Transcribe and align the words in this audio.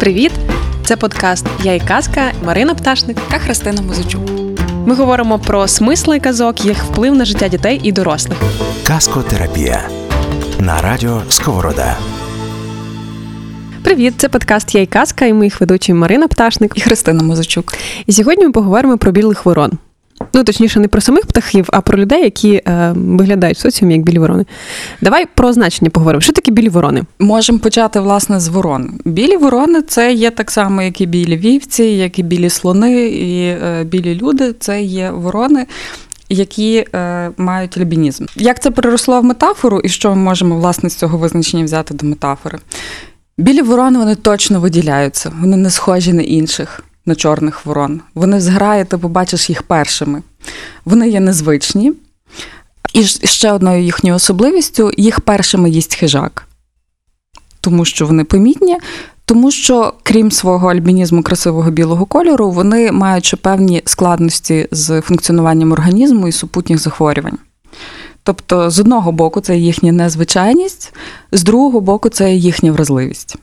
Привіт! 0.00 0.32
Це 0.84 0.96
подкаст 0.96 1.46
Я 1.62 1.74
і 1.74 1.80
казка 1.80 2.32
Марина 2.44 2.74
Пташник 2.74 3.16
та 3.30 3.38
Христина 3.38 3.82
Музичук. 3.82 4.22
Ми 4.86 4.94
говоримо 4.94 5.38
про 5.38 5.68
смисли 5.68 6.20
казок, 6.20 6.64
їх 6.64 6.84
вплив 6.84 7.14
на 7.14 7.24
життя 7.24 7.48
дітей 7.48 7.80
і 7.82 7.92
дорослих. 7.92 8.38
Казкотерапія 8.86 9.88
на 10.60 10.82
радіо 10.82 11.22
Сковорода. 11.28 11.96
Привіт, 13.84 14.14
це 14.16 14.28
подкаст 14.28 14.74
Я 14.74 14.80
і 14.80 14.86
казка, 14.86 15.24
і 15.24 15.32
моїх 15.32 15.60
ведучі 15.60 15.92
Марина 15.92 16.28
Пташник 16.28 16.72
і 16.74 16.80
Христина 16.80 17.22
Музичук. 17.22 17.74
І 18.06 18.12
сьогодні 18.12 18.46
ми 18.46 18.52
поговоримо 18.52 18.98
про 18.98 19.12
білих 19.12 19.46
ворон. 19.46 19.72
Ну, 20.34 20.44
точніше, 20.44 20.80
не 20.80 20.88
про 20.88 21.00
самих 21.00 21.26
птахів, 21.26 21.68
а 21.72 21.80
про 21.80 21.98
людей, 21.98 22.24
які 22.24 22.54
е, 22.54 22.92
виглядають 22.96 23.58
в 23.58 23.60
соціумі 23.60 23.94
як 23.94 24.02
білі 24.02 24.18
ворони. 24.18 24.44
Давай 25.00 25.26
про 25.34 25.52
значення 25.52 25.90
поговоримо. 25.90 26.20
Що 26.20 26.32
таке 26.32 26.50
білі 26.50 26.68
ворони? 26.68 27.02
Можемо 27.18 27.58
почати 27.58 28.00
власне 28.00 28.40
з 28.40 28.48
ворон. 28.48 29.00
Білі 29.04 29.36
ворони 29.36 29.82
це 29.82 30.12
є 30.12 30.30
так 30.30 30.50
само, 30.50 30.82
як 30.82 31.00
і 31.00 31.06
білі 31.06 31.36
вівці, 31.36 31.84
як 31.84 32.18
і 32.18 32.22
білі 32.22 32.50
слони, 32.50 33.06
і 33.08 33.46
е, 33.46 33.84
білі 33.84 34.14
люди 34.14 34.54
це 34.60 34.82
є 34.82 35.10
ворони. 35.10 35.66
Які 36.28 36.84
е, 36.94 37.30
мають 37.36 37.78
альбінізм. 37.78 38.24
Як 38.36 38.62
це 38.62 38.70
переросло 38.70 39.20
в 39.20 39.24
метафору, 39.24 39.80
і 39.80 39.88
що 39.88 40.10
ми 40.10 40.16
можемо 40.16 40.56
власне 40.56 40.90
з 40.90 40.94
цього 40.94 41.18
визначення 41.18 41.64
взяти 41.64 41.94
до 41.94 42.06
метафори? 42.06 42.58
Білі 43.38 43.62
ворони 43.62 43.98
вони 43.98 44.14
точно 44.14 44.60
виділяються, 44.60 45.32
вони 45.40 45.56
не 45.56 45.70
схожі 45.70 46.12
на 46.12 46.22
інших 46.22 46.82
на 47.06 47.14
чорних 47.14 47.66
ворон. 47.66 48.00
Вони 48.14 48.40
зграє, 48.40 48.84
ти 48.84 48.98
побачиш 48.98 49.50
їх 49.50 49.62
першими. 49.62 50.22
Вони 50.84 51.08
є 51.08 51.20
незвичні. 51.20 51.92
І 52.92 53.04
ще 53.04 53.52
одною 53.52 53.82
їхньою 53.82 54.16
особливістю 54.16 54.90
їх 54.96 55.20
першими 55.20 55.70
їсть 55.70 55.94
хижак, 55.94 56.48
тому 57.60 57.84
що 57.84 58.06
вони 58.06 58.24
помітні, 58.24 58.76
тому 59.24 59.50
що, 59.50 59.94
крім 60.02 60.30
свого 60.30 60.68
альбінізму 60.68 61.22
красивого 61.22 61.70
білого 61.70 62.06
кольору, 62.06 62.50
вони 62.50 62.92
мають 62.92 63.24
ще 63.24 63.36
певні 63.36 63.82
складності 63.84 64.68
з 64.70 65.00
функціонуванням 65.00 65.72
організму 65.72 66.28
і 66.28 66.32
супутніх 66.32 66.78
захворювань. 66.78 67.38
Тобто, 68.22 68.70
з 68.70 68.80
одного 68.80 69.12
боку, 69.12 69.40
це 69.40 69.56
їхня 69.56 69.92
незвичайність, 69.92 70.94
з 71.32 71.42
другого 71.42 71.80
боку, 71.80 72.08
це 72.08 72.34
їхня 72.34 72.72
вразливість. 72.72 73.36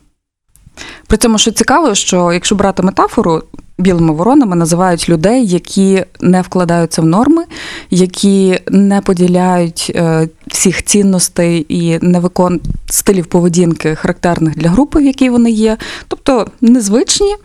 При 1.07 1.17
цьому, 1.17 1.37
що 1.37 1.51
цікаво, 1.51 1.95
що 1.95 2.33
якщо 2.33 2.55
брати 2.55 2.83
метафору, 2.83 3.43
білими 3.77 4.13
воронами 4.13 4.55
називають 4.55 5.09
людей, 5.09 5.47
які 5.47 6.05
не 6.21 6.41
вкладаються 6.41 7.01
в 7.01 7.05
норми, 7.05 7.43
які 7.89 8.59
не 8.69 9.01
поділяють 9.01 9.91
е, 9.95 10.29
всіх 10.47 10.83
цінностей 10.83 11.65
і 11.69 11.99
не 12.01 12.19
виконують 12.19 12.63
стилів 12.85 13.25
поведінки, 13.25 13.95
характерних 13.95 14.57
для 14.57 14.69
групи, 14.69 14.99
в 14.99 15.05
якій 15.05 15.29
вони 15.29 15.51
є, 15.51 15.77
тобто 16.07 16.47
незвичні 16.61 17.35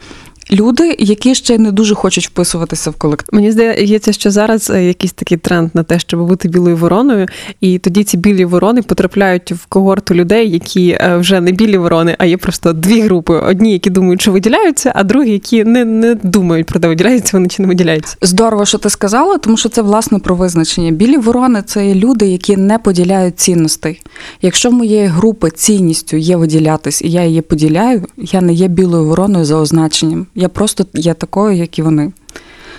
люди, 0.53 0.97
які 0.99 1.35
ще 1.35 1.59
не 1.59 1.73
дуже 1.73 1.95
хочуть 1.95 2.27
вписуватися 2.27 2.91
в 2.91 2.95
колектив. 2.95 3.29
Мені 3.33 3.53
здається, 3.53 4.13
що 4.13 4.31
зараз 4.31 4.71
е, 4.71 4.85
якийсь 4.85 5.13
такий 5.13 5.39
тренд 5.39 5.71
на 5.75 5.83
те, 5.83 5.99
щоб 5.99 6.27
бути 6.27 6.49
білою 6.49 6.77
вороною, 6.77 7.27
і 7.61 7.79
тоді 7.79 8.05
ці 8.05 8.17
білі 8.17 8.45
ворони 8.45 8.83
потрапляють 8.83 9.53
в 9.53 9.67
когорту 9.67 10.15
людей, 10.15 10.51
які 10.51 10.91
е, 10.91 11.17
вже 11.17 11.41
не 11.41 11.53
білі 11.53 11.79
ворони, 11.79 12.17
а 12.19 12.25
є 12.25 12.37
просто 12.37 12.73
дві 12.73 13.01
групи: 13.01 13.35
одні, 13.35 13.73
які 13.73 13.91
думають, 13.91 14.23
що 14.23 14.33
виділяються, 14.33 14.93
а 14.95 15.05
другі, 15.05 15.33
які 15.33 15.65
не 15.65 15.85
не 15.85 16.15
думають 16.15 16.67
про 16.67 16.81
те, 16.81 16.89
виділяються 16.89 17.37
вони 17.37 17.49
чи 17.49 17.63
не 17.63 17.69
виділяються. 17.69 18.17
Здорово, 18.23 18.65
що 18.65 18.79
ти 18.79 18.91
сказала, 18.91 19.39
тому 19.39 19.57
що 19.57 19.69
це 19.69 19.83
власне 19.83 20.19
про 20.19 20.35
визначення. 20.35 20.91
Білі 20.91 21.17
ворони 21.17 21.63
це 21.67 21.95
люди, 21.95 22.27
які 22.27 22.57
не 22.57 22.79
поділяють 22.79 23.41
цінностей. 23.41 24.03
Якщо 24.43 24.71
в 24.71 24.73
моєї 24.73 25.07
групи 25.07 25.51
цінністю 25.51 26.17
є 26.17 26.37
виділятись, 26.37 27.03
і 27.03 27.11
я 27.11 27.25
її 27.25 27.41
поділяю, 27.41 28.07
я 28.17 28.41
не 28.41 28.53
є 28.53 28.69
білою 28.69 29.05
вороною 29.05 29.45
за 29.45 29.57
означенням. 29.57 30.27
Я 30.39 30.49
просто 30.49 30.87
є 30.95 31.15
такою, 31.15 31.57
як 31.57 31.79
і 31.79 31.83
вони. 31.83 32.13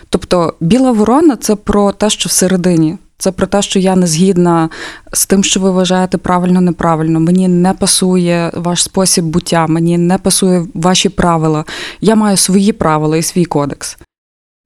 Тобто, 0.09 0.53
біла 0.59 0.91
ворона 0.91 1.35
це 1.35 1.55
про 1.55 1.91
те, 1.91 2.09
що 2.09 2.29
всередині. 2.29 2.97
Це 3.17 3.31
про 3.31 3.47
те, 3.47 3.61
що 3.61 3.79
я 3.79 3.95
не 3.95 4.07
згідна 4.07 4.69
з 5.13 5.25
тим, 5.25 5.43
що 5.43 5.59
ви 5.59 5.71
вважаєте 5.71 6.17
правильно, 6.17 6.61
неправильно. 6.61 7.19
Мені 7.19 7.47
не 7.47 7.73
пасує 7.73 8.51
ваш 8.55 8.83
спосіб 8.83 9.25
буття, 9.25 9.67
мені 9.67 9.97
не 9.97 10.17
пасує 10.17 10.65
ваші 10.73 11.09
правила. 11.09 11.65
Я 12.01 12.15
маю 12.15 12.37
свої 12.37 12.71
правила 12.71 13.17
і 13.17 13.21
свій 13.21 13.45
кодекс. 13.45 13.97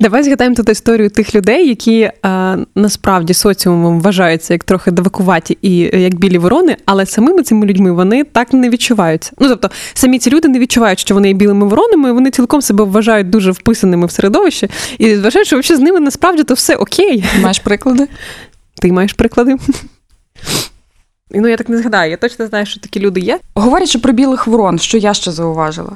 Давай 0.03 0.23
згадаємо 0.23 0.55
тут 0.55 0.69
історію 0.69 1.09
тих 1.09 1.35
людей, 1.35 1.67
які 1.67 2.11
а, 2.21 2.57
насправді 2.75 3.33
соціумом 3.33 4.01
вважаються 4.01 4.53
як 4.53 4.63
трохи 4.63 4.91
девакуваті 4.91 5.57
і 5.61 5.77
як 5.77 6.15
білі 6.15 6.37
ворони, 6.37 6.77
але 6.85 7.05
самими 7.05 7.43
цими 7.43 7.65
людьми 7.65 7.91
вони 7.91 8.23
так 8.23 8.53
не 8.53 8.69
відчуваються. 8.69 9.31
Ну 9.39 9.49
тобто 9.49 9.69
самі 9.93 10.19
ці 10.19 10.29
люди 10.29 10.47
не 10.47 10.59
відчувають, 10.59 10.99
що 10.99 11.13
вони 11.13 11.27
є 11.27 11.33
білими 11.33 11.67
воронами, 11.67 12.11
вони 12.11 12.31
цілком 12.31 12.61
себе 12.61 12.83
вважають 12.83 13.29
дуже 13.29 13.51
вписаними 13.51 14.07
в 14.07 14.11
середовище 14.11 14.69
і 14.97 15.15
вважають, 15.15 15.47
що 15.47 15.59
взагалі 15.59 15.81
з 15.81 15.83
ними 15.83 15.99
насправді 15.99 16.43
то 16.43 16.53
все 16.53 16.75
окей. 16.75 17.25
Маєш 17.41 17.59
приклади? 17.59 18.07
Ти 18.81 18.91
маєш 18.91 19.13
приклади? 19.13 19.55
Ну, 21.35 21.47
я 21.47 21.57
так 21.57 21.69
не 21.69 21.77
згадаю, 21.77 22.11
я 22.11 22.17
точно 22.17 22.47
знаю, 22.47 22.65
що 22.65 22.79
такі 22.79 22.99
люди 22.99 23.19
є. 23.19 23.39
Говорячи 23.55 23.99
про 23.99 24.13
білих 24.13 24.47
ворон, 24.47 24.79
що 24.79 24.97
я 24.97 25.13
ще 25.13 25.31
зауважила. 25.31 25.91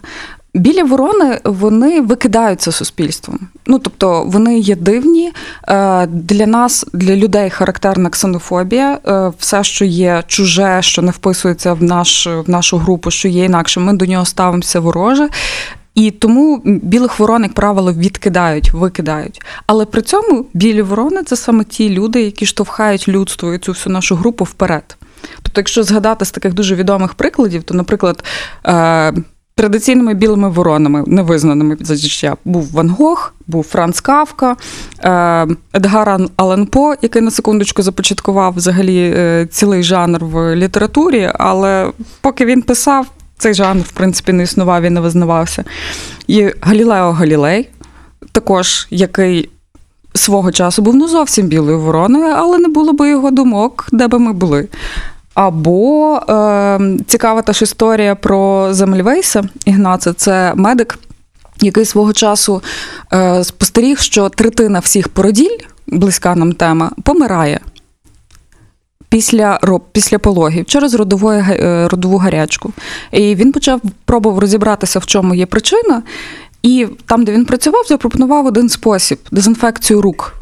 Білі 0.57 0.83
ворони 0.83 1.39
вони 1.43 2.01
викидаються 2.01 2.71
суспільством. 2.71 3.39
Ну 3.65 3.79
тобто 3.79 4.23
вони 4.23 4.59
є 4.59 4.75
дивні. 4.75 5.31
Е, 5.67 6.07
для 6.07 6.45
нас, 6.45 6.85
для 6.93 7.15
людей, 7.15 7.49
характерна 7.49 8.09
ксенофобія. 8.09 8.99
Е, 9.07 9.31
все, 9.39 9.63
що 9.63 9.85
є 9.85 10.23
чуже, 10.27 10.81
що 10.81 11.01
не 11.01 11.11
вписується 11.11 11.73
в 11.73 11.83
наш 11.83 12.27
в 12.27 12.49
нашу 12.49 12.77
групу, 12.77 13.11
що 13.11 13.27
є 13.27 13.45
інакше, 13.45 13.79
ми 13.79 13.93
до 13.93 14.05
нього 14.05 14.25
ставимося 14.25 14.79
вороже. 14.79 15.29
І 15.95 16.11
тому 16.11 16.61
білих 16.65 17.19
ворон, 17.19 17.43
як 17.43 17.53
правило, 17.53 17.93
відкидають, 17.93 18.73
викидають. 18.73 19.41
Але 19.67 19.85
при 19.85 20.01
цьому 20.01 20.45
білі 20.53 20.81
ворони 20.81 21.23
це 21.23 21.35
саме 21.35 21.63
ті 21.63 21.89
люди, 21.89 22.21
які 22.21 22.45
штовхають 22.45 23.07
людство 23.07 23.53
і 23.53 23.59
цю 23.59 23.71
всю 23.71 23.93
нашу 23.93 24.15
групу 24.15 24.43
вперед. 24.43 24.97
Тобто, 25.41 25.61
якщо 25.61 25.83
згадати 25.83 26.25
з 26.25 26.31
таких 26.31 26.53
дуже 26.53 26.75
відомих 26.75 27.13
прикладів, 27.13 27.63
то, 27.63 27.73
наприклад, 27.73 28.23
е, 28.65 29.13
традиційними 29.57 30.13
білими 30.13 30.49
воронами, 30.49 31.03
невизнаними 31.07 31.77
за 31.79 31.95
життя, 31.95 32.37
був 32.45 32.71
Ван 32.71 32.89
Гог, 32.89 33.33
був 33.47 33.63
Франц 33.63 33.99
Кавка, 33.99 34.55
е, 35.03 35.47
Едгар 35.73 36.19
Алан 36.35 36.65
По, 36.65 36.95
який 37.01 37.21
на 37.21 37.31
секундочку 37.31 37.81
започаткував 37.81 38.53
взагалі 38.53 39.13
е, 39.15 39.47
цілий 39.51 39.83
жанр 39.83 40.25
в 40.25 40.55
літературі, 40.55 41.31
але 41.39 41.91
поки 42.21 42.45
він 42.45 42.61
писав, 42.61 43.07
цей 43.37 43.53
жанр, 43.53 43.81
в 43.81 43.91
принципі, 43.91 44.33
не 44.33 44.43
існував 44.43 44.83
і 44.83 44.89
не 44.89 44.99
визнавався. 44.99 45.63
І 46.27 46.49
Галілео 46.61 47.11
Галілей, 47.11 47.69
також 48.31 48.87
який. 48.89 49.49
Свого 50.13 50.51
часу 50.51 50.81
був 50.81 50.95
ну 50.95 51.07
зовсім 51.07 51.47
білою 51.47 51.79
вороною, 51.79 52.33
але 52.37 52.57
не 52.57 52.67
було 52.67 52.93
би 52.93 53.09
його 53.09 53.31
думок, 53.31 53.87
де 53.91 54.07
би 54.07 54.19
ми 54.19 54.33
були. 54.33 54.67
Або 55.37 56.15
е, 56.29 56.79
цікава 57.07 57.41
та 57.41 57.53
ж 57.53 57.63
історія 57.63 58.15
про 58.15 58.67
Земельвейса 58.73 59.43
Ігнаца, 59.65 60.13
це 60.13 60.53
медик, 60.55 60.99
який 61.61 61.85
свого 61.85 62.13
часу 62.13 62.61
е, 63.13 63.43
спостеріг, 63.43 63.99
що 63.99 64.29
третина 64.29 64.79
всіх 64.79 65.09
породіль, 65.09 65.57
близька 65.87 66.35
нам 66.35 66.53
тема, 66.53 66.91
помирає 67.03 67.59
після 69.09 69.59
після 69.91 70.19
пологів 70.19 70.65
через 70.65 70.93
родову, 70.93 71.31
е, 71.31 71.87
родову 71.91 72.17
гарячку. 72.17 72.73
І 73.11 73.35
він 73.35 73.51
почав 73.51 73.81
пробував 74.05 74.39
розібратися, 74.39 74.99
в 74.99 75.05
чому 75.05 75.35
є 75.35 75.45
причина. 75.45 76.03
І 76.63 76.87
там, 77.05 77.23
де 77.23 77.31
він 77.31 77.45
працював, 77.45 77.85
запропонував 77.87 78.45
один 78.45 78.69
спосіб 78.69 79.19
дезінфекцію 79.31 80.01
рук. 80.01 80.33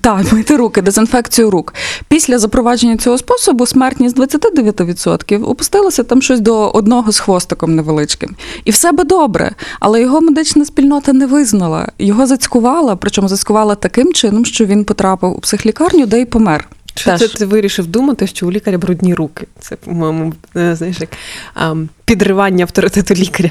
Так, 0.00 0.32
мити 0.32 0.56
руки, 0.56 0.82
дезінфекцію 0.82 1.50
рук. 1.50 1.74
Після 2.08 2.38
запровадження 2.38 2.96
цього 2.96 3.18
способу 3.18 3.66
смертність 3.66 4.18
29% 4.18 5.44
опустилася 5.44 6.02
там 6.02 6.22
щось 6.22 6.40
до 6.40 6.70
одного 6.70 7.12
з 7.12 7.18
хвостиком 7.18 7.74
невеличким. 7.74 8.36
І 8.64 8.70
все 8.70 8.92
би 8.92 9.04
добре, 9.04 9.52
але 9.80 10.00
його 10.00 10.20
медична 10.20 10.64
спільнота 10.64 11.12
не 11.12 11.26
визнала. 11.26 11.88
Його 11.98 12.26
зацькувала, 12.26 12.96
причому 12.96 13.28
зацькувала 13.28 13.74
таким 13.74 14.12
чином, 14.12 14.44
що 14.44 14.64
він 14.64 14.84
потрапив 14.84 15.36
у 15.36 15.40
психлікарню, 15.40 16.06
де 16.06 16.20
й 16.20 16.24
помер. 16.24 16.68
Що 16.94 17.18
це 17.18 17.28
ти 17.28 17.46
вирішив 17.46 17.86
думати, 17.86 18.26
що 18.26 18.46
у 18.46 18.52
лікаря 18.52 18.78
брудні 18.78 19.14
руки? 19.14 19.46
Це, 19.60 19.76
по-моєму, 19.76 20.32
знаєш, 20.54 20.96
як 21.00 21.16
підривання 22.04 22.64
авторитету 22.64 23.14
лікаря. 23.14 23.50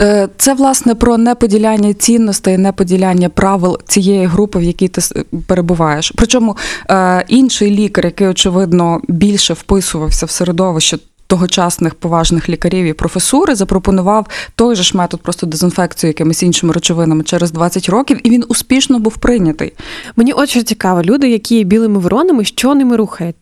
Е, 0.00 0.28
це, 0.36 0.54
власне, 0.54 0.94
про 0.94 1.18
неподіляння 1.18 1.94
цінностей, 1.94 2.58
неподіляння 2.58 3.28
правил 3.28 3.78
цієї 3.86 4.26
групи, 4.26 4.58
в 4.58 4.62
якій 4.62 4.88
ти 4.88 5.24
перебуваєш. 5.46 6.12
Причому 6.16 6.56
е, 6.90 7.24
інший 7.28 7.70
лікар, 7.70 8.04
який, 8.04 8.26
очевидно, 8.26 9.00
більше 9.08 9.54
вписувався 9.54 10.26
в 10.26 10.30
середовище 10.30 10.98
тогочасних 11.28 11.94
поважних 11.94 12.48
лікарів 12.48 12.86
і 12.86 12.92
професури 12.92 13.54
запропонував 13.54 14.26
той 14.54 14.76
же 14.76 14.82
ж 14.82 14.96
метод 14.96 15.22
просто 15.22 15.46
дезінфекцію 15.46 16.08
якимись 16.08 16.42
іншими 16.42 16.72
речовинами 16.72 17.24
через 17.24 17.50
20 17.50 17.88
років, 17.88 18.20
і 18.26 18.30
він 18.30 18.44
успішно 18.48 18.98
був 18.98 19.16
прийнятий. 19.16 19.72
Мені 20.16 20.32
от 20.32 20.48
цікаво, 20.48 21.02
люди, 21.02 21.30
які 21.30 21.56
є 21.56 21.64
білими 21.64 21.98
воронами, 21.98 22.44
що 22.44 22.74
ними 22.74 22.96
рухають? 22.96 23.36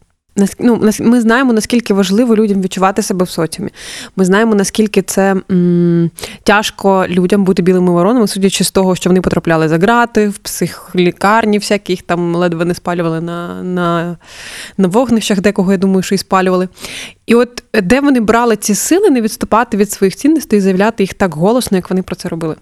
Ну, 0.59 0.91
ми 1.01 1.21
знаємо, 1.21 1.53
наскільки 1.53 1.95
важливо 1.95 2.37
людям 2.37 2.63
відчувати 2.63 3.03
себе 3.03 3.25
в 3.25 3.29
соціумі. 3.29 3.71
Ми 4.17 4.25
знаємо, 4.25 4.55
наскільки 4.55 5.03
це 5.03 5.37
м, 5.51 6.11
тяжко 6.43 7.07
людям 7.09 7.45
бути 7.45 7.63
білими 7.63 7.93
воронами, 7.93 8.29
судячи 8.29 8.65
з 8.65 8.71
того, 8.71 8.97
що 8.97 9.11
вони 9.11 9.21
потрапляли 9.21 9.69
за 9.69 9.79
грати, 9.79 10.29
в 10.29 10.39
психлікарні 10.39 11.59
всяких 11.59 12.03
там 12.03 12.35
ледве 12.35 12.65
не 12.65 12.75
спалювали 12.75 13.21
на, 13.21 13.63
на, 13.63 14.17
на 14.79 14.89
вогнищах, 14.89 15.41
декого, 15.41 15.73
я 15.73 15.79
думаю, 15.79 16.03
що 16.03 16.15
і 16.15 16.19
спалювали. 16.19 16.69
І 17.27 17.35
от 17.35 17.63
де 17.83 18.01
вони 18.01 18.21
брали 18.21 18.57
ці 18.57 18.75
сили 18.75 19.11
не 19.11 19.21
відступати 19.21 19.77
від 19.77 19.93
своїх 19.93 20.17
цінностей 20.17 20.59
і 20.59 20.63
заявляти 20.63 21.03
їх 21.03 21.15
так 21.15 21.35
голосно, 21.35 21.77
як 21.77 21.91
вони 21.91 22.03
про 22.03 22.17
це 22.17 22.29
робили? 22.29 22.57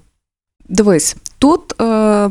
Дивись, 0.69 1.17
тут 1.39 1.81
е, 1.81 2.31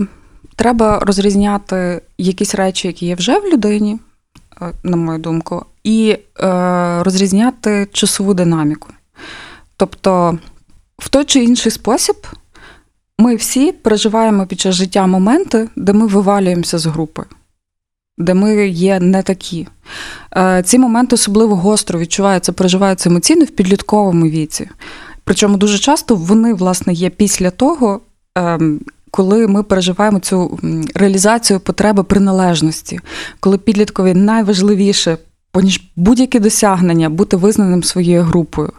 треба 0.56 1.00
розрізняти 1.00 2.02
якісь 2.18 2.56
речі, 2.56 2.88
які 2.88 3.06
є 3.06 3.16
вже 3.16 3.40
в 3.40 3.46
людині, 3.54 3.94
е, 3.94 4.13
на 4.84 4.98
мою 4.98 5.20
думку, 5.20 5.66
і 5.84 6.10
е, 6.10 6.20
розрізняти 7.04 7.88
часову 7.92 8.34
динаміку. 8.34 8.90
Тобто, 9.78 10.38
в 10.98 11.10
той 11.10 11.26
чи 11.26 11.44
інший 11.44 11.72
спосіб 11.72 12.16
ми 13.18 13.36
всі 13.36 13.72
переживаємо 13.72 14.46
під 14.46 14.60
час 14.60 14.76
життя 14.76 15.08
моменти, 15.08 15.70
де 15.76 15.94
ми 15.94 16.08
вивалюємося 16.08 16.78
з 16.78 16.86
групи, 16.86 17.24
де 18.18 18.34
ми 18.34 18.68
є 18.68 19.00
не 19.00 19.24
такі. 19.24 19.68
Е, 20.38 20.64
ці 20.66 20.80
моменти 20.80 21.16
особливо 21.16 21.56
гостро 21.56 22.00
відчуваються, 22.00 22.54
переживаються 22.54 23.10
емоційно 23.10 23.46
в 23.46 23.50
підлітковому 23.50 24.26
віці. 24.26 24.70
Причому 25.24 25.58
дуже 25.58 25.80
часто 25.80 26.16
вони, 26.16 26.54
власне, 26.54 26.94
є 26.94 27.10
після 27.10 27.50
того, 27.50 28.02
ем, 28.36 28.80
коли 29.16 29.48
ми 29.48 29.64
переживаємо 29.64 30.20
цю 30.20 30.60
реалізацію 30.96 31.60
потреби 31.60 32.04
приналежності, 32.04 33.00
коли 33.40 33.58
підліткові 33.58 34.14
найважливіше, 34.14 35.18
поніж 35.52 35.82
будь-які 35.96 36.40
досягнення, 36.40 37.10
бути 37.10 37.38
визнаним 37.38 37.84
своєю 37.84 38.22
групою. 38.22 38.72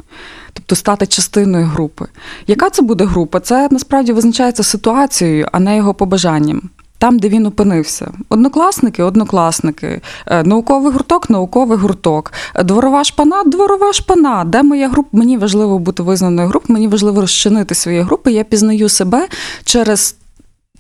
Тобто 0.53 0.77
стати 0.77 1.07
частиною 1.07 1.67
групи. 1.67 2.07
Яка 2.47 2.71
це 2.71 2.83
буде 2.83 3.05
група? 3.05 3.41
Це 3.41 3.69
насправді 3.71 4.13
визначається 4.13 4.63
ситуацією, 4.63 5.49
а 5.53 5.61
не 5.61 5.77
його 5.77 5.95
побажанням. 5.95 6.71
Там, 6.99 7.19
де 7.19 7.29
він 7.29 7.47
опинився. 7.47 8.13
Однокласники, 8.29 9.03
однокласники, 9.03 10.01
Е, 10.27 10.43
науковий 10.43 10.93
гурток, 10.93 11.31
науковий 11.31 11.79
гурток, 11.79 12.33
дворова 12.65 13.05
шпана, 13.05 13.43
дворова 13.45 13.93
шпана. 13.93 14.45
Де 14.45 14.63
моя 14.63 14.89
група? 14.89 15.09
Мені 15.13 15.39
важливо 15.39 15.79
бути 15.79 16.03
визнаною 16.03 16.49
групою, 16.49 16.75
мені 16.75 16.89
важливо 16.89 17.21
розчинити 17.21 17.75
свої 17.75 18.01
групи. 18.01 18.33
Я 18.33 18.45
пізнаю 18.45 18.89
себе 18.89 19.29
через. 19.65 20.17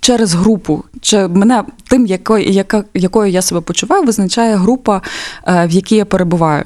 Через 0.04 0.34
групу, 0.34 0.84
чи 1.00 1.28
мене 1.28 1.64
тим, 1.88 2.06
якою, 2.06 2.44
яка, 2.44 2.84
якою 2.94 3.30
я 3.30 3.42
себе 3.42 3.60
почуваю, 3.60 4.04
визначає 4.04 4.56
група, 4.56 5.02
е, 5.46 5.66
в 5.66 5.70
якій 5.70 5.96
я 5.96 6.04
перебуваю. 6.04 6.64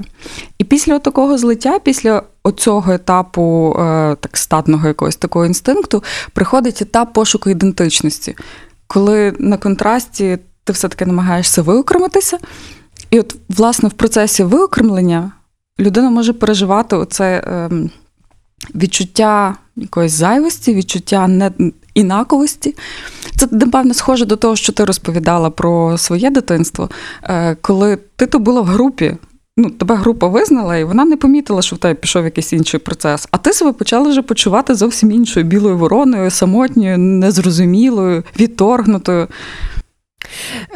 І 0.59 0.65
після 0.65 0.99
такого 0.99 1.39
злиття, 1.39 1.79
після 1.79 2.23
оцього 2.43 2.93
етапу 2.93 3.77
е, 3.79 4.17
так 4.21 4.37
статного 4.37 4.89
якогось 4.89 5.17
такого 5.17 5.47
інстинкту, 5.47 6.03
приходить 6.33 6.83
етап 6.83 7.13
пошуку 7.13 7.51
ідентичності, 7.51 8.37
коли 8.87 9.35
на 9.39 9.57
контрасті 9.57 10.39
ти 10.65 10.73
все-таки 10.73 11.07
намагаєшся 11.07 11.63
виокремитися. 11.63 12.39
І 13.11 13.21
от, 13.21 13.37
власне, 13.49 13.89
в 13.89 13.93
процесі 13.93 14.43
виокремлення 14.43 15.33
людина 15.81 16.11
може 16.11 16.33
переживати 16.33 16.97
оце 16.97 17.45
ем, 17.47 17.91
відчуття 18.75 19.57
якоїсь 19.81 20.13
зайвості, 20.13 20.75
відчуття 20.75 21.29
не 21.29 21.51
інаковості. 21.95 22.75
Це, 23.37 23.49
напевно, 23.51 23.95
схоже 23.95 24.25
до 24.25 24.37
того, 24.37 24.57
що 24.57 24.73
ти 24.73 24.85
розповідала 24.85 25.51
про 25.51 25.99
своє 25.99 26.31
дитинство, 26.31 26.91
е, 27.23 27.57
коли 27.61 27.99
ти 28.17 28.27
то 28.27 28.39
була 28.39 28.61
в 28.61 28.67
групі. 28.67 29.17
Ну, 29.61 29.71
тебе 29.71 29.95
група 29.95 30.27
визнала, 30.27 30.77
і 30.77 30.85
вона 30.85 31.05
не 31.05 31.17
помітила, 31.17 31.63
що 31.63 31.77
в 31.77 31.79
тебе 31.79 31.95
пішов 31.95 32.25
якийсь 32.25 32.53
інший 32.53 32.81
процес. 32.81 33.29
А 33.31 33.39
ти 33.39 33.53
себе 33.53 33.73
почала 33.73 34.09
вже 34.09 34.23
почувати 34.23 34.75
зовсім 34.75 35.13
іншою 35.13 35.47
білою 35.47 35.79
вороною, 35.79 36.31
самотньою, 36.31 36.99
незрозумілою, 36.99 38.25
відторгнутою. 38.39 39.29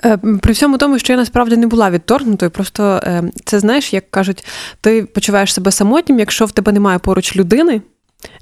Е, 0.04 0.19
При 0.43 0.52
всьому 0.52 0.78
тому, 0.78 0.99
що 0.99 1.12
я 1.12 1.16
насправді 1.16 1.56
не 1.56 1.66
була 1.66 1.90
відторгнутою, 1.90 2.50
просто 2.50 2.82
е, 3.04 3.22
це 3.44 3.60
знаєш, 3.60 3.93
як 3.93 4.10
кажуть, 4.10 4.46
ти 4.81 5.02
почуваєш 5.02 5.54
себе 5.54 5.70
самотнім, 5.70 6.19
якщо 6.19 6.44
в 6.44 6.52
тебе 6.52 6.72
немає 6.72 6.99
поруч 6.99 7.37
людини. 7.37 7.82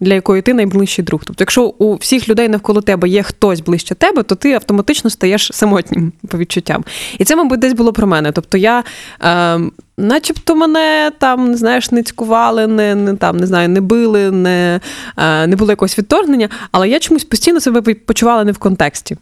Для 0.01 0.15
якої 0.15 0.43
ти 0.43 0.55
найближчий 0.55 1.05
друг. 1.05 1.21
Тобто, 1.25 1.43
якщо 1.43 1.65
у 1.65 1.95
всіх 1.95 2.29
людей 2.29 2.49
навколо 2.49 2.81
тебе 2.81 3.09
є 3.09 3.23
хтось 3.23 3.61
ближче 3.61 3.95
тебе, 3.95 4.23
то 4.23 4.35
ти 4.35 4.53
автоматично 4.53 5.11
стаєш 5.11 5.51
самотнім 5.53 6.13
по 6.29 6.39
відчуттям. 6.39 6.85
І 7.19 7.25
це, 7.25 7.37
мабуть, 7.37 7.61
десь 7.61 7.73
було 7.73 7.93
про 7.93 8.07
мене. 8.07 8.33
Тобто 8.33 8.59
я, 8.59 8.85
е, 9.23 9.61
начебто, 9.99 10.57
мене 10.57 11.13
там, 11.19 11.55
знаєш, 11.55 11.91
не 11.91 12.03
цькували, 12.03 12.67
не, 12.67 12.95
не 12.95 13.15
там 13.17 13.37
не 13.37 13.47
знаю, 13.47 13.69
не 13.69 13.81
били, 13.81 14.31
не, 14.31 14.81
е, 15.17 15.47
не 15.47 15.57
було 15.57 15.73
якогось 15.73 15.99
відторгнення, 15.99 16.49
але 16.73 16.89
я 16.89 16.99
чомусь 16.99 17.25
постійно 17.25 17.61
себе 17.61 17.95
почувала 17.95 18.45
не 18.45 18.53
в 18.53 18.59
контексті. 18.59 19.17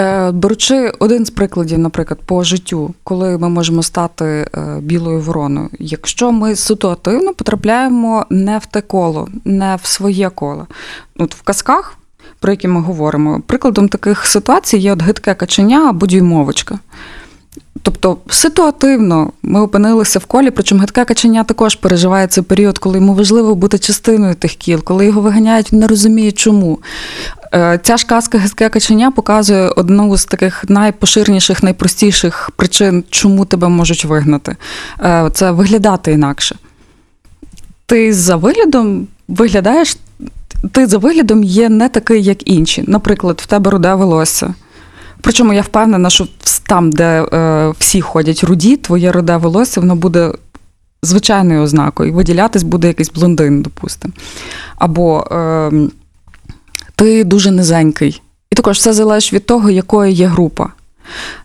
Е, 0.00 0.30
Беручи 0.30 0.92
один 0.98 1.26
з 1.26 1.30
прикладів, 1.30 1.78
наприклад, 1.78 2.20
по 2.26 2.44
життю, 2.44 2.94
коли 3.04 3.38
ми 3.38 3.48
можемо 3.48 3.82
стати 3.82 4.24
е, 4.24 4.46
білою 4.80 5.20
вороною, 5.20 5.68
якщо 5.78 6.32
ми 6.32 6.56
ситуативно 6.56 7.34
потрапляємо 7.34 8.26
не 8.30 8.58
в 8.58 8.66
те 8.66 8.80
коло, 8.80 9.28
не 9.44 9.76
в 9.82 9.86
своє 9.86 10.30
коло. 10.30 10.66
От 11.18 11.34
в 11.34 11.42
казках, 11.42 11.96
про 12.40 12.52
які 12.52 12.68
ми 12.68 12.80
говоримо, 12.80 13.42
прикладом 13.46 13.88
таких 13.88 14.26
ситуацій 14.26 14.78
є 14.78 14.92
от 14.92 15.02
гидке 15.02 15.34
каченя 15.34 15.88
або 15.88 16.06
дюймовочка. 16.06 16.78
Тобто 17.82 18.16
ситуативно 18.28 19.32
ми 19.42 19.60
опинилися 19.60 20.18
в 20.18 20.24
колі, 20.24 20.50
причому 20.50 20.80
гидке 20.80 21.04
каченя 21.04 21.44
також 21.44 21.74
переживає 21.74 22.26
цей 22.26 22.44
період, 22.44 22.78
коли 22.78 22.98
йому 22.98 23.14
важливо 23.14 23.54
бути 23.54 23.78
частиною 23.78 24.34
тих 24.34 24.54
кіл, 24.54 24.84
коли 24.84 25.06
його 25.06 25.20
виганяють, 25.20 25.72
він 25.72 25.80
не 25.80 25.86
розуміє 25.86 26.32
чому. 26.32 26.78
Е, 27.54 27.80
Ця 27.82 27.96
ж 27.96 28.06
казка 28.06 28.38
гидке 28.38 28.68
каченя 28.68 29.10
показує 29.10 29.68
одну 29.68 30.16
з 30.16 30.24
таких 30.24 30.64
найпоширеніших, 30.68 31.62
найпростіших 31.62 32.50
причин, 32.56 33.04
чому 33.10 33.44
тебе 33.44 33.68
можуть 33.68 34.04
вигнати. 34.04 34.56
Е, 35.00 35.30
Це 35.34 35.50
виглядати 35.50 36.12
інакше. 36.12 36.56
Ти 37.86 38.14
за 38.14 38.36
виглядом 38.36 39.06
виглядаєш, 39.28 39.96
ти 40.72 40.86
за 40.86 40.98
виглядом 40.98 41.44
є 41.44 41.68
не 41.68 41.88
такий, 41.88 42.22
як 42.22 42.48
інші. 42.48 42.84
Наприклад, 42.86 43.40
в 43.44 43.46
тебе 43.46 43.70
руде 43.70 43.94
волосся. 43.94 44.54
Причому 45.24 45.52
я 45.52 45.62
впевнена, 45.62 46.10
що 46.10 46.26
там, 46.66 46.92
де 46.92 47.22
е, 47.22 47.72
всі 47.78 48.00
ходять 48.00 48.44
руді, 48.44 48.76
твоє 48.76 49.12
руде 49.12 49.36
волосся, 49.36 49.80
воно 49.80 49.96
буде 49.96 50.32
звичайною 51.02 51.62
ознакою. 51.62 52.08
І 52.08 52.12
виділятись 52.12 52.62
буде 52.62 52.88
якийсь 52.88 53.10
блондин, 53.10 53.62
допустимо. 53.62 54.14
Або 54.76 55.20
е, 55.20 55.70
ти 56.96 57.24
дуже 57.24 57.50
низенький. 57.50 58.22
І 58.50 58.56
також 58.56 58.76
все 58.76 58.92
залежить 58.92 59.32
від 59.32 59.46
того, 59.46 59.70
якою 59.70 60.12
є 60.12 60.26
група. 60.26 60.68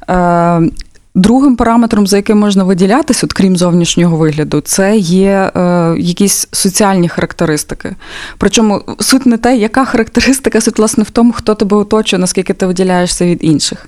Е, 0.09 0.69
Другим 1.15 1.55
параметром, 1.55 2.07
за 2.07 2.17
яким 2.17 2.39
можна 2.39 2.63
виділятись, 2.63 3.23
от 3.23 3.33
крім 3.33 3.57
зовнішнього 3.57 4.17
вигляду, 4.17 4.61
це 4.61 4.97
є 4.97 5.51
е, 5.55 5.95
якісь 5.99 6.47
соціальні 6.51 7.09
характеристики. 7.09 7.95
Причому 8.37 8.81
суть 8.99 9.25
не 9.25 9.37
те, 9.37 9.57
яка 9.57 9.85
характеристика, 9.85 10.61
суть 10.61 10.77
власне 10.79 11.03
в 11.03 11.09
тому, 11.09 11.31
хто 11.31 11.55
тебе 11.55 11.77
оточує, 11.77 12.19
наскільки 12.19 12.53
ти 12.53 12.65
виділяєшся 12.65 13.25
від 13.25 13.43
інших. 13.43 13.85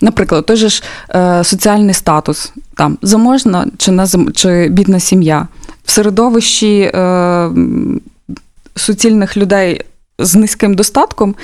Наприклад, 0.00 0.46
той 0.46 0.56
же 0.56 0.68
ж 0.68 0.82
е, 1.14 1.44
соціальний 1.44 1.94
статус, 1.94 2.52
там 2.76 2.98
заможна 3.02 3.66
чи, 3.78 3.90
не, 3.90 4.04
зам- 4.04 4.32
чи 4.32 4.68
бідна 4.68 5.00
сім'я. 5.00 5.48
В 5.84 5.90
середовищі 5.90 6.80
е, 6.80 7.50
суцільних 8.76 9.36
людей 9.36 9.80
з 10.18 10.34
низьким 10.34 10.74
достатком 10.74 11.34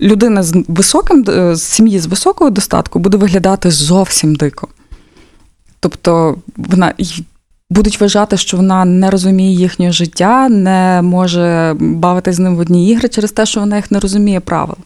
людина 0.00 0.42
з 0.42 0.64
високим 0.68 1.24
е, 1.28 1.54
з 1.54 1.62
сім'ї 1.62 1.98
з 1.98 2.06
високого 2.06 2.50
достатку 2.50 2.98
буде 2.98 3.16
виглядати 3.16 3.70
зовсім 3.70 4.34
дико. 4.34 4.68
Тобто 5.80 6.36
вона 6.56 6.94
будуть 7.70 8.00
вважати, 8.00 8.36
що 8.36 8.56
вона 8.56 8.84
не 8.84 9.10
розуміє 9.10 9.52
їхнього 9.52 9.92
життя, 9.92 10.48
не 10.48 11.02
може 11.02 11.76
бавитись 11.80 12.36
з 12.36 12.38
ним 12.38 12.56
в 12.56 12.58
одні 12.58 12.90
ігри 12.90 13.08
через 13.08 13.32
те, 13.32 13.46
що 13.46 13.60
вона 13.60 13.76
їх 13.76 13.90
не 13.90 14.00
розуміє 14.00 14.40
правил. 14.40 14.76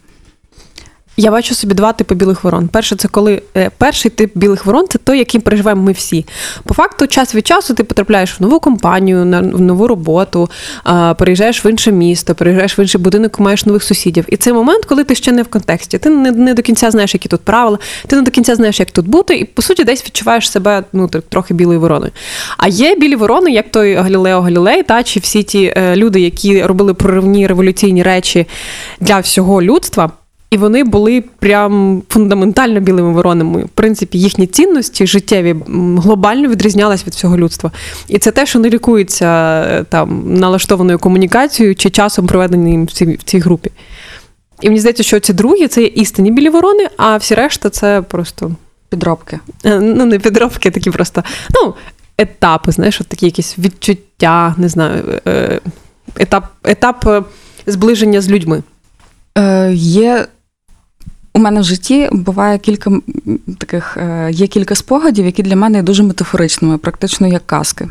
Я 1.17 1.31
бачу 1.31 1.55
собі 1.55 1.75
два 1.75 1.93
типи 1.93 2.15
білих 2.15 2.45
ворон. 2.45 2.69
Перше, 2.69 2.97
це 2.97 3.09
коли 3.09 3.43
е, 3.57 3.71
перший 3.79 4.11
тип 4.11 4.33
білих 4.35 4.67
ворон 4.67 4.87
це 4.89 4.99
той, 4.99 5.19
яким 5.19 5.41
переживаємо 5.41 5.83
ми 5.83 5.93
всі. 5.93 6.27
По 6.65 6.75
факту, 6.75 7.07
час 7.07 7.35
від 7.35 7.47
часу 7.47 7.75
ти 7.75 7.85
потрапляєш 7.85 8.41
в 8.41 8.43
нову 8.43 8.61
компанію, 8.61 9.25
на 9.25 9.41
в 9.41 9.61
нову 9.61 9.87
роботу, 9.87 10.51
переїжджаєш 11.19 11.65
в 11.65 11.67
інше 11.67 11.93
місто, 11.93 12.35
переїжджаєш 12.35 12.79
в 12.79 12.81
інший 12.81 13.01
будинок, 13.01 13.41
маєш 13.41 13.67
нових 13.67 13.83
сусідів. 13.83 14.25
І 14.29 14.37
це 14.37 14.53
момент, 14.53 14.85
коли 14.85 15.05
ти 15.05 15.15
ще 15.15 15.33
не 15.33 15.43
в 15.43 15.49
контексті. 15.49 15.99
Ти 15.99 16.11
не, 16.11 16.33
не 16.33 16.55
до 16.55 16.63
кінця 16.63 16.91
знаєш, 16.91 17.15
які 17.15 17.29
тут 17.29 17.41
правила, 17.41 17.79
ти 18.07 18.17
не 18.17 18.23
до 18.23 18.31
кінця 18.31 18.55
знаєш, 18.55 18.81
як 18.81 18.91
тут 18.91 19.09
бути, 19.09 19.37
і 19.37 19.45
по 19.45 19.63
суті 19.63 19.85
десь 19.85 20.07
відчуваєш 20.07 20.51
себе 20.51 20.85
ну 20.93 21.09
трохи 21.09 21.55
білою 21.55 21.81
вороною. 21.81 22.13
А 22.59 22.69
є 22.69 22.97
білі 22.97 23.17
ворони, 23.17 23.51
як 23.51 23.71
той 23.71 23.95
Галілео 23.95 24.41
Галілей, 24.41 24.83
та 24.83 25.03
чи 25.03 25.21
всі 25.21 25.43
ті 25.43 25.75
е, 25.77 25.97
люди, 25.97 26.21
які 26.21 26.63
робили 26.63 26.95
проривні 26.95 27.47
революційні 27.47 28.03
речі 28.03 28.47
для 29.01 29.19
всього 29.19 29.63
людства. 29.63 30.11
І 30.55 30.57
вони 30.57 30.85
були 30.85 31.25
прям 31.39 32.03
фундаментально 32.09 32.81
білими 32.81 33.13
воронами. 33.13 33.65
В 33.65 33.69
принципі, 33.69 34.19
їхні 34.19 34.47
цінності 34.47 35.07
життєві 35.07 35.57
глобально 35.99 36.49
відрізнялись 36.49 37.07
від 37.07 37.15
всього 37.15 37.39
людства. 37.39 37.71
І 38.09 38.19
це 38.19 38.31
те, 38.31 38.47
що 38.47 38.59
не 38.59 38.71
лікується 38.71 39.27
е, 39.71 39.85
там 39.85 40.35
налаштованою 40.35 40.99
комунікацією 40.99 41.75
чи 41.75 41.91
часом 41.91 42.27
проведеним 42.27 42.85
в 42.85 42.93
цій, 42.93 43.05
в 43.05 43.23
цій 43.23 43.39
групі. 43.39 43.71
І 44.61 44.69
мені 44.69 44.81
здається, 44.81 45.03
що 45.03 45.21
ці 45.21 45.33
другі 45.33 45.69
це 45.69 45.83
є 45.83 45.87
істинні 45.87 46.31
білі 46.31 46.49
ворони, 46.49 46.89
а 46.97 47.17
всі 47.17 47.35
решта 47.35 47.71
це 47.71 48.03
просто 48.03 48.51
Підробки. 48.89 49.39
Е, 49.65 49.81
ну, 49.81 50.07
не 50.07 50.19
підробки, 50.19 50.71
такі 50.71 50.91
просто 50.91 51.25
ну, 51.55 51.75
етапи, 52.19 52.73
знаєш, 52.73 53.01
от 53.01 53.07
такі 53.07 53.27
якісь 53.27 53.59
відчуття, 53.59 54.55
не 54.59 54.69
знаю, 54.69 55.21
е, 55.29 55.61
етап, 56.19 56.45
етап 56.65 57.27
зближення 57.67 58.21
з 58.21 58.31
людьми. 58.31 58.63
Е, 59.39 59.73
є 59.75 60.27
у 61.35 61.39
мене 61.39 61.61
в 61.61 61.65
житті 61.65 62.09
буває 62.13 62.59
кілька 62.59 62.91
таких, 63.59 63.97
е, 63.97 64.31
є 64.33 64.47
кілька 64.47 64.75
спогадів, 64.75 65.27
які 65.27 65.43
для 65.43 65.57
мене 65.57 65.79
є 65.79 65.83
дуже 65.83 66.03
метафоричними, 66.03 66.79
практично 66.79 67.27
як 67.27 67.47
казки. 67.47 67.89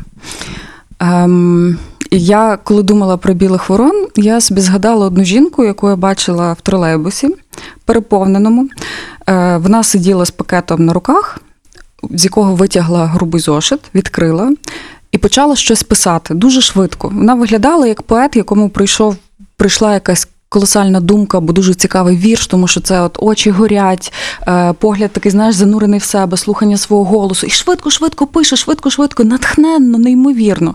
Ем, 1.00 1.78
я, 2.10 2.58
коли 2.64 2.82
думала 2.82 3.16
про 3.16 3.34
білих 3.34 3.68
ворон, 3.68 4.06
я 4.16 4.40
собі 4.40 4.60
згадала 4.60 5.06
одну 5.06 5.24
жінку, 5.24 5.64
яку 5.64 5.88
я 5.88 5.96
бачила 5.96 6.52
в 6.52 6.60
тролейбусі, 6.60 7.36
переповненому. 7.84 8.68
Е, 9.28 9.56
вона 9.56 9.82
сиділа 9.82 10.24
з 10.24 10.30
пакетом 10.30 10.84
на 10.84 10.92
руках, 10.92 11.38
з 12.10 12.24
якого 12.24 12.54
витягла 12.54 13.06
грубий 13.06 13.40
зошит, 13.40 13.80
відкрила 13.94 14.52
і 15.12 15.18
почала 15.18 15.56
щось 15.56 15.82
писати 15.82 16.34
дуже 16.34 16.60
швидко. 16.60 17.08
Вона 17.08 17.34
виглядала 17.34 17.86
як 17.86 18.02
поет, 18.02 18.36
якому 18.36 18.68
прийшов, 18.68 19.16
прийшла 19.56 19.94
якась 19.94 20.28
колосальна 20.54 21.00
думка, 21.00 21.40
бо 21.40 21.52
дуже 21.52 21.74
цікавий 21.74 22.16
вірш, 22.16 22.46
тому 22.46 22.68
що 22.68 22.80
це 22.80 23.00
от 23.00 23.18
очі 23.20 23.50
горять, 23.50 24.12
е, 24.48 24.72
погляд 24.72 25.10
такий, 25.12 25.32
знаєш, 25.32 25.54
занурений 25.54 25.98
в 25.98 26.02
себе, 26.02 26.36
слухання 26.36 26.76
свого 26.76 27.04
голосу. 27.04 27.46
І 27.46 27.50
швидко, 27.50 27.90
швидко 27.90 28.26
пише, 28.26 28.56
швидко, 28.56 28.90
швидко, 28.90 29.24
натхненно, 29.24 29.98
неймовірно. 29.98 30.74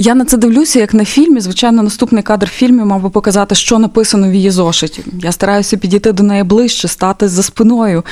Я 0.00 0.14
на 0.14 0.24
це 0.24 0.36
дивлюся, 0.36 0.78
як 0.78 0.94
на 0.94 1.04
фільмі. 1.04 1.40
Звичайно, 1.40 1.82
наступний 1.82 2.22
кадр 2.22 2.48
фільму 2.48 2.84
мав 2.84 3.02
би 3.02 3.10
показати, 3.10 3.54
що 3.54 3.78
написано 3.78 4.30
в 4.30 4.34
її 4.34 4.50
зошиті. 4.50 5.02
Я 5.22 5.32
стараюся 5.32 5.76
підійти 5.76 6.12
до 6.12 6.22
неї 6.22 6.42
ближче, 6.42 6.88
стати 6.88 7.28
за 7.28 7.42
спиною, 7.42 8.04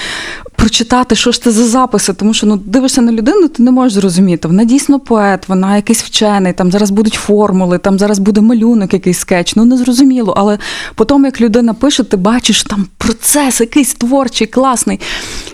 прочитати, 0.57 1.15
що 1.15 1.33
ж 1.33 1.43
це 1.43 1.51
за 1.51 1.65
записи, 1.65 2.13
тому 2.13 2.35
що 2.35 2.47
ну 2.47 2.57
дивишся 2.57 3.03
на 3.03 3.13
людину, 3.13 3.49
ти 3.49 3.63
не 3.63 3.71
можеш 3.71 3.93
зрозуміти. 3.93 4.49
Вона 4.49 4.65
дійсно 4.65 5.01
поет, 5.01 5.49
вона 5.49 5.77
якийсь 5.77 6.03
вчений, 6.03 6.53
там 6.53 6.73
зараз 6.73 6.91
будуть 6.91 7.15
формули, 7.15 7.79
там 7.79 7.99
зараз 7.99 8.19
буде 8.19 8.41
малюнок, 8.41 8.93
якийсь 8.93 9.19
скетч. 9.19 9.57
Ну 9.57 9.65
не 9.65 9.77
зрозуміло. 9.77 10.35
Але 10.37 10.59
потім, 10.95 11.25
як 11.25 11.41
людина 11.41 11.75
пише, 11.75 12.05
ти 12.05 12.17
бачиш 12.17 12.63
там 12.63 12.87
процес, 12.99 13.61
якийсь 13.61 13.95
творчий, 13.95 14.47
класний. 14.47 15.01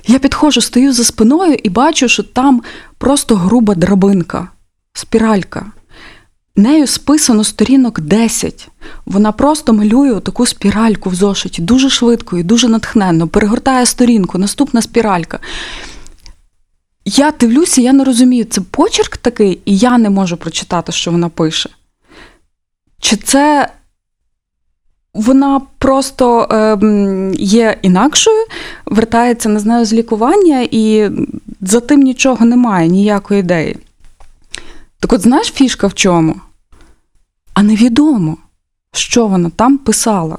Я 0.07 0.19
підходжу, 0.19 0.61
стою 0.61 0.93
за 0.93 1.05
спиною 1.05 1.57
і 1.63 1.69
бачу, 1.71 2.09
що 2.09 2.23
там 2.23 2.63
просто 2.99 3.37
груба 3.37 3.75
драбинка, 3.75 4.49
спіралька. 4.93 5.67
Нею 6.57 6.87
списано 6.87 7.45
сторінок 7.45 8.01
10. 8.01 8.69
Вона 9.07 9.33
просто 9.33 9.73
малює 9.73 10.21
таку 10.21 10.47
спіральку 10.47 11.11
в 11.11 11.15
зошиті 11.15 11.63
дуже 11.63 11.91
швидко 11.91 12.39
і 12.39 12.43
дуже 12.43 12.69
натхненно, 12.69 13.29
перегортає 13.29 13.87
сторінку, 13.87 14.39
наступна 14.39 14.83
спіралька. 14.83 15.39
Я 17.05 17.33
дивлюся, 17.41 17.81
я 17.81 17.93
не 17.93 18.05
розумію, 18.05 18.45
це 18.45 18.61
почерк 18.61 19.17
такий, 19.17 19.59
і 19.65 19.77
я 19.77 19.99
не 19.99 20.11
можу 20.11 20.37
прочитати, 20.37 20.93
що 20.93 21.11
вона 21.11 21.29
пише. 21.29 21.71
Чи 23.01 23.17
це 23.17 23.69
вона 25.15 25.61
просто 25.79 26.49
ем, 26.51 27.35
є 27.35 27.79
інакшою, 27.83 28.47
вертається, 28.87 29.49
не 29.49 29.61
знаю, 29.61 29.85
з 29.85 29.93
лікування, 29.93 30.69
і 30.71 31.11
за 31.61 31.81
тим 31.81 32.01
нічого 32.01 32.47
немає, 32.47 32.89
ніякої 32.89 33.41
ідеї. 33.41 33.77
Так 35.03 35.13
от 35.13 35.21
знаєш 35.21 35.53
фішка 35.53 35.87
в 35.87 35.95
чому? 35.95 36.35
А 37.55 37.63
невідомо, 37.63 38.37
що 38.93 39.27
вона 39.27 39.51
там 39.51 39.79
писала. 39.79 40.39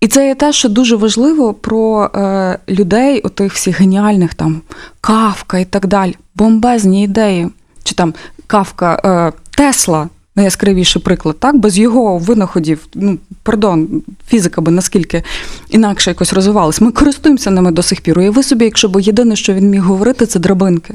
І 0.00 0.08
це 0.08 0.26
є 0.26 0.34
те, 0.34 0.52
що 0.52 0.68
дуже 0.68 0.96
важливо 0.96 1.54
про 1.54 2.04
е, 2.04 2.58
людей, 2.68 3.20
отих 3.20 3.52
всіх 3.54 3.80
геніальних 3.80 4.34
там 4.34 4.60
Кавка 5.00 5.58
і 5.58 5.64
так 5.64 5.86
далі. 5.86 6.16
Бомбезні 6.34 7.04
ідеї. 7.04 7.48
Чи 7.82 7.94
там 7.94 8.14
Кавка 8.46 9.00
е, 9.04 9.32
Тесла, 9.50 10.08
найяскравіший 10.36 11.02
приклад, 11.02 11.38
так? 11.38 11.56
Без 11.56 11.78
його 11.78 12.18
винаходів, 12.18 12.86
ну, 12.94 13.18
пардон, 13.42 14.02
фізика 14.28 14.60
би 14.60 14.72
наскільки 14.72 15.22
інакше 15.68 16.10
якось 16.10 16.32
розвивалась. 16.32 16.80
Ми 16.80 16.92
користуємося 16.92 17.50
ними 17.50 17.70
до 17.70 17.82
сих 17.82 18.00
пір. 18.00 18.18
Уяви 18.18 18.42
собі, 18.42 18.64
якщо 18.64 18.88
б 18.88 19.00
єдине, 19.00 19.36
що 19.36 19.54
він 19.54 19.70
міг 19.70 19.82
говорити, 19.82 20.26
це 20.26 20.38
драбинки. 20.38 20.94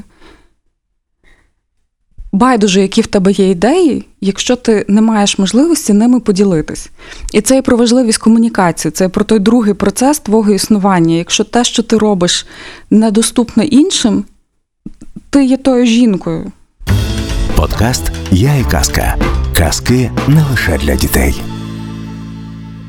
Байдуже, 2.32 2.80
які 2.82 3.00
в 3.00 3.06
тебе 3.06 3.32
є 3.32 3.50
ідеї, 3.50 4.04
якщо 4.20 4.56
ти 4.56 4.84
не 4.88 5.00
маєш 5.00 5.38
можливості 5.38 5.92
ними 5.92 6.20
поділитись. 6.20 6.90
І 7.32 7.40
це 7.40 7.58
і 7.58 7.62
про 7.62 7.76
важливість 7.76 8.18
комунікації, 8.18 8.92
це 8.92 9.04
і 9.04 9.08
про 9.08 9.24
той 9.24 9.38
другий 9.38 9.74
процес 9.74 10.18
твого 10.18 10.52
існування. 10.52 11.14
Якщо 11.14 11.44
те, 11.44 11.64
що 11.64 11.82
ти 11.82 11.98
робиш, 11.98 12.46
недоступне 12.90 13.64
іншим, 13.64 14.24
ти 15.30 15.44
є 15.44 15.56
тою 15.56 15.86
жінкою. 15.86 16.52
Подкаст 17.56 18.02
Я 18.30 18.56
і 18.56 18.64
казка. 18.70 19.16
Казки 19.56 20.10
не 20.28 20.44
лише 20.50 20.78
для 20.78 20.96
дітей. 20.96 21.42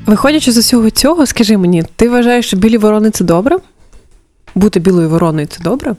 Виходячи 0.05 0.51
з 0.51 0.57
усього 0.57 0.89
цього, 0.89 1.25
скажи 1.25 1.57
мені, 1.57 1.83
ти 1.95 2.09
вважаєш, 2.09 2.47
що 2.47 2.57
білі 2.57 2.77
ворони 2.77 3.09
це 3.09 3.23
добре? 3.23 3.57
Бути 4.55 4.79
білою 4.79 5.09
вороною 5.09 5.47
це 5.47 5.63
добре? 5.63 5.95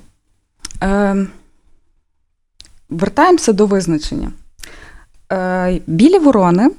Е, 0.82 1.26
вертаємося 2.90 3.52
до 3.52 3.66
визначення. 3.66 4.32
Е, 5.32 5.80
білі 5.87 6.18
ворони 6.18 6.70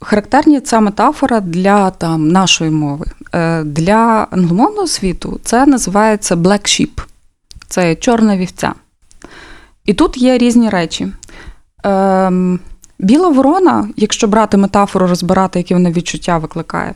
характерні 0.00 0.60
ця 0.60 0.80
метафора 0.80 1.40
для 1.40 1.90
там, 1.90 2.28
нашої 2.28 2.70
мови. 2.70 3.06
Е, 3.32 3.64
для 3.64 4.26
англомовного 4.30 4.86
світу 4.86 5.40
це 5.42 5.66
називається 5.66 6.36
black 6.36 6.62
sheep. 6.62 7.04
Це 7.68 7.94
чорна 7.94 8.36
вівця. 8.36 8.74
І 9.84 9.94
тут 9.94 10.16
є 10.16 10.38
різні 10.38 10.68
речі. 10.68 11.08
Біла 12.98 13.28
ворона, 13.28 13.88
якщо 13.96 14.28
брати 14.28 14.56
метафору, 14.56 15.06
розбирати, 15.06 15.58
які 15.58 15.74
вона 15.74 15.90
відчуття 15.90 16.38
викликає. 16.38 16.94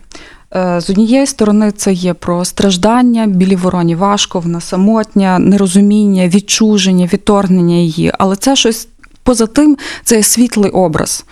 Е, 0.56 0.80
З 0.80 0.90
однієї 0.90 1.26
сторони, 1.26 1.72
це 1.72 1.92
є 1.92 2.14
про 2.14 2.44
страждання, 2.44 3.26
білі 3.26 3.56
вороні 3.56 3.94
важко, 3.94 4.40
вона 4.40 4.60
самотня, 4.60 5.38
нерозуміння, 5.38 6.28
відчуження, 6.28 7.08
відторгнення 7.12 7.74
її. 7.74 8.12
Але 8.18 8.36
це 8.36 8.56
щось 8.56 8.88
поза 9.22 9.46
тим, 9.46 9.76
це 10.04 10.16
є 10.16 10.22
світлий 10.22 10.70
образ. 10.70 11.24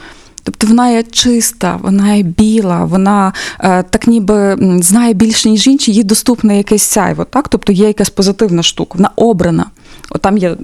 Тобто 0.43 0.67
вона 0.67 0.91
є 0.91 1.03
чиста, 1.03 1.79
вона 1.83 2.15
є 2.15 2.23
біла, 2.23 2.85
вона 2.85 3.33
е, 3.61 3.83
так 3.83 4.07
ніби 4.07 4.59
знає 4.83 5.15
більше, 5.15 5.51
ніж 5.51 5.67
інші, 5.67 5.93
їй 5.93 6.05
доступне 6.05 6.57
якесь 6.57 6.83
сяйво. 6.83 7.25
Так? 7.25 7.49
Тобто 7.49 7.73
є 7.73 7.87
якась 7.87 8.11
позитивна 8.11 8.63
штука, 8.63 8.93
вона 8.95 9.11
обрана. 9.17 9.67
От 10.11 10.23
там 10.23 10.39
є, 10.39 10.57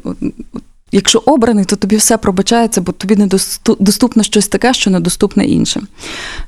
якщо 0.92 1.22
обраний, 1.26 1.64
то 1.64 1.76
тобі 1.76 1.96
все 1.96 2.16
пробачається, 2.16 2.80
бо 2.80 2.92
тобі 2.92 3.16
не 3.16 3.26
доступно 3.78 4.22
щось 4.22 4.48
таке, 4.48 4.74
що 4.74 4.90
недоступне 4.90 5.44
іншим. 5.44 5.86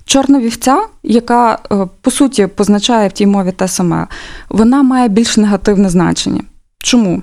Чорна 0.04 0.40
вівця, 0.40 0.82
яка 1.02 1.58
е, 1.72 1.88
по 2.00 2.10
суті 2.10 2.46
позначає 2.46 3.08
в 3.08 3.12
тій 3.12 3.26
мові 3.26 3.52
те 3.52 3.68
саме, 3.68 4.06
вона 4.48 4.82
має 4.82 5.08
більш 5.08 5.36
негативне 5.36 5.88
значення. 5.88 6.42
Чому? 6.78 7.22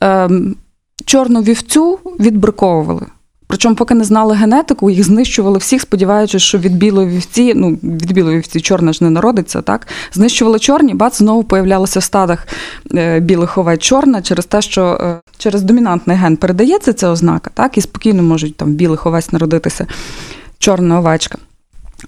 Ем, 0.00 0.56
Чорну 1.04 1.42
вівцю 1.42 1.98
відбриковували. 2.20 3.06
Причому, 3.48 3.74
поки 3.74 3.94
не 3.94 4.04
знали 4.04 4.34
генетику, 4.34 4.90
їх 4.90 5.04
знищували 5.04 5.58
всіх, 5.58 5.82
сподіваючись, 5.82 6.42
що 6.42 6.58
від 6.58 6.76
білої 6.76 7.08
вівці, 7.08 7.52
ну 7.56 7.70
від 7.82 8.12
білої 8.12 8.36
вівці 8.36 8.60
чорна 8.60 8.92
ж 8.92 9.04
не 9.04 9.10
народиться, 9.10 9.62
так? 9.62 9.86
Знищували 10.12 10.58
чорні, 10.58 10.94
бац, 10.94 11.18
знову 11.18 11.44
появлялися 11.44 12.00
в 12.00 12.02
стадах 12.02 12.46
е, 12.94 13.20
білих 13.20 13.58
овець 13.58 13.80
чорна 13.80 14.22
через 14.22 14.46
те, 14.46 14.62
що 14.62 14.84
е, 14.84 15.20
через 15.38 15.62
домінантний 15.62 16.16
ген 16.16 16.36
передається 16.36 16.92
ця 16.92 17.08
ознака, 17.10 17.50
так, 17.54 17.78
і 17.78 17.80
спокійно 17.80 18.22
можуть 18.22 18.56
там 18.56 18.72
білих 18.72 19.06
овець 19.06 19.32
народитися 19.32 19.86
чорна 20.58 20.98
овечка. 20.98 21.38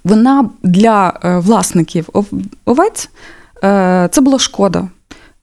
Вона 0.05 0.51
для 0.63 1.21
е, 1.25 1.39
власників 1.39 2.09
овець 2.65 3.11
це 4.11 4.21
була 4.21 4.39
шкода. 4.39 4.89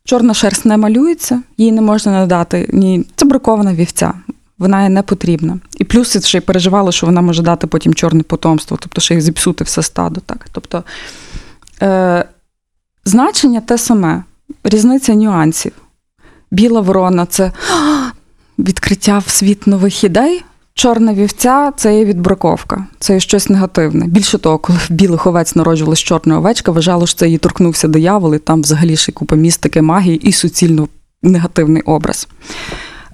Чорна 0.03 0.33
шерсть 0.33 0.65
не 0.65 0.77
малюється, 0.77 1.41
їй 1.57 1.71
не 1.71 1.81
можна 1.81 2.11
надати 2.11 2.69
ні. 2.73 3.05
Це 3.15 3.25
бракована 3.25 3.73
вівця. 3.73 4.13
Вона 4.57 4.83
є 4.83 4.89
не 4.89 5.01
потрібна. 5.01 5.59
І 5.77 5.83
плюс 5.83 6.25
ще 6.25 6.37
й 6.37 6.41
переживали, 6.41 6.91
що 6.91 7.05
вона 7.05 7.21
може 7.21 7.41
дати 7.41 7.67
потім 7.67 7.93
чорне 7.93 8.23
потомство, 8.23 8.77
тобто 8.81 9.01
ще 9.01 9.15
й 9.15 9.21
зіпсути 9.21 9.63
все 9.63 9.83
стадо. 9.83 10.21
Так? 10.25 10.47
Тобто 10.51 10.83
е, 11.81 12.25
значення 13.05 13.61
те 13.61 13.77
саме, 13.77 14.23
різниця 14.63 15.15
нюансів. 15.15 15.71
Біла 16.51 16.81
ворона 16.81 17.25
це 17.25 17.51
відкриття 18.59 19.17
в 19.17 19.29
світ 19.29 19.67
нових 19.67 20.03
ідей. 20.03 20.43
Чорна 20.73 21.13
вівця 21.13 21.71
це 21.77 21.97
є 21.97 22.05
відбраковка, 22.05 22.85
це 22.99 23.13
є 23.13 23.19
щось 23.19 23.49
негативне. 23.49 24.07
Більше 24.07 24.37
того, 24.37 24.57
коли 24.57 24.79
в 24.89 24.91
білих 24.93 25.27
овець 25.27 25.55
народжувалась 25.55 25.99
чорна 25.99 26.37
овечка, 26.37 26.71
вважало, 26.71 27.07
що 27.07 27.19
це 27.19 27.25
її 27.25 27.37
торкнувся 27.37 27.87
диявол, 27.87 28.35
і 28.35 28.39
там 28.39 28.61
взагалі 28.61 28.95
ще 28.95 29.11
купа 29.11 29.35
містики, 29.35 29.81
магії 29.81 30.17
і 30.17 30.31
суцільно 30.31 30.87
негативний 31.23 31.81
образ. 31.81 32.27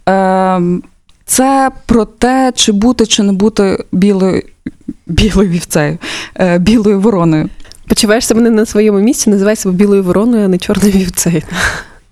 Ем, 0.06 0.84
це 1.26 1.72
про 1.86 2.06
те, 2.06 2.52
чи 2.56 2.72
бути, 2.72 3.06
чи 3.06 3.24
не 3.24 3.34
бути 3.34 3.86
білою, 3.92 4.44
білою 5.08 5.50
вівцею, 5.50 5.98
е, 6.40 6.60
білою 6.60 7.00
вороною. 7.00 7.50
Почуваєш 7.88 8.28
себе 8.28 8.42
не 8.42 8.50
на 8.50 8.66
своєму 8.66 9.00
місці, 9.00 9.30
називай 9.30 9.56
себе 9.56 9.76
білою 9.76 10.04
вороною, 10.04 10.46
а 10.46 10.48
не 10.48 10.58
чорною 10.58 10.94
вівцею. 10.94 11.42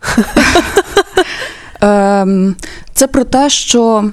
Ем, 1.81 2.55
Це 2.93 3.07
про 3.07 3.23
те, 3.23 3.49
що 3.49 4.11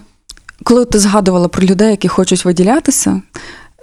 коли 0.65 0.85
ти 0.85 0.99
згадувала 0.99 1.49
про 1.49 1.67
людей, 1.67 1.91
які 1.91 2.09
хочуть 2.09 2.45
виділятися, 2.45 3.23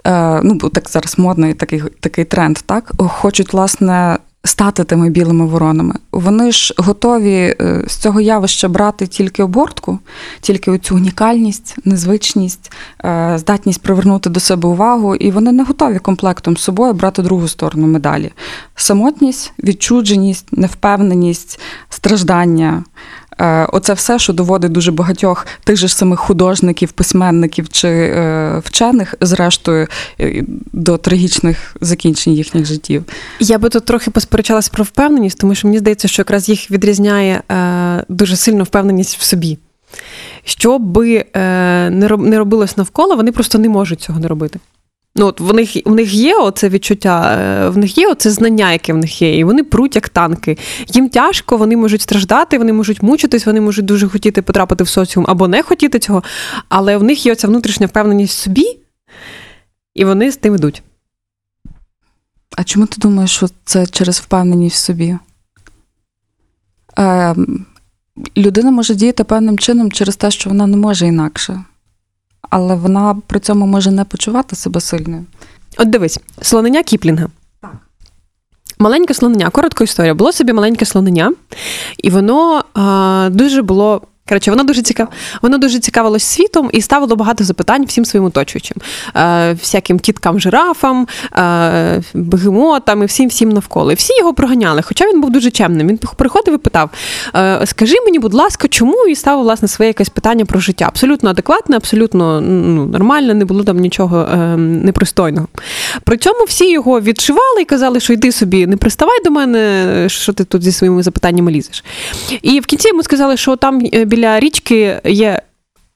е, 0.06 0.40
ну 0.42 0.58
так 0.58 0.90
зараз 0.90 1.18
модний 1.18 1.54
такий, 1.54 1.82
такий 2.00 2.24
тренд, 2.24 2.58
так 2.66 2.92
хочуть 2.98 3.52
власне 3.52 4.18
стати 4.46 4.84
тими 4.84 5.10
білими 5.10 5.46
воронами. 5.46 5.94
Вони 6.12 6.52
ж 6.52 6.74
готові 6.76 7.56
е, 7.60 7.84
з 7.86 7.96
цього 7.96 8.20
явища 8.20 8.68
брати 8.68 9.06
тільки 9.06 9.42
обортку, 9.42 9.98
тільки 10.40 10.70
оцю 10.70 10.94
унікальність, 10.94 11.76
незвичність, 11.84 12.72
е, 13.04 13.34
здатність 13.38 13.82
привернути 13.82 14.30
до 14.30 14.40
себе 14.40 14.68
увагу, 14.68 15.14
і 15.14 15.30
вони 15.30 15.52
не 15.52 15.64
готові 15.64 15.98
комплектом 15.98 16.56
з 16.56 16.60
собою 16.60 16.92
брати 16.92 17.22
другу 17.22 17.48
сторону 17.48 17.86
медалі: 17.86 18.32
самотність, 18.74 19.52
відчудженість, 19.64 20.46
невпевненість, 20.52 21.60
страждання. 21.88 22.84
Е, 23.40 23.66
Оце 23.72 23.92
все, 23.92 24.18
що 24.18 24.32
доводить 24.32 24.72
дуже 24.72 24.92
багатьох 24.92 25.46
тих 25.64 25.76
же 25.76 25.88
самих 25.88 26.20
художників, 26.20 26.92
письменників 26.92 27.68
чи 27.68 27.88
е, 27.88 28.62
вчених, 28.64 29.14
зрештою, 29.20 29.88
е, 30.20 30.44
до 30.72 30.96
трагічних 30.96 31.76
закінчень 31.80 32.32
їхніх 32.32 32.66
життів. 32.66 33.04
Я 33.40 33.58
би 33.58 33.68
тут 33.68 33.84
трохи 33.84 34.10
посперечалась 34.10 34.68
про 34.68 34.84
впевненість, 34.84 35.38
тому 35.38 35.54
що 35.54 35.68
мені 35.68 35.78
здається, 35.78 36.08
що 36.08 36.20
якраз 36.20 36.48
їх 36.48 36.70
відрізняє 36.70 37.42
дуже 38.08 38.36
сильно 38.36 38.64
впевненість 38.64 39.18
в 39.18 39.22
собі. 39.22 39.58
Що 40.44 40.78
би 40.78 41.24
не 41.90 42.38
робилось 42.38 42.76
навколо, 42.76 43.16
вони 43.16 43.32
просто 43.32 43.58
не 43.58 43.68
можуть 43.68 44.00
цього 44.00 44.20
не 44.20 44.28
робити. 44.28 44.58
Ну, 45.18 45.26
от 45.26 45.40
в 45.40 45.54
них, 45.54 45.76
в 45.84 45.94
них 45.94 46.14
є 46.14 46.34
оце 46.36 46.68
відчуття, 46.68 47.38
е, 47.40 47.68
в 47.68 47.78
них 47.78 47.98
є 47.98 48.08
оце 48.08 48.30
знання, 48.30 48.72
яке 48.72 48.92
в 48.92 48.96
них 48.96 49.22
є, 49.22 49.38
і 49.38 49.44
вони 49.44 49.64
пруть 49.64 49.94
як 49.94 50.08
танки. 50.08 50.58
Їм 50.86 51.08
тяжко, 51.08 51.56
вони 51.56 51.76
можуть 51.76 52.00
страждати, 52.02 52.58
вони 52.58 52.72
можуть 52.72 53.02
мучитись, 53.02 53.46
вони 53.46 53.60
можуть 53.60 53.84
дуже 53.84 54.08
хотіти 54.08 54.42
потрапити 54.42 54.84
в 54.84 54.88
соціум 54.88 55.26
або 55.28 55.48
не 55.48 55.62
хотіти 55.62 55.98
цього, 55.98 56.22
але 56.68 56.96
в 56.96 57.02
них 57.02 57.26
є 57.26 57.32
оця 57.32 57.48
внутрішня 57.48 57.86
впевненість 57.86 58.38
в 58.38 58.42
собі, 58.42 58.78
і 59.94 60.04
вони 60.04 60.32
з 60.32 60.36
тим 60.36 60.54
ідуть. 60.54 60.82
А 62.56 62.64
чому 62.64 62.86
ти 62.86 63.00
думаєш, 63.00 63.30
що 63.30 63.48
це 63.64 63.86
через 63.86 64.18
впевненість 64.20 64.76
в 64.76 64.78
собі? 64.78 65.16
Е, 66.98 67.34
людина 68.36 68.70
може 68.70 68.94
діяти 68.94 69.24
певним 69.24 69.58
чином 69.58 69.92
через 69.92 70.16
те, 70.16 70.30
що 70.30 70.50
вона 70.50 70.66
не 70.66 70.76
може 70.76 71.06
інакше. 71.06 71.64
Але 72.50 72.74
вона 72.74 73.16
при 73.26 73.40
цьому 73.40 73.66
може 73.66 73.90
не 73.90 74.04
почувати 74.04 74.56
себе 74.56 74.80
сильною. 74.80 75.24
От 75.78 75.90
дивись, 75.90 76.20
слонення 76.42 76.82
Кіплінга. 76.82 77.26
Так. 77.60 77.76
Маленьке 78.78 79.14
слонення, 79.14 79.50
коротка 79.50 79.84
історія. 79.84 80.14
Було 80.14 80.32
собі 80.32 80.52
маленьке 80.52 80.84
слонення, 80.84 81.32
і 81.98 82.10
воно 82.10 82.64
а, 82.74 83.28
дуже 83.32 83.62
було. 83.62 84.02
Коротше, 84.28 84.50
воно 84.50 84.64
дуже 84.64 84.82
цікав... 84.82 85.08
воно 85.42 85.58
дуже 85.58 85.78
цікавилось 85.78 86.22
світом 86.22 86.70
і 86.72 86.82
ставило 86.82 87.16
багато 87.16 87.44
запитань 87.44 87.84
всім 87.84 88.04
своїм 88.04 88.24
оточуючим, 88.24 88.76
е, 89.16 89.52
всяким 89.52 89.98
тіткам, 89.98 90.40
жирафам, 90.40 91.06
е, 91.36 92.02
бегемотам 92.14 93.02
і 93.02 93.06
всім 93.06 93.28
всім 93.28 93.48
навколо. 93.48 93.92
І 93.92 93.94
всі 93.94 94.18
його 94.18 94.34
проганяли. 94.34 94.82
Хоча 94.82 95.08
він 95.08 95.20
був 95.20 95.30
дуже 95.30 95.50
чемним. 95.50 95.88
Він 95.88 95.98
приходив 96.16 96.54
і 96.54 96.58
питав: 96.58 96.90
е, 97.34 97.60
Скажи 97.64 97.94
мені, 98.04 98.18
будь 98.18 98.34
ласка, 98.34 98.68
чому? 98.68 99.06
І 99.06 99.14
ставив 99.14 99.44
власне 99.44 99.68
своє 99.68 99.88
якесь 99.88 100.08
питання 100.08 100.44
про 100.44 100.60
життя. 100.60 100.84
Абсолютно 100.88 101.30
адекватне, 101.30 101.76
абсолютно 101.76 102.40
ну, 102.40 102.86
нормальне, 102.86 103.34
не 103.34 103.44
було 103.44 103.64
там 103.64 103.78
нічого 103.78 104.20
е, 104.20 104.36
непристойного. 104.56 105.48
При 106.04 106.16
цьому 106.16 106.44
всі 106.44 106.70
його 106.70 107.00
відшивали 107.00 107.62
і 107.62 107.64
казали, 107.64 108.00
що 108.00 108.12
йди 108.12 108.32
собі, 108.32 108.66
не 108.66 108.76
приставай 108.76 109.24
до 109.24 109.30
мене, 109.30 110.04
що 110.08 110.32
ти 110.32 110.44
тут 110.44 110.62
зі 110.62 110.72
своїми 110.72 111.02
запитаннями 111.02 111.52
лізеш. 111.52 111.84
І 112.42 112.60
в 112.60 112.66
кінці 112.66 112.88
йому 112.88 113.02
сказали, 113.02 113.36
що 113.36 113.56
там 113.56 113.80
е, 113.94 114.04
біля 114.16 114.40
річки 114.40 115.00
є 115.04 115.42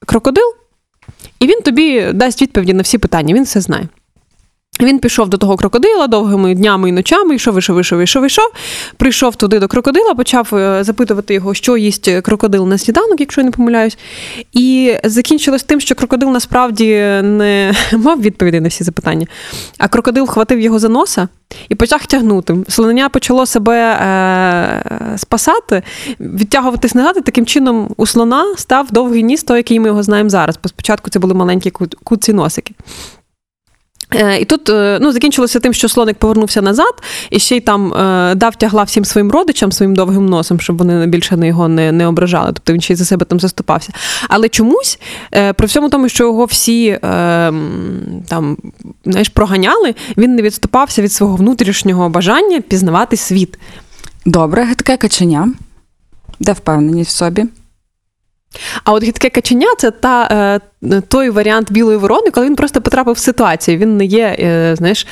крокодил, 0.07 0.55
і 1.41 1.47
він 1.47 1.63
тобі 1.63 2.13
дасть 2.13 2.43
відповіді 2.43 2.75
на 2.75 2.83
всі 2.83 2.99
питання, 2.99 3.35
він 3.35 3.45
все 3.45 3.61
знає. 3.61 3.89
Він 4.83 4.99
пішов 4.99 5.29
до 5.29 5.37
того 5.37 5.57
крокодила 5.57 6.07
довгими 6.07 6.55
днями 6.55 6.89
і 6.89 6.93
ночами, 6.93 7.35
йшов, 7.35 7.59
йшов, 7.59 7.81
йшов, 7.81 8.01
йшов, 8.03 8.27
йшов. 8.27 8.53
Прийшов 8.97 9.37
туди 9.37 9.59
до 9.59 9.69
крокодила, 9.69 10.15
почав 10.15 10.49
е, 10.55 10.85
запитувати 10.85 11.35
його, 11.35 11.55
що 11.55 11.77
їсть 11.77 12.11
крокодил 12.23 12.69
на 12.69 12.79
сніданок, 12.79 13.21
якщо 13.21 13.41
я 13.41 13.45
не 13.45 13.51
помиляюсь. 13.51 13.99
І 14.53 14.95
закінчилось 15.05 15.63
тим, 15.63 15.81
що 15.81 15.95
крокодил 15.95 16.31
насправді 16.31 16.87
не 17.23 17.75
мав 17.93 18.21
відповіді 18.21 18.61
на 18.61 18.69
всі 18.69 18.85
запитання. 18.85 19.27
А 19.79 19.89
крокодил 19.89 20.27
хватив 20.27 20.61
його 20.61 20.79
за 20.79 20.89
носа 20.89 21.29
і 21.69 21.75
почав 21.75 22.07
тягнути. 22.07 22.57
Слонення 22.69 23.09
почало 23.09 23.47
себе 23.47 23.77
е- 23.93 25.15
спасати, 25.19 25.83
відтягуватись 26.21 26.95
назад, 26.95 27.15
і 27.19 27.21
таким 27.21 27.47
чином 27.47 27.89
у 27.97 28.07
слона 28.07 28.45
став 28.57 28.87
довгий 28.91 29.23
ніс, 29.23 29.43
той, 29.43 29.57
який 29.57 29.81
ми 29.81 29.89
його 29.89 30.03
знаємо 30.03 30.31
зараз. 30.31 30.59
Бо 30.63 30.69
спочатку 30.69 31.11
це 31.11 31.19
були 31.19 31.35
маленькі 31.35 31.71
ку- 31.71 31.87
куці 32.05 32.33
носики. 32.33 32.75
Е, 34.15 34.41
І 34.41 34.45
тут 34.45 34.69
е, 34.69 34.99
ну, 35.01 35.13
закінчилося 35.13 35.61
тим, 35.61 35.73
що 35.73 35.89
слоник 35.89 36.17
повернувся 36.17 36.63
назад 36.63 36.95
і 37.31 37.39
ще 37.39 37.57
й 37.57 37.61
там 37.61 37.95
е, 37.95 38.35
дав 38.35 38.57
тягла 38.57 38.83
всім 38.83 39.05
своїм 39.05 39.31
родичам 39.31 39.73
своїм 39.73 39.95
довгим 39.95 40.27
носом, 40.27 40.61
щоб 40.61 40.79
вони 40.79 41.07
більше 41.07 41.37
на 41.37 41.47
його 41.47 41.69
не, 41.69 41.93
не 41.93 42.07
ображали. 42.07 42.47
Тобто 42.47 42.73
він 42.73 42.81
ще 42.81 42.93
й 42.93 42.97
за 42.97 43.05
себе 43.05 43.25
там 43.25 43.41
заступався. 43.41 43.93
Але 44.29 44.49
чомусь, 44.49 44.99
при 45.31 45.67
всьому 45.67 45.91
тому, 45.91 46.09
що 46.09 46.25
його 46.25 46.45
всі 46.45 46.99
там 48.29 48.57
знаєш, 49.05 49.29
проганяли, 49.29 49.95
він 50.17 50.35
не 50.35 50.43
відступався 50.43 51.03
від 51.03 51.13
свого 51.13 51.37
внутрішнього 51.37 52.09
бажання 52.09 52.61
пізнавати 52.61 53.17
світ. 53.17 53.59
Добре, 54.27 54.65
гидке 54.65 54.97
каченя. 54.97 55.53
Де 56.41 56.53
впевненість 56.53 57.11
в 57.11 57.15
собі? 57.15 57.45
А 58.85 58.93
от 58.93 59.05
гидке 59.05 59.31
каченя 59.31 59.67
це 59.79 59.91
та, 59.91 60.29
е, 60.83 61.01
той 61.01 61.31
варіант 61.31 61.73
білої 61.73 61.99
ворони, 61.99 62.31
коли 62.31 62.47
він 62.47 62.57
просто 62.57 62.81
потрапив 62.81 63.15
в 63.15 63.19
ситуацію. 63.19 63.79
Він 63.79 63.97
не 63.97 64.05
є, 64.05 64.37
е, 64.39 64.77
знаєш, 64.77 65.07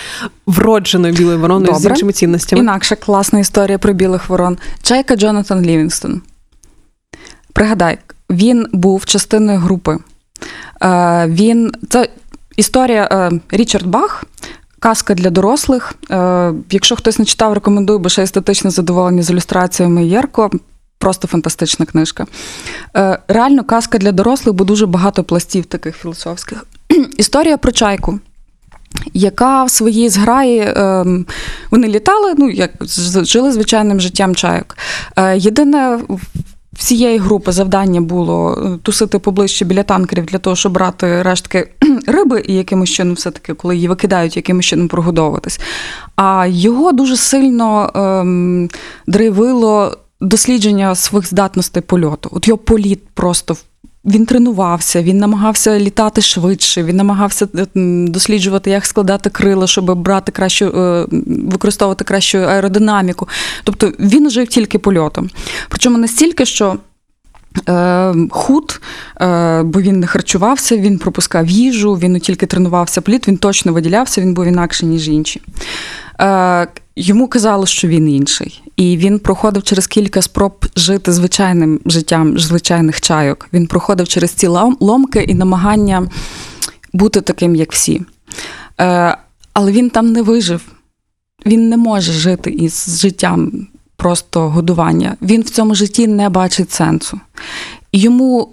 вродженою 0.46 1.14
білою 1.14 1.38
вороною 1.38 1.74
з 1.74 1.85
іншими 1.85 2.12
цінностями. 2.12 2.62
Інакша 2.62 2.96
класна 2.96 3.38
історія 3.38 3.79
про 3.79 3.92
білих 3.92 4.29
ворон. 4.29 4.59
Чайка 4.83 5.16
Джонатан 5.16 5.62
Лівінгстон. 5.62 6.22
Пригадай, 7.53 7.98
він 8.31 8.66
був 8.72 9.05
частиною 9.05 9.59
групи. 9.59 9.98
Е, 10.83 11.27
Він 11.27 11.72
це 11.88 12.09
історія 12.57 13.31
Річард 13.51 13.87
Бах. 13.87 14.24
Казка 14.81 15.14
для 15.14 15.31
дорослих. 15.31 15.94
Якщо 16.70 16.96
хтось 16.96 17.18
не 17.18 17.24
читав, 17.24 17.53
рекомендую, 17.53 17.98
бо 17.98 18.09
ще 18.09 18.22
естетичне 18.22 18.70
задоволення 18.70 19.22
з 19.22 19.31
ілюстраціями 19.31 20.07
Єрко. 20.07 20.51
Просто 20.99 21.29
фантастична 21.29 21.87
книжка. 21.87 22.27
Е, 22.97 23.19
Реально 23.29 23.65
казка 23.65 23.99
для 23.99 24.13
дорослих, 24.13 24.55
бо 24.55 24.65
дуже 24.65 24.87
багато 24.87 25.25
пластів 25.25 25.65
таких 25.65 25.97
філософських. 25.97 26.65
Історія 27.17 27.57
про 27.57 27.73
чайку, 27.73 28.21
яка 29.15 29.65
в 29.65 29.71
своїй 29.71 30.09
зграї 30.09 30.73
ем, 30.77 31.27
вони 31.71 31.89
літали, 31.89 32.35
ну 32.39 32.51
як 32.51 32.71
жили 33.23 33.53
звичайним 33.53 34.01
життям 34.01 34.35
чайок. 34.35 34.77
Е, 35.17 35.39
Єдине 35.39 35.99
всієї 36.79 37.19
групи 37.19 37.53
завдання 37.53 38.01
було 38.01 38.53
е, 38.53 38.79
тусити 38.83 39.19
поближче 39.19 39.65
біля 39.65 39.83
танкерів 39.83 40.25
для 40.25 40.39
того, 40.39 40.57
щоб 40.57 40.73
брати 40.73 41.23
рештки 41.23 41.71
риби 42.07 42.43
і 42.49 42.55
якимось 42.55 42.91
чином, 42.91 43.15
все-таки, 43.15 43.55
коли 43.55 43.77
її 43.77 43.89
викидають, 43.89 44.37
якимось 44.37 44.67
чином 44.67 44.89
прогодовуватись. 44.89 45.61
А 46.17 46.47
його 46.49 46.93
дуже 46.93 47.17
сильно 47.17 47.93
ем, 47.95 48.69
драйвило 49.07 49.97
дослідження 50.21 50.95
своїх 50.95 51.29
здатностей 51.29 51.83
польоту. 51.83 52.29
От 52.33 52.49
його 52.49 52.59
політ 52.59 53.09
просто 53.15 53.57
він 54.05 54.27
тренувався, 54.27 55.03
він 55.03 55.19
намагався 55.19 55.79
літати 55.79 56.21
швидше, 56.21 56.83
він 56.83 56.97
намагався 56.97 57.49
е, 57.59 57.67
досліджувати, 58.09 58.71
як 58.71 58.87
складати 58.87 59.31
крила, 59.31 59.67
щоб 59.67 59.95
брати 59.95 60.33
кращу, 60.33 60.67
е, 60.67 61.07
використовувати 61.51 62.05
кращу 62.05 62.39
аеродинаміку. 62.39 63.29
Тобто 63.65 63.93
він 63.99 64.31
жив 64.31 64.49
тільки 64.49 64.79
польотом. 64.79 65.31
Причому 65.69 65.99
настільки, 65.99 66.47
що 66.47 66.77
худ, 68.31 68.81
е, 69.21 69.63
бо 69.63 69.81
він 69.81 70.01
не 70.01 70.07
харчувався, 70.07 70.77
він 70.77 70.99
пропускав 70.99 71.47
їжу, 71.47 71.95
він 71.95 72.21
тільки 72.21 72.47
тренувався 72.47 73.01
пліт, 73.01 73.29
він 73.29 73.37
точно 73.37 73.73
виділявся, 73.73 74.21
він 74.21 74.35
був 74.35 74.45
інакший, 74.45 74.89
ніж 74.89 75.09
інші. 75.09 75.41
Е, 76.21 76.69
йому 76.97 77.29
казали, 77.29 77.67
що 77.67 77.89
він 77.89 78.09
інший. 78.09 78.63
І 78.77 78.97
він 78.97 79.19
проходив 79.19 79.63
через 79.63 79.87
кілька 79.87 80.23
спроб 80.23 80.67
жити 80.77 81.13
звичайним 81.13 81.81
життям 81.87 82.39
звичайних 82.39 83.01
чайок. 83.01 83.49
Він 83.53 83.67
проходив 83.67 84.09
через 84.09 84.31
ці 84.31 84.49
лом- 84.49 84.77
ломки 84.81 85.21
і 85.21 85.35
намагання 85.35 86.09
бути 86.93 87.21
таким, 87.21 87.57
як 87.57 87.73
всі. 87.73 88.03
Е, 88.81 89.17
але 89.53 89.73
він 89.73 89.91
там 89.91 90.13
не 90.13 90.23
вижив. 90.23 90.61
Він 91.47 91.69
не 91.69 91.77
може 91.77 92.13
жити 92.13 92.51
із 92.51 93.01
життям 93.01 93.67
просто 93.99 94.49
годування. 94.49 95.17
Він 95.23 95.43
в 95.43 95.51
цьому 95.51 95.75
житті 95.75 96.07
не 96.07 96.29
бачить 96.29 96.71
сенсу. 96.71 97.21
Йому 97.93 98.49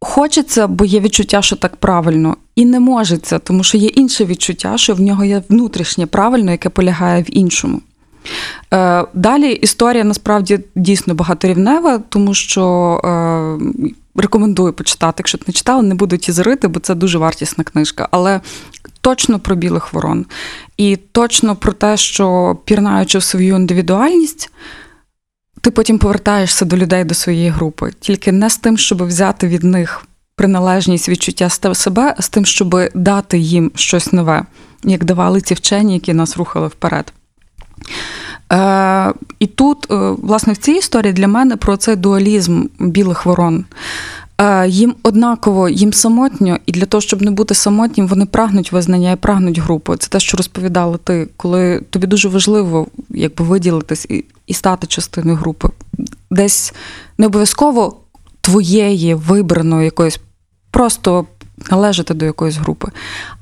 хочеться, 0.00 0.66
бо 0.66 0.84
є 0.84 1.00
відчуття, 1.00 1.42
що 1.42 1.56
так 1.56 1.76
правильно, 1.76 2.36
і 2.56 2.64
не 2.64 2.80
можеться, 2.80 3.38
тому 3.38 3.64
що 3.64 3.78
є 3.78 3.88
інше 3.88 4.24
відчуття, 4.24 4.78
що 4.78 4.94
в 4.94 5.00
нього 5.00 5.24
є 5.24 5.42
внутрішнє 5.48 6.06
правильно, 6.06 6.50
яке 6.50 6.68
полягає 6.68 7.22
в 7.22 7.36
іншому. 7.36 7.80
Е, 8.74 9.04
Далі 9.14 9.52
історія 9.52 10.04
насправді 10.04 10.60
дійсно 10.74 11.14
багаторівнева, 11.14 11.98
тому 12.08 12.34
що 12.34 12.64
е, 13.04 13.92
рекомендую 14.14 14.72
почитати, 14.72 15.14
якщо 15.18 15.38
ти 15.38 15.44
не 15.46 15.52
читала, 15.52 15.82
не 15.82 15.94
буду 15.94 16.16
тізерити, 16.16 16.68
бо 16.68 16.80
це 16.80 16.94
дуже 16.94 17.18
вартісна 17.18 17.64
книжка. 17.64 18.08
Але 18.10 18.40
точно 19.00 19.38
про 19.38 19.56
білих 19.56 19.92
ворон. 19.92 20.26
І 20.76 20.96
точно 20.96 21.56
про 21.56 21.72
те, 21.72 21.96
що 21.96 22.56
пірнаючи 22.64 23.18
в 23.18 23.22
свою 23.22 23.56
індивідуальність, 23.56 24.50
ти 25.60 25.70
потім 25.70 25.98
повертаєшся 25.98 26.64
до 26.64 26.76
людей, 26.76 27.04
до 27.04 27.14
своєї 27.14 27.48
групи. 27.48 27.90
Тільки 28.00 28.32
не 28.32 28.50
з 28.50 28.56
тим, 28.56 28.78
щоб 28.78 29.06
взяти 29.06 29.48
від 29.48 29.64
них 29.64 30.06
приналежність 30.36 31.08
відчуття 31.08 31.74
себе, 31.74 32.14
а 32.18 32.22
з 32.22 32.28
тим, 32.28 32.44
щоб 32.44 32.76
дати 32.94 33.38
їм 33.38 33.70
щось 33.74 34.12
нове, 34.12 34.44
як 34.84 35.04
давали 35.04 35.40
ці 35.40 35.54
вчені, 35.54 35.94
які 35.94 36.14
нас 36.14 36.36
рухали 36.36 36.68
вперед. 36.68 37.12
Е, 38.52 39.12
і 39.38 39.46
тут, 39.46 39.86
е, 39.90 39.94
власне, 40.22 40.52
в 40.52 40.56
цій 40.56 40.72
історії 40.72 41.12
для 41.12 41.28
мене 41.28 41.56
про 41.56 41.76
цей 41.76 41.96
дуалізм 41.96 42.64
білих 42.78 43.26
ворон. 43.26 43.64
Е, 44.38 44.68
їм 44.68 44.94
однаково, 45.02 45.68
їм 45.68 45.92
самотньо, 45.92 46.58
і 46.66 46.72
для 46.72 46.86
того, 46.86 47.00
щоб 47.00 47.22
не 47.22 47.30
бути 47.30 47.54
самотнім, 47.54 48.06
вони 48.06 48.26
прагнуть 48.26 48.72
визнання 48.72 49.12
і 49.12 49.16
прагнуть 49.16 49.58
групи. 49.58 49.96
Це 49.96 50.08
те, 50.08 50.20
що 50.20 50.36
розповідала 50.36 50.96
ти, 50.96 51.28
коли 51.36 51.80
тобі 51.90 52.06
дуже 52.06 52.28
важливо 52.28 52.86
якби 53.10 53.44
виділитись 53.44 54.06
і, 54.10 54.24
і 54.46 54.54
стати 54.54 54.86
частиною 54.86 55.36
групи. 55.36 55.68
Десь 56.30 56.74
не 57.18 57.26
обов'язково 57.26 57.96
твоєї 58.40 59.14
вибраної 59.14 59.84
якоїсь, 59.84 60.20
просто 60.70 61.26
належати 61.70 62.14
до 62.14 62.24
якоїсь 62.24 62.56
групи. 62.56 62.88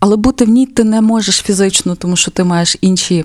Але 0.00 0.16
бути 0.16 0.44
в 0.44 0.48
ній 0.48 0.66
ти 0.66 0.84
не 0.84 1.00
можеш 1.00 1.42
фізично, 1.42 1.94
тому 1.94 2.16
що 2.16 2.30
ти 2.30 2.44
маєш 2.44 2.76
інші 2.80 3.24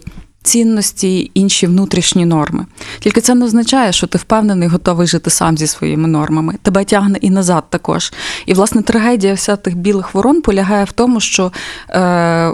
цінності, 0.49 1.31
інші 1.33 1.67
внутрішні 1.67 2.25
норми. 2.25 2.65
Тільки 2.99 3.21
це 3.21 3.35
не 3.35 3.45
означає, 3.45 3.91
що 3.91 4.07
ти 4.07 4.17
впевнений, 4.17 4.67
готовий 4.67 5.07
жити 5.07 5.29
сам 5.29 5.57
зі 5.57 5.67
своїми 5.67 6.07
нормами. 6.07 6.55
Тебе 6.61 6.85
тягне 6.85 7.17
і 7.21 7.29
назад 7.29 7.63
також. 7.69 8.13
І, 8.45 8.53
власне, 8.53 8.81
трагедія 8.81 9.33
вся 9.33 9.55
тих 9.55 9.77
білих 9.77 10.13
ворон 10.13 10.41
полягає 10.41 10.83
в 10.83 10.91
тому, 10.91 11.19
що 11.19 11.51
е, 11.89 12.53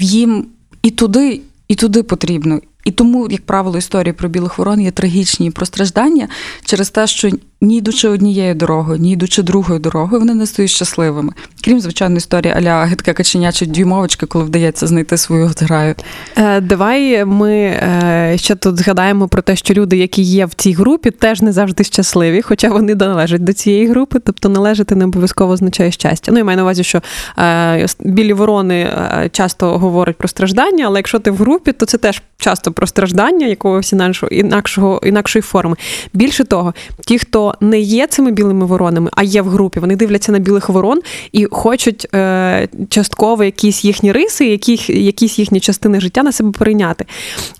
їм 0.00 0.46
і 0.82 0.90
туди, 0.90 1.40
і 1.68 1.74
туди 1.74 2.02
потрібно. 2.02 2.60
І 2.84 2.90
тому, 2.90 3.28
як 3.30 3.46
правило, 3.46 3.78
історії 3.78 4.12
про 4.12 4.28
білих 4.28 4.58
ворон 4.58 4.80
є 4.80 4.90
трагічні 4.90 5.50
про 5.50 5.66
страждання 5.66 6.28
через 6.64 6.90
те, 6.90 7.06
що 7.06 7.30
ні 7.60 7.76
йдучи 7.76 8.08
однією 8.08 8.54
дорогою, 8.54 8.98
ні 8.98 9.12
йдучи 9.12 9.42
другою 9.42 9.80
дорогою, 9.80 10.20
вони 10.20 10.34
не 10.34 10.46
стають 10.46 10.70
щасливими. 10.70 11.32
Крім 11.64 11.80
звичайно, 11.80 12.16
історії 12.16 12.54
аля 12.56 12.84
гидка 12.84 13.12
каченя 13.12 13.52
чи 13.52 13.66
дюймовочка, 13.66 14.26
коли 14.26 14.44
вдається 14.44 14.86
знайти 14.86 15.16
свою 15.16 15.48
зграю. 15.48 15.94
Е, 16.36 16.60
Давай 16.60 17.24
ми 17.24 17.52
е, 17.52 18.34
ще 18.36 18.54
тут 18.54 18.78
згадаємо 18.78 19.28
про 19.28 19.42
те, 19.42 19.56
що 19.56 19.74
люди, 19.74 19.96
які 19.96 20.22
є 20.22 20.46
в 20.46 20.54
цій 20.54 20.72
групі, 20.72 21.10
теж 21.10 21.42
не 21.42 21.52
завжди 21.52 21.84
щасливі, 21.84 22.42
хоча 22.42 22.68
вони 22.68 22.94
належать 22.94 23.44
до 23.44 23.52
цієї 23.52 23.86
групи, 23.86 24.18
тобто 24.18 24.48
належати 24.48 24.94
не 24.94 25.04
обов'язково 25.04 25.52
означає 25.52 25.90
щастя. 25.90 26.32
Ну, 26.32 26.38
я 26.38 26.44
маю 26.44 26.56
на 26.56 26.62
увазі, 26.62 26.84
що 26.84 27.02
е, 27.38 27.86
білі 28.00 28.32
ворони 28.32 28.90
часто 29.32 29.78
говорять 29.78 30.16
про 30.16 30.28
страждання, 30.28 30.86
але 30.86 30.98
якщо 30.98 31.18
ти 31.18 31.30
в 31.30 31.36
групі, 31.36 31.72
то 31.72 31.86
це 31.86 31.98
теж 31.98 32.22
часто 32.38 32.72
про 32.72 32.86
страждання 32.86 33.46
якогось 33.46 33.94
інакшого, 34.30 35.00
інакшої 35.04 35.42
форми. 35.42 35.76
Більше 36.12 36.44
того, 36.44 36.74
ті, 37.06 37.18
хто 37.18 37.49
не 37.60 37.80
є 37.80 38.06
цими 38.06 38.30
білими 38.30 38.66
воронами, 38.66 39.10
а 39.12 39.22
є 39.22 39.42
в 39.42 39.48
групі, 39.48 39.80
вони 39.80 39.96
дивляться 39.96 40.32
на 40.32 40.38
білих 40.38 40.68
ворон 40.68 41.00
і 41.32 41.46
хочуть 41.50 42.06
е, 42.14 42.68
частково 42.88 43.44
якісь 43.44 43.84
їхні 43.84 44.12
риси, 44.12 44.46
яких, 44.46 44.90
якісь 44.90 45.38
їхні 45.38 45.60
частини 45.60 46.00
життя 46.00 46.22
на 46.22 46.32
себе 46.32 46.52
перейняти. 46.58 47.04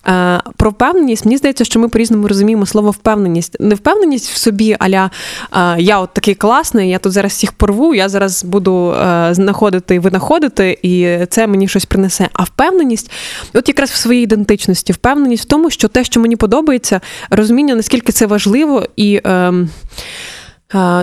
Е, 0.09 0.41
про 0.57 0.71
впевненість, 0.71 1.25
мені 1.25 1.37
здається, 1.37 1.65
що 1.65 1.81
ми 1.81 1.89
по-різному 1.89 2.29
розуміємо 2.29 2.67
слово 2.67 2.91
впевненість. 2.91 3.57
Не 3.61 3.75
впевненість 3.75 4.31
в 4.31 4.37
собі, 4.37 4.77
аля 4.79 5.11
е, 5.57 5.83
я 5.83 6.01
от 6.01 6.11
такий 6.13 6.35
класний, 6.35 6.91
я 6.91 6.99
тут 6.99 7.13
зараз 7.13 7.33
всіх 7.33 7.53
порву, 7.53 7.95
я 7.95 8.09
зараз 8.09 8.45
буду 8.45 8.93
е, 8.93 9.29
знаходити 9.35 9.95
і 9.95 9.99
винаходити, 9.99 10.79
і 10.83 11.19
це 11.31 11.47
мені 11.47 11.69
щось 11.69 11.85
принесе. 11.85 12.29
А 12.33 12.43
впевненість, 12.43 13.11
от 13.55 13.69
якраз 13.69 13.91
в 13.91 13.97
своїй 13.97 14.23
ідентичності, 14.23 14.93
впевненість 14.93 15.45
в 15.45 15.49
тому, 15.49 15.71
що 15.71 15.89
те, 15.89 16.05
що 16.05 16.21
мені 16.21 16.37
подобається, 16.37 17.01
розуміння, 17.31 17.75
наскільки 17.75 18.13
це 18.13 18.27
важливо, 18.27 18.87
і. 18.97 19.21
Е, 19.27 19.53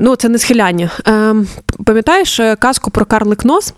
ну, 0.01 0.15
це 0.15 0.29
не 0.29 0.37
схиляння. 0.37 0.89
Е, 1.07 1.35
пам'ятаєш 1.85 2.39
е, 2.39 2.55
казку 2.55 2.91
про 2.91 3.05
карлик 3.05 3.45
нос? 3.45 3.73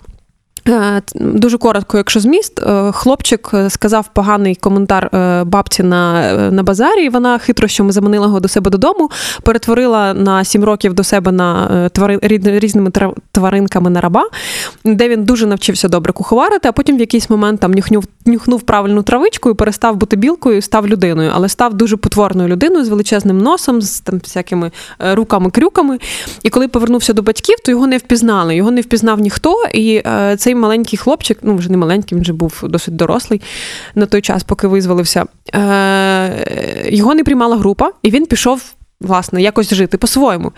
Е, 0.68 1.02
Дуже 1.16 1.58
коротко, 1.58 1.98
якщо 1.98 2.20
зміст, 2.20 2.60
е, 2.60 2.92
хлопчик 2.92 3.50
е, 3.54 3.70
сказав 3.70 4.10
поганий 4.14 4.56
коментар 4.56 5.10
е, 5.14 5.44
бабці 5.44 5.84
на, 5.84 6.22
е, 6.22 6.52
на 6.52 6.64
базарі, 6.64 7.06
і 7.06 7.10
вона 7.10 7.38
хитрощами 7.38 7.92
заманила 7.92 8.26
його 8.26 8.40
до 8.40 8.48
себе 8.48 8.72
додому, 8.72 9.10
перетворила 9.44 10.14
на 10.14 10.44
сім 10.44 10.64
років 10.64 10.94
до 10.94 11.04
себе 11.04 11.32
на 11.32 11.90
тварин, 11.90 12.20
різними 12.44 12.92
тваринками 13.32 13.90
на 13.90 14.02
раба, 14.02 14.24
де 14.86 15.10
він 15.10 15.24
дуже 15.24 15.46
навчився 15.46 15.88
добре 15.88 16.14
куховарити, 16.14 16.70
а 16.70 16.72
потім 16.72 16.98
в 16.98 17.00
якийсь 17.00 17.30
момент 17.30 17.60
там 17.60 17.72
нюхнув, 17.72 18.06
нюхнув 18.26 18.62
правильну 18.62 19.04
травичку 19.04 19.50
і 19.50 19.54
перестав 19.54 19.96
бути 19.96 20.16
білкою, 20.16 20.58
і 20.58 20.62
став 20.62 20.88
людиною, 20.88 21.32
але 21.36 21.50
став 21.50 21.74
дуже 21.74 21.98
потворною 21.98 22.50
людиною 22.50 22.86
з 22.86 22.90
величезним 22.90 23.38
носом, 23.38 23.82
з 23.82 24.00
там 24.00 24.20
всякими 24.20 24.72
е, 25.00 25.16
руками-крюками. 25.16 26.00
І 26.44 26.50
коли 26.50 26.68
повернувся 26.68 27.14
до 27.14 27.22
батьків, 27.22 27.56
то 27.66 27.72
його 27.72 27.88
не 27.88 27.98
впізнали. 27.98 28.56
Його 28.56 28.72
не 28.72 28.82
впізнав 28.82 29.20
ніхто. 29.20 29.64
І 29.74 30.02
е, 30.06 30.36
цей 30.38 30.56
маленький 30.56 30.98
хлопчик, 30.98 31.38
ну 31.42 31.56
вже 31.56 31.72
не 31.72 31.78
маленький, 31.78 32.16
він 32.16 32.24
вже 32.24 32.34
був 32.34 32.64
досить 32.64 32.96
дорослий 32.96 33.42
на 33.96 34.06
той 34.06 34.22
час, 34.22 34.44
поки 34.44 34.68
визволився. 34.68 35.26
Е, 35.56 36.90
його 36.90 37.16
не 37.16 37.24
приймала 37.24 37.58
група, 37.58 37.92
і 38.04 38.10
він 38.10 38.26
пішов. 38.26 38.74
Власне, 39.02 39.42
якось 39.42 39.74
жити 39.74 39.98
по-своєму. 39.98 40.52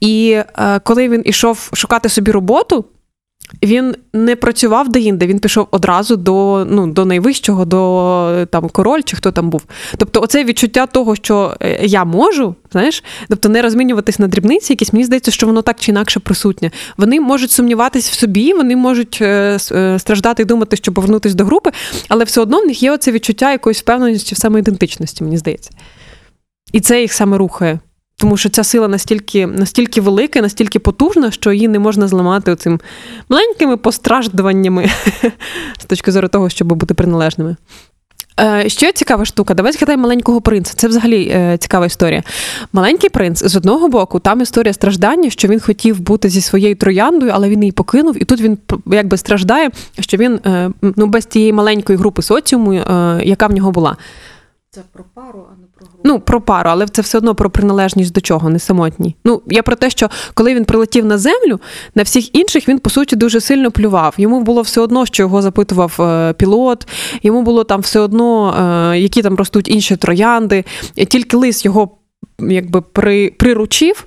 І 0.00 0.40
е, 0.58 0.80
коли 0.84 1.08
він 1.08 1.22
ішов 1.24 1.70
шукати 1.72 2.08
собі 2.08 2.30
роботу, 2.30 2.84
він 3.62 3.94
не 4.12 4.36
працював 4.36 4.88
де-інде, 4.88 5.26
він 5.26 5.38
пішов 5.38 5.68
одразу 5.70 6.16
до, 6.16 6.66
ну, 6.70 6.86
до 6.86 7.04
найвищого, 7.04 7.64
до 7.64 8.46
там 8.50 8.68
король 8.68 9.02
чи 9.04 9.16
хто 9.16 9.32
там 9.32 9.50
був. 9.50 9.62
Тобто, 9.96 10.20
оце 10.20 10.44
відчуття 10.44 10.86
того, 10.86 11.16
що 11.16 11.56
е, 11.60 11.86
я 11.86 12.04
можу, 12.04 12.54
знаєш, 12.72 13.04
тобто 13.28 13.48
не 13.48 13.62
розмінюватись 13.62 14.18
на 14.18 14.28
дрібниці, 14.28 14.72
якісь 14.72 14.92
мені 14.92 15.04
здається, 15.04 15.30
що 15.30 15.46
воно 15.46 15.62
так 15.62 15.80
чи 15.80 15.90
інакше 15.90 16.20
присутнє. 16.20 16.70
Вони 16.96 17.20
можуть 17.20 17.50
сумніватись 17.50 18.10
в 18.10 18.14
собі, 18.14 18.52
вони 18.52 18.76
можуть 18.76 19.18
е, 19.22 19.58
е, 19.72 19.98
страждати 19.98 20.42
і 20.42 20.46
думати, 20.46 20.76
що 20.76 20.92
повернутись 20.92 21.34
до 21.34 21.44
групи, 21.44 21.70
але 22.08 22.24
все 22.24 22.40
одно 22.40 22.62
в 22.62 22.66
них 22.66 22.82
є 22.82 22.92
оце 22.92 23.12
відчуття 23.12 23.52
якоїсь 23.52 23.80
впевненості 23.80 24.34
в 24.34 24.38
самоідентичності, 24.38 25.24
мені 25.24 25.38
здається. 25.38 25.70
І 26.72 26.80
це 26.80 27.00
їх 27.00 27.12
саме 27.12 27.38
рухає. 27.38 27.78
Тому 28.20 28.36
що 28.36 28.48
ця 28.48 28.64
сила 28.64 28.88
настільки, 28.88 29.46
настільки 29.46 30.00
велика, 30.00 30.40
настільки 30.40 30.78
потужна, 30.78 31.30
що 31.30 31.52
її 31.52 31.68
не 31.68 31.78
можна 31.78 32.08
зламати 32.08 32.52
оцим 32.52 32.80
маленькими 33.28 33.76
постраждуваннями 33.76 34.90
з 35.78 35.84
точки 35.84 36.12
зору 36.12 36.28
того, 36.28 36.48
щоб 36.48 36.68
бути 36.68 36.94
приналежними. 36.94 37.56
Е, 38.40 38.68
Ще 38.68 38.92
цікава 38.92 39.24
штука. 39.24 39.54
Давай 39.54 39.72
згадаємо 39.72 40.02
маленького 40.02 40.40
принца. 40.40 40.74
Це 40.76 40.88
взагалі 40.88 41.22
е, 41.22 41.58
цікава 41.58 41.86
історія. 41.86 42.22
Маленький 42.72 43.10
принц 43.10 43.44
з 43.44 43.56
одного 43.56 43.88
боку, 43.88 44.18
там 44.18 44.40
історія 44.40 44.72
страждання, 44.72 45.30
що 45.30 45.48
він 45.48 45.60
хотів 45.60 46.00
бути 46.00 46.28
зі 46.28 46.40
своєю 46.40 46.76
трояндою, 46.76 47.32
але 47.34 47.48
він 47.48 47.62
її 47.62 47.72
покинув, 47.72 48.22
і 48.22 48.24
тут 48.24 48.40
він 48.40 48.58
якби 48.86 49.16
страждає, 49.16 49.70
що 50.00 50.16
він 50.16 50.34
е, 50.34 50.70
ну, 50.96 51.06
без 51.06 51.26
тієї 51.26 51.52
маленької 51.52 51.98
групи 51.98 52.22
соціуму, 52.22 52.74
яка 53.22 53.46
в 53.46 53.52
нього 53.52 53.70
була. 53.70 53.96
Це 54.72 54.80
про 54.92 55.04
пару, 55.14 55.46
а 55.52 55.60
не 55.60 55.66
про 55.76 55.86
групу. 55.86 56.02
Ну, 56.04 56.20
про 56.20 56.40
пару, 56.40 56.70
але 56.70 56.86
це 56.86 57.02
все 57.02 57.18
одно 57.18 57.34
про 57.34 57.50
приналежність 57.50 58.12
до 58.12 58.20
чого, 58.20 58.50
не 58.50 58.58
самотній. 58.58 59.16
Ну, 59.24 59.42
я 59.46 59.62
про 59.62 59.76
те, 59.76 59.90
що 59.90 60.10
коли 60.34 60.54
він 60.54 60.64
прилетів 60.64 61.04
на 61.04 61.18
землю, 61.18 61.60
на 61.94 62.02
всіх 62.02 62.34
інших 62.34 62.68
він, 62.68 62.78
по 62.78 62.90
суті, 62.90 63.16
дуже 63.16 63.40
сильно 63.40 63.70
плював. 63.70 64.14
Йому 64.18 64.40
було 64.40 64.62
все 64.62 64.80
одно, 64.80 65.06
що 65.06 65.22
його 65.22 65.42
запитував 65.42 65.96
е, 66.00 66.32
пілот, 66.32 66.88
йому 67.22 67.42
було 67.42 67.64
там 67.64 67.80
все 67.80 68.00
одно, 68.00 68.54
е, 68.92 68.98
які 68.98 69.22
там 69.22 69.36
ростуть 69.36 69.68
інші 69.68 69.96
троянди. 69.96 70.64
Тільки 71.08 71.36
лис 71.36 71.64
його 71.64 71.98
якби 72.38 72.80
при, 72.80 73.30
приручив. 73.30 74.06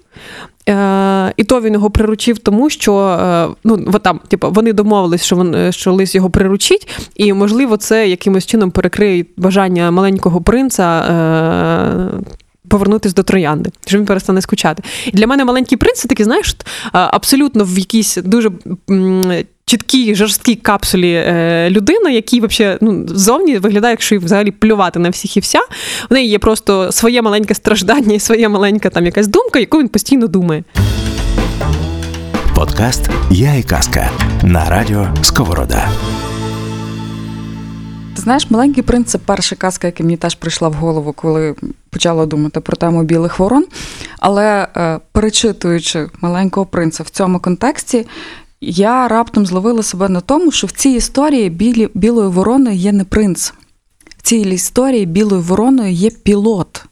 Е, 0.70 1.34
і 1.38 1.44
то 1.44 1.62
він 1.62 1.74
його 1.74 1.90
приручив, 1.90 2.38
тому 2.38 2.70
що 2.70 2.96
е, 2.98 3.48
ну, 3.64 3.78
там, 3.78 4.20
типу, 4.28 4.52
вони 4.52 4.74
домовились, 4.74 5.24
що 5.24 5.36
він, 5.36 5.72
що 5.72 5.94
лис 5.94 6.16
його 6.16 6.30
приручить, 6.30 6.88
і, 7.16 7.34
можливо, 7.34 7.78
це 7.78 8.10
якимось 8.10 8.46
чином 8.46 8.72
перекриє 8.72 9.26
бажання 9.38 9.92
маленького 9.92 10.42
принца. 10.42 11.00
Е, 11.00 12.43
Повернутися 12.74 13.16
до 13.16 13.24
троянди, 13.24 13.70
що 13.86 13.98
він 13.98 14.06
перестане 14.06 14.42
скучати. 14.42 14.84
І 15.06 15.12
для 15.12 15.28
мене 15.28 15.46
маленький 15.46 15.78
принц 15.78 16.00
це 16.00 16.08
такий, 16.08 16.24
знаєш, 16.24 16.56
абсолютно 16.92 17.64
в 17.64 17.80
якійсь 17.80 18.18
дуже 18.18 18.52
чіткій, 19.66 20.16
жорсткій 20.16 20.56
капсулі 20.56 21.14
е, 21.14 21.70
людина, 21.70 22.10
який 22.10 22.40
вообще, 22.40 22.78
ну, 22.82 23.08
зовні 23.08 23.58
виглядає, 23.58 23.92
якщо 23.92 24.20
взагалі 24.20 24.52
плювати 24.52 25.00
на 25.00 25.10
всіх 25.10 25.38
і 25.38 25.40
вся. 25.40 25.60
В 26.10 26.14
неї 26.14 26.30
є 26.30 26.40
просто 26.40 26.92
своє 26.92 27.22
маленьке 27.22 27.54
страждання 27.54 28.16
і 28.16 28.20
своя 28.20 28.50
маленька 28.50 28.90
там 28.90 29.06
якась 29.06 29.28
думка, 29.28 29.60
яку 29.60 29.80
він 29.80 29.88
постійно 29.88 30.28
думає. 30.28 30.64
Подкаст 32.56 33.10
Я 33.32 33.56
і 33.56 33.64
казка 33.64 34.10
на 34.44 34.70
радіо 34.70 35.08
Сковорода. 35.22 35.90
Ти 38.16 38.22
знаєш, 38.22 38.50
маленький 38.50 38.84
принц 38.84 39.08
це 39.08 39.18
перша 39.18 39.56
казка, 39.56 39.88
яка 39.88 40.04
мені 40.04 40.18
теж 40.18 40.36
прийшла 40.36 40.70
в 40.70 40.74
голову, 40.74 41.14
коли 41.14 41.56
почала 41.94 42.26
думати 42.26 42.60
про 42.60 42.78
тему 42.78 43.04
білих 43.04 43.40
ворон. 43.40 43.66
Але 44.20 44.68
е, 44.78 45.00
перечитуючи 45.12 46.10
маленького 46.22 46.66
принца 46.66 47.04
в 47.04 47.10
цьому 47.10 47.40
контексті, 47.40 48.08
я 48.62 49.08
раптом 49.08 49.46
зловила 49.46 49.84
себе 49.84 50.10
на 50.10 50.22
тому, 50.22 50.52
що 50.52 50.68
в 50.68 50.72
цій 50.72 50.90
історії 50.90 51.50
білі, 51.50 51.90
білою 51.94 52.32
вороною 52.32 52.76
є 52.76 52.92
не 52.92 53.04
принц. 53.04 53.54
В 54.18 54.22
цій 54.22 54.38
історії 54.38 55.06
білою 55.06 55.42
вороною 55.42 55.92
є 55.92 56.10
пілот. 56.10 56.86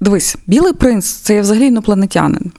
Дивись, 0.00 0.36
білий 0.46 0.72
принц 0.72 1.06
це 1.06 1.34
є 1.34 1.40
взагалі 1.40 1.66
інопланетянин. 1.66 2.52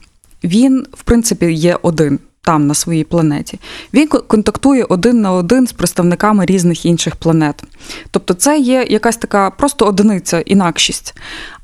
Він, 0.44 0.86
в 0.92 1.02
принципі, 1.02 1.52
є 1.52 1.78
один 1.82 2.18
там, 2.46 2.66
на 2.66 2.74
своїй 2.74 3.04
планеті. 3.04 3.58
Він 3.94 4.08
контактує 4.08 4.84
один 4.84 5.20
на 5.20 5.32
один 5.32 5.66
з 5.66 5.72
представниками 5.72 6.46
різних 6.46 6.86
інших 6.86 7.16
планет. 7.16 7.62
Тобто, 8.10 8.34
це 8.34 8.58
є 8.58 8.86
якась 8.90 9.16
така 9.16 9.50
просто 9.50 9.84
одиниця, 9.84 10.40
інакшість. 10.40 11.14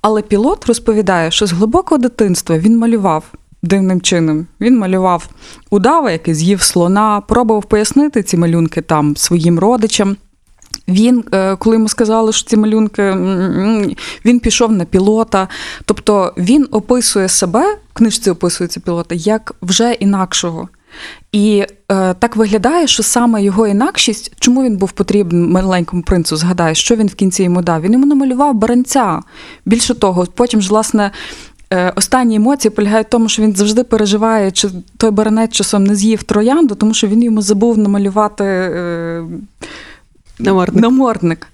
Але 0.01 0.23
пілот 0.23 0.67
розповідає, 0.67 1.31
що 1.31 1.47
з 1.47 1.53
глибокого 1.53 1.99
дитинства 1.99 2.59
він 2.59 2.79
малював. 2.79 3.25
Дивним 3.63 4.01
чином 4.01 4.47
він 4.61 4.79
малював 4.79 5.29
удава, 5.71 6.11
який 6.11 6.35
з'їв 6.35 6.63
слона, 6.63 7.21
пробував 7.21 7.65
пояснити 7.65 8.23
ці 8.23 8.37
малюнки 8.37 8.81
там 8.81 9.17
своїм 9.17 9.59
родичам. 9.59 10.17
Він, 10.89 11.25
е, 11.33 11.57
коли 11.57 11.77
йому 11.77 11.89
сказали, 11.89 12.33
що 12.33 12.49
ці 12.49 12.57
малюнки, 12.57 13.03
він 14.25 14.41
пішов 14.41 14.73
на 14.73 14.85
пілота. 14.85 15.49
Тобто 15.85 16.35
він 16.39 16.69
описує 16.71 17.29
себе, 17.29 17.75
в 17.75 17.99
книжці 17.99 18.31
описується 18.31 18.81
пілота, 18.81 19.15
як 19.15 19.55
вже 19.63 19.93
інакшого. 19.93 20.69
І 21.33 21.65
е, 21.93 22.15
так 22.15 22.37
виглядає, 22.37 22.87
що 22.87 23.03
саме 23.03 23.43
його 23.43 23.67
інакшість, 23.67 24.33
чому 24.39 24.63
він 24.63 24.77
був 24.77 24.93
потрібен 24.93 25.51
маленькому 25.51 26.03
принцу, 26.03 26.37
згадай, 26.37 26.75
що 26.75 26.97
він 26.97 27.07
в 27.07 27.15
кінці 27.15 27.43
йому 27.43 27.63
дав? 27.63 27.81
Він 27.83 27.93
йому 27.93 28.07
намалював 28.07 28.55
баранця. 28.55 29.21
Більше 29.67 29.95
того, 29.95 30.27
потім 30.35 30.61
ж, 30.61 30.69
власне, 30.69 31.11
е, 31.73 31.93
останні 31.97 32.37
емоції 32.37 32.73
полягають 32.73 33.07
в 33.07 33.11
тому, 33.11 33.29
що 33.29 33.43
він 33.43 33.55
завжди 33.57 33.85
переживає, 33.85 34.51
чи 34.51 34.69
той 34.97 35.11
баранець 35.11 35.53
часом 35.53 35.85
не 35.85 35.95
з'їв 35.95 36.23
троянду, 36.23 36.75
тому 36.75 36.95
що 36.95 37.07
він 37.07 37.23
йому 37.23 37.43
забув 37.43 37.79
намалювати. 37.79 38.45
Е, 38.45 39.25
Намордник. 40.45 40.83
намордник. 40.83 41.47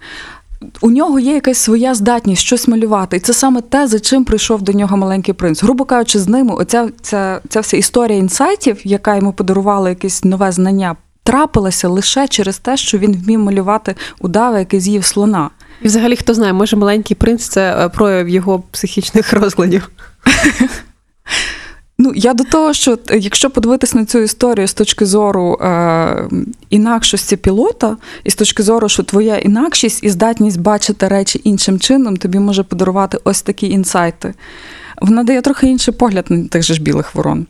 У 0.81 0.91
нього 0.91 1.19
є 1.19 1.35
якась 1.35 1.59
своя 1.59 1.95
здатність 1.95 2.43
щось 2.43 2.69
малювати, 2.69 3.17
і 3.17 3.21
це 3.21 3.33
саме 3.33 3.61
те, 3.61 3.87
за 3.87 4.01
чим 4.01 4.25
прийшов 4.25 4.63
до 4.63 4.73
нього 4.73 4.97
маленький 4.97 5.35
принц. 5.35 5.63
Грубо 5.63 5.85
кажучи, 5.85 6.19
з 6.19 6.29
ними 6.29 6.55
оця 6.55 6.89
ця, 7.03 7.41
ця 7.49 7.61
вся 7.61 7.77
історія 7.77 8.19
інсайтів, 8.19 8.81
яка 8.85 9.17
йому 9.17 9.33
подарувала 9.33 9.89
якесь 9.89 10.25
нове 10.25 10.53
знання, 10.53 10.97
трапилася 11.23 11.89
лише 11.89 12.29
через 12.29 12.59
те, 12.59 12.77
що 12.77 12.99
він 12.99 13.17
вмів 13.17 13.41
малювати 13.41 13.95
удава, 14.21 14.59
який 14.59 14.81
з'їв 14.81 15.05
слона. 15.05 15.51
І 15.83 15.87
взагалі, 15.87 16.17
хто 16.17 16.35
знає, 16.35 16.53
може 16.53 16.77
маленький 16.77 17.17
принц 17.17 17.49
це 17.49 17.77
е, 17.85 17.89
прояв 17.89 18.29
його 18.29 18.63
психічних 18.71 19.33
розладів. 19.41 19.91
Ну, 22.09 22.15
я 22.17 22.35
до 22.35 22.45
того, 22.45 22.73
що 22.73 22.99
якщо 23.11 23.51
подивитись 23.51 23.95
на 23.95 24.05
цю 24.05 24.19
історію 24.19 24.67
з 24.67 24.75
точки 24.75 25.07
зору 25.07 25.59
е, 25.61 26.29
інакшості 26.71 27.37
пілота, 27.37 27.97
і 28.25 28.31
з 28.31 28.35
точки 28.35 28.63
зору, 28.63 28.89
що 28.89 29.03
твоя 29.03 29.37
інакшість 29.37 30.05
і 30.05 30.11
здатність 30.11 30.61
бачити 30.61 31.09
речі 31.09 31.41
іншим 31.45 31.79
чином, 31.79 32.17
тобі 32.17 32.39
може 32.39 32.63
подарувати 32.63 33.19
ось 33.25 33.43
такі 33.43 33.69
інсайти. 33.71 34.35
Вона 35.03 35.25
дає 35.25 35.41
трохи 35.41 35.67
інший 35.67 35.95
погляд 35.95 36.25
на 36.29 36.49
тих 36.49 36.63
же 36.63 36.75
ж 36.75 36.83
білих 36.83 37.15
ворон. 37.15 37.47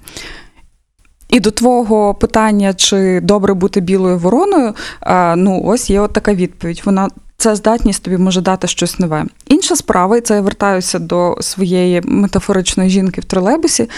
І 1.28 1.40
до 1.40 1.50
твого 1.50 2.14
питання, 2.14 2.74
чи 2.74 3.20
добре 3.20 3.54
бути 3.54 3.80
білою 3.80 4.18
вороною, 4.18 4.74
е, 5.02 5.36
ну 5.36 5.62
ось 5.64 5.90
є 5.90 6.00
от 6.00 6.12
така 6.12 6.34
відповідь. 6.34 6.82
Вона 6.84 7.08
ця 7.38 7.54
здатність 7.54 8.02
тобі 8.02 8.16
може 8.16 8.40
дати 8.40 8.66
щось 8.66 8.98
нове. 8.98 9.24
Інша 9.46 9.76
справа, 9.76 10.16
і 10.16 10.20
це 10.20 10.34
я 10.34 10.40
вертаюся 10.40 10.98
до 10.98 11.36
своєї 11.40 12.00
метафоричної 12.04 12.90
жінки 12.90 13.20
в 13.20 13.24
тролейбусі, 13.24 13.88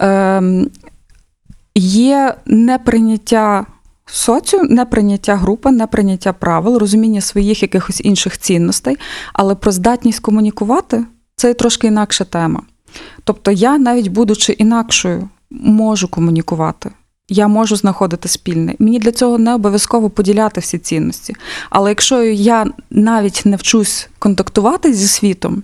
е, 0.00 0.42
є 1.74 2.34
неприйняття 2.46 3.66
соціум, 4.06 4.66
неприйняття 4.66 5.36
групи, 5.36 5.70
неприйняття 5.70 6.32
правил, 6.32 6.76
розуміння 6.76 7.20
своїх 7.20 7.62
якихось 7.62 8.00
інших 8.04 8.38
цінностей, 8.38 8.96
але 9.32 9.54
про 9.54 9.72
здатність 9.72 10.20
комунікувати 10.20 11.04
це 11.36 11.54
трошки 11.54 11.86
інакша 11.86 12.24
тема. 12.24 12.62
Тобто 13.24 13.50
я, 13.50 13.78
навіть 13.78 14.08
будучи 14.08 14.52
інакшою, 14.52 15.28
можу 15.50 16.08
комунікувати. 16.08 16.90
Я 17.28 17.48
можу 17.48 17.76
знаходити 17.76 18.28
спільне. 18.28 18.74
Мені 18.78 18.98
для 18.98 19.12
цього 19.12 19.38
не 19.38 19.54
обов'язково 19.54 20.10
поділяти 20.10 20.60
всі 20.60 20.78
цінності. 20.78 21.34
Але 21.70 21.90
якщо 21.90 22.22
я 22.22 22.66
навіть 22.90 23.42
не 23.44 23.56
вчусь 23.56 24.08
контактувати 24.18 24.92
зі 24.92 25.08
світом, 25.08 25.62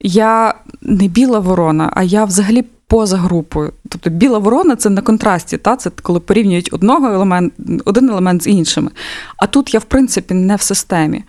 я 0.00 0.54
не 0.82 1.08
біла 1.08 1.38
ворона, 1.38 1.92
а 1.94 2.02
я 2.02 2.24
взагалі 2.24 2.64
поза 2.86 3.16
групою. 3.16 3.72
Тобто 3.88 4.10
біла 4.10 4.38
ворона 4.38 4.76
це 4.76 4.90
на 4.90 5.02
контрасті, 5.02 5.58
та? 5.58 5.76
це 5.76 5.90
коли 6.02 6.20
порівнюють 6.20 6.68
одного 6.72 7.08
елемент, 7.08 7.54
один 7.84 8.10
елемент 8.10 8.42
з 8.42 8.46
іншими. 8.46 8.90
А 9.36 9.46
тут 9.46 9.74
я, 9.74 9.80
в 9.80 9.84
принципі, 9.84 10.34
не 10.34 10.56
в 10.56 10.60
системі. 10.62 11.24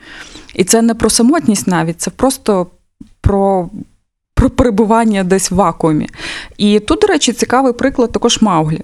І 0.55 0.63
це 0.63 0.81
не 0.81 0.95
про 0.95 1.09
самотність 1.09 1.67
навіть, 1.67 2.01
це 2.01 2.11
просто 2.11 2.67
про. 3.21 3.69
Про 4.35 4.49
перебування 4.49 5.23
десь 5.23 5.51
в 5.51 5.55
вакуумі. 5.55 6.09
І 6.57 6.79
тут, 6.79 6.99
до 7.01 7.07
речі, 7.07 7.33
цікавий 7.33 7.73
приклад 7.73 8.11
також 8.11 8.41
Мауглі. 8.41 8.81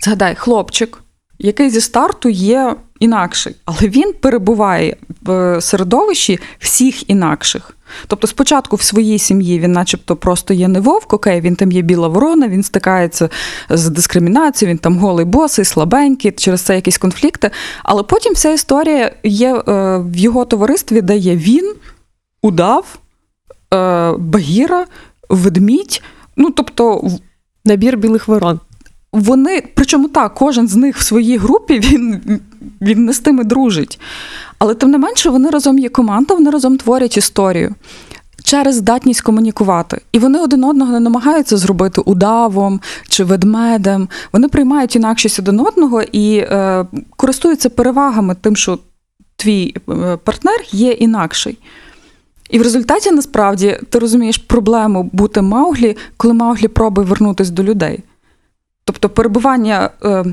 Згадай, 0.00 0.34
хлопчик, 0.34 1.02
який 1.38 1.70
зі 1.70 1.80
старту 1.80 2.28
є 2.28 2.76
інакший, 3.00 3.56
але 3.64 3.78
він 3.80 4.12
перебуває 4.12 4.96
в 5.22 5.60
середовищі 5.60 6.38
всіх 6.58 7.10
інакших. 7.10 7.74
Тобто, 8.06 8.26
спочатку 8.26 8.76
в 8.76 8.82
своїй 8.82 9.18
сім'ї 9.18 9.60
він, 9.60 9.72
начебто, 9.72 10.16
просто 10.16 10.54
є 10.54 10.68
не 10.68 10.80
вовк, 10.80 11.12
окей, 11.12 11.40
він 11.40 11.56
там 11.56 11.72
є 11.72 11.82
біла 11.82 12.08
ворона, 12.08 12.48
він 12.48 12.62
стикається 12.62 13.28
з 13.70 13.88
дискримінацією, 13.88 14.72
він 14.72 14.78
там 14.78 14.98
голий 14.98 15.24
босий, 15.24 15.64
слабенький, 15.64 16.32
через 16.32 16.60
це 16.60 16.74
якісь 16.74 16.98
конфлікти. 16.98 17.50
Але 17.82 18.02
потім 18.02 18.32
вся 18.32 18.52
історія 18.52 19.12
є 19.24 19.54
е, 19.54 19.62
в 19.98 20.16
його 20.16 20.44
товаристві, 20.44 21.00
де 21.00 21.16
є 21.16 21.36
він, 21.36 21.74
удав, 22.42 22.98
е, 23.74 24.12
багіра, 24.18 24.86
ведмідь. 25.28 26.02
Ну, 26.36 26.50
тобто, 26.50 27.10
набір 27.64 27.96
білих 27.96 28.28
ворон 28.28 28.60
вони, 29.12 29.62
причому 29.88 30.08
так, 30.08 30.34
кожен 30.34 30.68
з 30.68 30.76
них 30.76 30.96
в 30.96 31.02
своїй 31.02 31.36
групі 31.36 31.80
він 31.80 32.20
він 32.80 33.04
не 33.04 33.12
з 33.12 33.18
тими 33.18 33.44
дружить. 33.44 34.00
Але 34.58 34.74
тим 34.74 34.90
не 34.90 34.98
менше, 34.98 35.30
вони 35.30 35.50
разом 35.50 35.78
є 35.78 35.88
команда, 35.88 36.34
вони 36.34 36.50
разом 36.50 36.76
творять 36.76 37.16
історію 37.16 37.74
через 38.44 38.76
здатність 38.76 39.20
комунікувати. 39.20 40.00
І 40.12 40.18
вони 40.18 40.38
один 40.38 40.64
одного 40.64 40.92
не 40.92 41.00
намагаються 41.00 41.56
зробити 41.56 42.00
удавом 42.00 42.80
чи 43.08 43.24
ведмедем. 43.24 44.08
Вони 44.32 44.48
приймають 44.48 44.96
інакшість 44.96 45.38
один 45.38 45.60
одного 45.60 46.02
і 46.02 46.36
е, 46.36 46.86
користуються 47.16 47.70
перевагами 47.70 48.36
тим, 48.40 48.56
що 48.56 48.78
твій 49.36 49.74
е, 49.88 50.16
партнер 50.24 50.60
є 50.70 50.92
інакший. 50.92 51.58
І 52.50 52.58
в 52.58 52.62
результаті 52.62 53.10
насправді 53.10 53.80
ти 53.90 53.98
розумієш 53.98 54.38
проблему 54.38 55.10
бути 55.12 55.42
Мауглі, 55.42 55.96
коли 56.16 56.34
Мауглі 56.34 56.68
пробує 56.68 57.06
вернутися 57.06 57.52
до 57.52 57.62
людей. 57.62 58.02
Тобто 58.88 59.08
перебування, 59.08 59.90
е, 60.04 60.24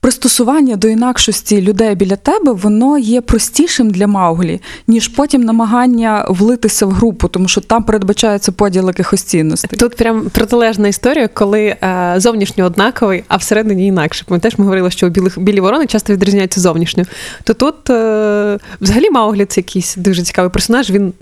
пристосування 0.00 0.76
до 0.76 0.88
інакшості 0.88 1.62
людей 1.62 1.94
біля 1.94 2.16
тебе, 2.16 2.52
воно 2.52 2.98
є 2.98 3.20
простішим 3.20 3.90
для 3.90 4.06
Мауглі, 4.06 4.60
ніж 4.86 5.08
потім 5.08 5.42
намагання 5.42 6.26
влитися 6.28 6.86
в 6.86 6.90
групу, 6.90 7.28
тому 7.28 7.48
що 7.48 7.60
там 7.60 7.82
передбачається 7.82 8.52
поділ 8.52 8.86
якихось 8.86 9.22
цінностей. 9.22 9.78
Тут 9.78 9.96
прям 9.96 10.22
протилежна 10.32 10.88
історія, 10.88 11.28
коли 11.28 11.60
е, 11.62 12.14
зовнішньо 12.16 12.64
однаковий, 12.64 13.24
а 13.28 13.36
всередині 13.36 13.86
інакше. 13.86 14.24
Пам'ятаєш, 14.28 14.58
ми 14.58 14.64
говорили, 14.64 14.90
що 14.90 15.08
білих 15.08 15.38
білі 15.38 15.60
ворони 15.60 15.86
часто 15.86 16.12
відрізняються 16.12 16.60
зовнішньо. 16.60 17.04
То 17.44 17.54
тут 17.54 17.90
е, 17.90 18.58
взагалі 18.80 19.10
Мауглі 19.10 19.44
це 19.44 19.60
якийсь 19.60 19.96
дуже 19.96 20.22
цікавий 20.22 20.50
персонаж. 20.50 20.90
Він 20.90 21.12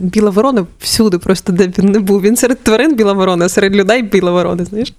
біла 0.00 0.30
ворона 0.30 0.66
всюди, 0.80 1.18
просто 1.18 1.52
де 1.52 1.72
він 1.78 1.92
не 1.92 2.00
був. 2.00 2.20
Він 2.20 2.36
серед 2.36 2.62
тварин 2.62 2.94
біла 2.94 3.12
ворона, 3.12 3.48
серед 3.48 3.76
людей 3.76 4.02
біла 4.02 4.30
ворона. 4.30 4.64
Знаєш? 4.64 4.92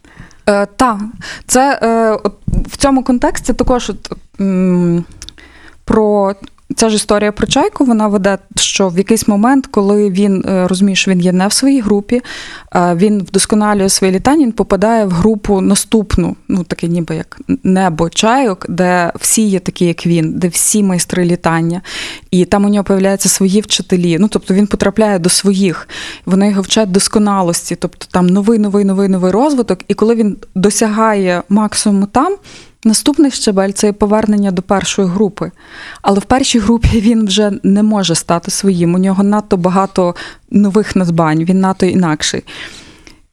Е, 0.50 0.66
так, 0.66 1.00
це 1.48 1.80
е, 1.82 2.12
от, 2.24 2.34
в 2.48 2.78
цьому 2.78 3.04
контексті 3.04 3.54
також 3.54 3.90
от, 3.90 4.12
м, 4.42 5.06
про. 5.86 6.36
Ця 6.76 6.90
ж 6.90 6.96
історія 6.96 7.32
про 7.32 7.48
чайку, 7.48 7.86
вона 7.86 8.08
веде, 8.08 8.38
що 8.56 8.90
в 8.90 8.98
якийсь 8.98 9.28
момент, 9.28 9.68
коли 9.68 10.10
він 10.10 10.46
е, 10.48 10.68
розуміє, 10.68 10.96
що 10.96 11.12
він 11.12 11.22
є 11.22 11.32
не 11.32 11.48
в 11.48 11.54
своїй 11.54 11.82
групі, 11.82 12.22
е, 12.76 12.96
він 12.96 13.20
вдосконалює 13.20 13.90
своє 13.90 14.14
літання, 14.14 14.46
він 14.46 14.52
попадає 14.52 15.06
в 15.06 15.12
групу 15.12 15.62
наступну, 15.62 16.36
ну 16.48 16.64
таке 16.64 16.88
ніби 16.88 17.16
як 17.16 17.42
небо 17.64 18.10
чайок, 18.10 18.66
де 18.70 19.12
всі 19.20 19.42
є 19.42 19.60
такі, 19.60 19.86
як 19.86 20.06
він, 20.06 20.34
де 20.34 20.48
всі 20.48 20.84
майстри 20.84 21.26
літання. 21.26 21.82
І 22.32 22.46
там 22.46 22.66
у 22.66 22.70
нього 22.70 22.84
появляються 22.84 23.30
свої 23.30 23.62
вчителі. 23.62 24.18
Ну, 24.20 24.28
тобто 24.28 24.54
він 24.54 24.68
потрапляє 24.68 25.20
до 25.20 25.30
своїх, 25.30 25.90
вони 26.26 26.50
його 26.50 26.62
вчать 26.62 26.92
досконалості, 26.92 27.76
тобто 27.76 28.06
там 28.12 28.28
новий, 28.28 28.60
новий, 28.60 28.86
новий, 28.86 29.10
новий 29.10 29.32
розвиток. 29.32 29.80
І 29.88 29.94
коли 29.94 30.16
він 30.16 30.38
досягає 30.56 31.44
максимуму 31.50 32.06
там, 32.06 32.36
наступний 32.86 33.32
щебель 33.32 33.72
це 33.72 33.94
повернення 33.94 34.52
до 34.52 34.62
першої 34.62 35.08
групи. 35.08 35.52
Але 36.02 36.20
в 36.20 36.26
першій 36.26 36.60
групі 36.60 36.88
він 37.02 37.26
вже 37.26 37.52
не 37.64 37.84
може 37.84 38.16
стати 38.16 38.52
своїм. 38.52 38.96
У 38.96 38.98
нього 38.98 39.24
надто 39.24 39.58
багато 39.58 40.16
нових 40.52 40.96
надбань, 40.96 41.44
він 41.44 41.60
надто 41.60 41.86
інакший. 41.86 42.44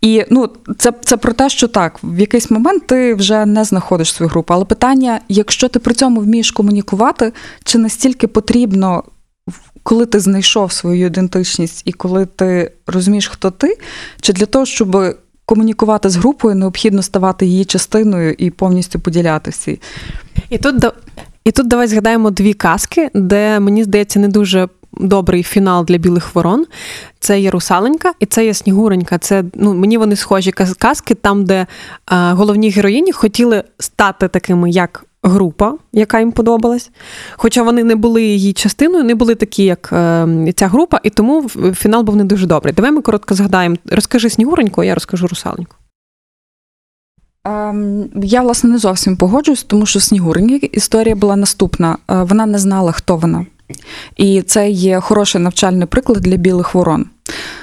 І 0.01 0.25
ну, 0.31 0.51
це, 0.79 0.93
це 1.05 1.17
про 1.17 1.33
те, 1.33 1.49
що 1.49 1.69
так, 1.69 1.99
в 2.03 2.19
якийсь 2.19 2.51
момент 2.51 2.87
ти 2.87 3.15
вже 3.15 3.47
не 3.47 3.65
знаходиш 3.65 4.13
свою 4.13 4.31
групу. 4.31 4.55
Але 4.55 4.65
питання, 4.65 5.21
якщо 5.29 5.69
ти 5.69 5.79
при 5.79 5.95
цьому 5.95 6.21
вмієш 6.21 6.51
комунікувати, 6.51 7.33
чи 7.65 7.79
настільки 7.79 8.27
потрібно, 8.27 9.05
коли 9.83 10.07
ти 10.07 10.21
знайшов 10.21 10.73
свою 10.73 11.07
ідентичність 11.07 11.83
і 11.85 11.93
коли 11.93 12.27
ти 12.27 12.73
розумієш, 12.87 13.29
хто 13.29 13.51
ти, 13.51 13.79
чи 14.21 14.33
для 14.33 14.47
того, 14.47 14.67
щоб 14.67 15.17
комунікувати 15.51 16.09
з 16.09 16.17
групою, 16.17 16.55
необхідно 16.55 17.03
ставати 17.03 17.47
її 17.47 17.65
частиною 17.65 18.35
і 18.39 18.51
повністю 18.51 19.01
поділяти 19.01 19.51
всі. 19.51 19.81
І 20.51 20.59
тут, 20.59 20.85
і 21.45 21.53
тут 21.53 21.69
давай 21.69 21.87
згадаємо 21.87 22.31
дві 22.31 22.53
казки, 22.53 23.11
де 23.15 23.61
мені 23.61 23.85
здається 23.85 24.21
не 24.21 24.29
дуже 24.29 24.69
добрий 24.93 25.43
фінал 25.43 25.85
для 25.85 25.99
білих 25.99 26.35
ворон. 26.35 26.67
Це 27.21 27.41
є 27.41 27.51
русаленька 27.51 28.13
і 28.21 28.27
це 28.27 28.45
є 28.47 28.55
снігуренька. 28.55 29.19
Це 29.19 29.45
ну 29.55 29.75
мені 29.75 29.99
вони 29.99 30.17
схожі 30.17 30.51
каз- 30.51 30.79
казки, 30.79 31.15
там, 31.15 31.45
де 31.45 31.55
е, 31.57 31.67
головні 32.11 32.71
героїні 32.71 33.13
хотіли 33.13 33.65
стати 33.79 34.29
такими, 34.29 34.71
як. 34.71 35.05
Група, 35.23 35.75
яка 35.93 36.19
їм 36.19 36.33
подобалась, 36.33 36.91
хоча 37.37 37.63
вони 37.63 37.85
не 37.85 37.95
були 37.95 38.23
її 38.23 38.53
частиною, 38.53 39.05
не 39.05 39.15
були 39.15 39.35
такі, 39.35 39.65
як 39.65 39.91
е, 39.93 40.53
ця 40.57 40.69
група, 40.69 41.01
і 41.03 41.11
тому 41.11 41.49
фінал 41.75 42.03
був 42.03 42.17
не 42.17 42.25
дуже 42.25 42.47
добрий. 42.47 42.75
Давай 42.75 42.93
ми 42.93 43.03
коротко 43.03 43.35
згадаємо. 43.35 43.77
Розкажи 43.91 44.31
Снігуреньку, 44.31 44.81
а 44.81 44.85
я 44.85 44.95
розкажу 44.95 45.27
русаленьку. 45.27 45.77
Ем, 47.45 48.11
Я, 48.23 48.43
власне, 48.43 48.71
не 48.71 48.79
зовсім 48.79 49.17
погоджуюсь, 49.17 49.63
тому 49.63 49.87
що 49.87 50.01
Снігуреньки 50.01 50.71
історія 50.73 51.15
була 51.17 51.37
наступна. 51.37 51.99
Е, 52.11 52.23
Вона 52.23 52.47
не 52.47 52.59
знала, 52.59 52.93
хто 52.93 53.17
вона. 53.17 53.47
І 54.17 54.43
це 54.43 54.71
є 54.71 55.01
хороший 55.01 55.41
навчальний 55.41 55.87
приклад 55.87 56.21
для 56.21 56.37
білих 56.37 56.75
ворон. 56.75 57.07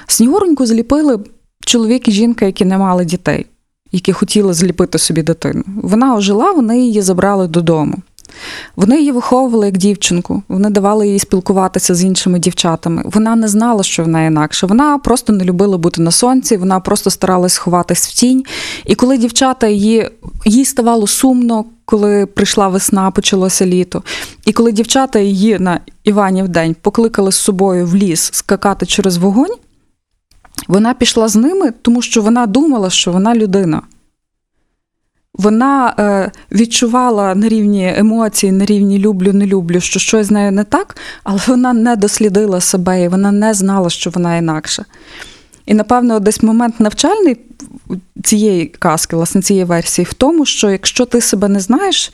Снігуреньку 0.07 0.65
зліпили 0.65 1.19
чоловік 1.59 2.07
і 2.07 2.11
жінка, 2.11 2.45
які 2.45 2.65
не 2.65 2.77
мали 2.77 3.05
дітей, 3.05 3.45
які 3.91 4.13
хотіли 4.13 4.53
зліпити 4.53 4.97
собі 4.97 5.21
дитину. 5.21 5.63
Вона 5.83 6.15
ожила, 6.15 6.51
вони 6.51 6.79
її 6.79 7.01
забрали 7.01 7.47
додому. 7.47 7.97
Вони 8.75 8.97
її 8.99 9.11
виховували 9.11 9.65
як 9.65 9.77
дівчинку, 9.77 10.43
вони 10.47 10.69
давали 10.69 11.07
їй 11.07 11.19
спілкуватися 11.19 11.95
з 11.95 12.03
іншими 12.03 12.39
дівчатами. 12.39 13.03
Вона 13.05 13.35
не 13.35 13.47
знала, 13.47 13.83
що 13.83 14.03
вона 14.03 14.25
інакше. 14.25 14.67
Вона 14.67 14.97
просто 14.97 15.33
не 15.33 15.43
любила 15.43 15.77
бути 15.77 16.01
на 16.01 16.11
сонці, 16.11 16.57
вона 16.57 16.79
просто 16.79 17.09
старалась 17.09 17.57
ховатись 17.57 18.07
в 18.07 18.13
тінь. 18.13 18.43
І 18.85 18.95
коли 18.95 19.17
дівчата 19.17 19.67
її, 19.67 20.09
їй 20.45 20.65
ставало 20.65 21.07
сумно, 21.07 21.65
коли 21.85 22.25
прийшла 22.25 22.67
весна, 22.67 23.11
почалося 23.11 23.65
літо. 23.65 24.03
І 24.45 24.53
коли 24.53 24.71
дівчата 24.71 25.19
її 25.19 25.59
на 25.59 25.79
Іванів 26.03 26.47
день 26.47 26.75
покликали 26.81 27.31
з 27.31 27.35
собою 27.35 27.85
в 27.85 27.95
ліс 27.95 28.29
скакати 28.33 28.85
через 28.85 29.17
вогонь, 29.17 29.55
вона 30.67 30.93
пішла 30.93 31.27
з 31.27 31.35
ними, 31.35 31.71
тому 31.81 32.01
що 32.01 32.21
вона 32.21 32.45
думала, 32.45 32.89
що 32.89 33.11
вона 33.11 33.35
людина. 33.35 33.81
Вона 35.33 35.95
е, 35.99 36.31
відчувала 36.51 37.35
на 37.35 37.49
рівні 37.49 37.93
емоцій, 37.97 38.51
на 38.51 38.65
рівні 38.65 38.99
люблю, 38.99 39.33
не 39.33 39.45
люблю, 39.45 39.79
що 39.79 39.99
щось 39.99 40.27
з 40.27 40.31
нею 40.31 40.51
не 40.51 40.63
так, 40.63 40.97
але 41.23 41.39
вона 41.47 41.73
не 41.73 41.95
дослідила 41.95 42.61
себе 42.61 43.03
і 43.03 43.07
вона 43.07 43.31
не 43.31 43.53
знала, 43.53 43.89
що 43.89 44.09
вона 44.09 44.37
інакша. 44.37 44.85
І, 45.65 45.73
напевно, 45.73 46.19
десь 46.19 46.43
момент 46.43 46.79
навчальний 46.79 47.37
цієї 48.23 48.65
казки, 48.65 49.15
власне, 49.15 49.41
цієї 49.41 49.65
версії, 49.65 50.05
в 50.05 50.13
тому, 50.13 50.45
що 50.45 50.69
якщо 50.69 51.05
ти 51.05 51.21
себе 51.21 51.47
не 51.47 51.59
знаєш, 51.59 52.13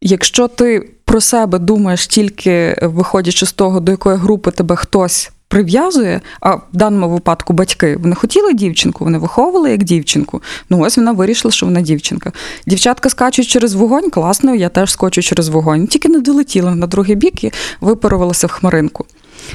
якщо 0.00 0.48
ти 0.48 0.90
про 1.04 1.20
себе 1.20 1.58
думаєш 1.58 2.06
тільки 2.06 2.78
виходячи 2.82 3.46
з 3.46 3.52
того, 3.52 3.80
до 3.80 3.92
якої 3.92 4.16
групи 4.16 4.50
тебе 4.50 4.76
хтось 4.76 5.30
прив'язує, 5.48 6.20
а 6.40 6.54
в 6.54 6.62
даному 6.72 7.08
випадку 7.08 7.52
батьки 7.52 7.96
вони 7.96 8.14
хотіли 8.14 8.54
дівчинку, 8.54 9.04
вони 9.04 9.18
виховували 9.18 9.70
як 9.70 9.84
дівчинку. 9.84 10.42
Ну 10.70 10.80
ось 10.80 10.96
вона 10.96 11.12
вирішила, 11.12 11.52
що 11.52 11.66
вона 11.66 11.80
дівчинка. 11.80 12.32
Дівчатка 12.66 13.10
скачуть 13.10 13.48
через 13.48 13.74
вогонь, 13.74 14.10
класно, 14.10 14.54
я 14.54 14.68
теж 14.68 14.92
скочу 14.92 15.22
через 15.22 15.48
вогонь. 15.48 15.86
Тільки 15.86 16.08
не 16.08 16.18
долетіла 16.20 16.74
на 16.74 16.86
другий 16.86 17.16
бік 17.16 17.44
і 17.44 17.52
випарувалася 17.80 18.46
в 18.46 18.50
хмаринку. 18.50 19.06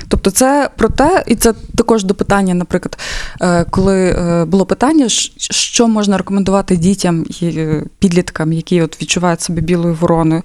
Тобто, 0.08 0.32
це 0.32 0.69
про 0.77 0.89
те, 0.89 1.23
і 1.27 1.36
це 1.36 1.54
також 1.75 2.04
до 2.04 2.13
питання, 2.13 2.54
наприклад, 2.54 2.97
е, 3.41 3.65
коли 3.69 4.10
е, 4.10 4.45
було 4.45 4.65
питання, 4.65 5.10
що 5.10 5.88
можна 5.88 6.17
рекомендувати 6.17 6.75
дітям 6.75 7.25
і 7.41 7.45
е, 7.45 7.84
підліткам, 7.99 8.54
які 8.54 8.82
от 8.82 9.01
відчувають 9.01 9.41
себе 9.41 9.62
білою 9.62 9.97
вороною. 10.01 10.41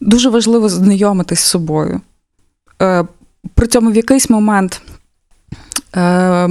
Дуже 0.00 0.28
важливо 0.28 0.68
знайомитись 0.68 1.40
з 1.40 1.44
собою. 1.44 2.00
При 3.54 3.66
цьому 3.66 3.90
в 3.90 3.96
якийсь 3.96 4.30
момент 4.30 4.82
е, 5.96 6.48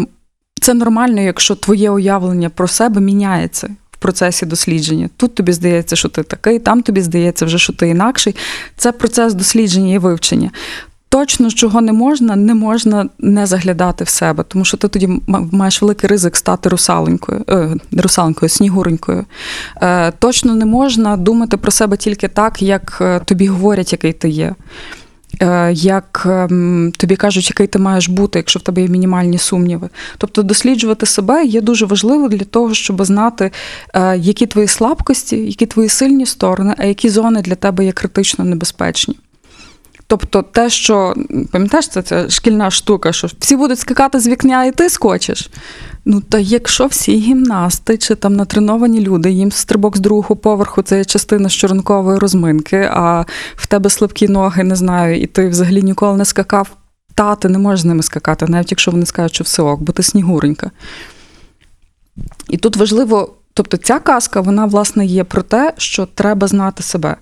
це 0.62 0.74
нормально, 0.74 1.22
якщо 1.22 1.56
твоє 1.56 1.92
уявлення 1.92 2.50
про 2.50 2.68
себе 2.68 3.02
міняється 3.02 3.70
в 3.92 3.98
процесі 3.98 4.46
дослідження. 4.46 5.10
Тут 5.18 5.36
тобі 5.36 5.52
здається, 5.52 5.96
що 5.96 6.10
ти 6.10 6.24
такий, 6.24 6.60
там 6.60 6.82
тобі 6.82 7.02
здається 7.02 7.46
вже, 7.46 7.58
що 7.58 7.74
ти 7.74 7.88
інакший. 7.88 8.36
Це 8.78 8.92
процес 8.92 9.34
дослідження 9.34 9.94
і 9.94 9.98
вивчення. 9.98 10.52
Точно, 11.12 11.52
чого 11.52 11.82
не 11.82 11.94
можна, 11.94 12.36
не 12.36 12.54
можна 12.54 13.10
не 13.20 13.46
заглядати 13.46 14.04
в 14.04 14.10
себе, 14.10 14.44
тому 14.48 14.66
що 14.66 14.78
ти 14.78 14.88
тоді 14.88 15.10
маєш 15.28 15.82
великий 15.82 16.10
ризик 16.10 16.38
стати 16.38 16.70
русаленькою, 16.70 17.44
е, 17.50 17.76
русаленькою, 17.92 18.50
снігуренькою. 18.50 19.26
Е, 19.82 20.12
точно 20.12 20.56
не 20.56 20.66
можна 20.66 21.18
думати 21.18 21.58
про 21.58 21.72
себе 21.72 21.98
тільки 21.98 22.28
так, 22.28 22.62
як 22.62 22.98
е, 23.02 23.20
тобі 23.20 23.48
говорять, 23.48 23.92
який 23.92 24.14
ти 24.14 24.30
є. 24.30 24.56
Е, 25.42 25.74
як 25.74 26.28
ем, 26.30 26.92
тобі 26.98 27.16
кажуть, 27.16 27.50
який 27.50 27.68
ти 27.68 27.80
маєш 27.80 28.10
бути, 28.10 28.40
якщо 28.40 28.60
в 28.60 28.62
тебе 28.62 28.82
є 28.82 28.88
мінімальні 28.88 29.38
сумніви. 29.38 29.90
Тобто 30.18 30.44
досліджувати 30.44 31.06
себе 31.06 31.46
є 31.46 31.62
дуже 31.62 31.86
важливо 31.86 32.28
для 32.28 32.46
того, 32.46 32.74
щоб 32.74 33.06
знати, 33.06 33.52
е, 33.94 34.18
які 34.18 34.46
твої 34.46 34.68
слабкості, 34.68 35.38
які 35.38 35.66
твої 35.66 35.90
сильні 35.90 36.26
сторони, 36.26 36.76
а 36.78 36.86
які 36.86 37.10
зони 37.10 37.42
для 37.42 37.56
тебе 37.56 37.86
є 37.86 37.92
критично 37.92 38.46
небезпечні. 38.46 39.16
Тобто, 40.10 40.42
те, 40.42 40.70
що 40.70 41.14
пам'ятаєш, 41.52 41.88
це 41.88 42.02
ця 42.02 42.30
шкільна 42.30 42.72
штука, 42.72 43.12
що 43.12 43.28
всі 43.40 43.56
будуть 43.56 43.80
скакати 43.80 44.20
з 44.20 44.28
вікня, 44.28 44.66
і 44.66 44.72
ти 44.72 44.90
скочиш. 44.90 45.50
Ну, 46.06 46.22
та 46.22 46.40
якщо 46.40 46.86
всі 46.86 47.16
гімнасти 47.18 47.98
чи 47.98 48.16
там 48.16 48.34
натреновані 48.34 49.02
люди, 49.02 49.32
їм 49.32 49.52
стрибок 49.52 49.98
з 49.98 50.00
другого 50.00 50.36
поверху 50.36 50.82
це 50.82 50.98
є 50.98 51.06
частина 51.06 51.50
щоранкової 51.50 52.20
розминки, 52.20 52.90
а 52.94 53.26
в 53.56 53.68
тебе 53.68 53.90
слабкі 53.90 54.28
ноги, 54.28 54.64
не 54.64 54.76
знаю, 54.76 55.22
і 55.22 55.26
ти 55.26 55.48
взагалі 55.48 55.82
ніколи 55.82 56.18
не 56.18 56.26
скакав, 56.26 56.70
та 57.16 57.36
ти 57.36 57.50
не 57.50 57.58
можеш 57.58 57.82
з 57.82 57.86
ними 57.86 58.04
скакати, 58.04 58.46
навіть 58.48 58.72
якщо 58.72 58.92
вони 58.92 59.06
скажуть, 59.06 59.36
що 59.36 59.44
все 59.44 59.62
ок, 59.62 59.82
бо 59.82 59.92
ти 59.92 60.04
снігуренька. 60.04 60.72
І 62.48 62.58
тут 62.58 62.78
важливо, 62.78 63.34
тобто 63.54 63.78
ця 63.78 64.00
казка, 64.00 64.42
вона, 64.42 64.66
власне, 64.66 65.06
є 65.06 65.24
про 65.24 65.42
те, 65.42 65.74
що 65.78 66.06
треба 66.06 66.48
знати 66.48 66.84
себе. 66.84 67.16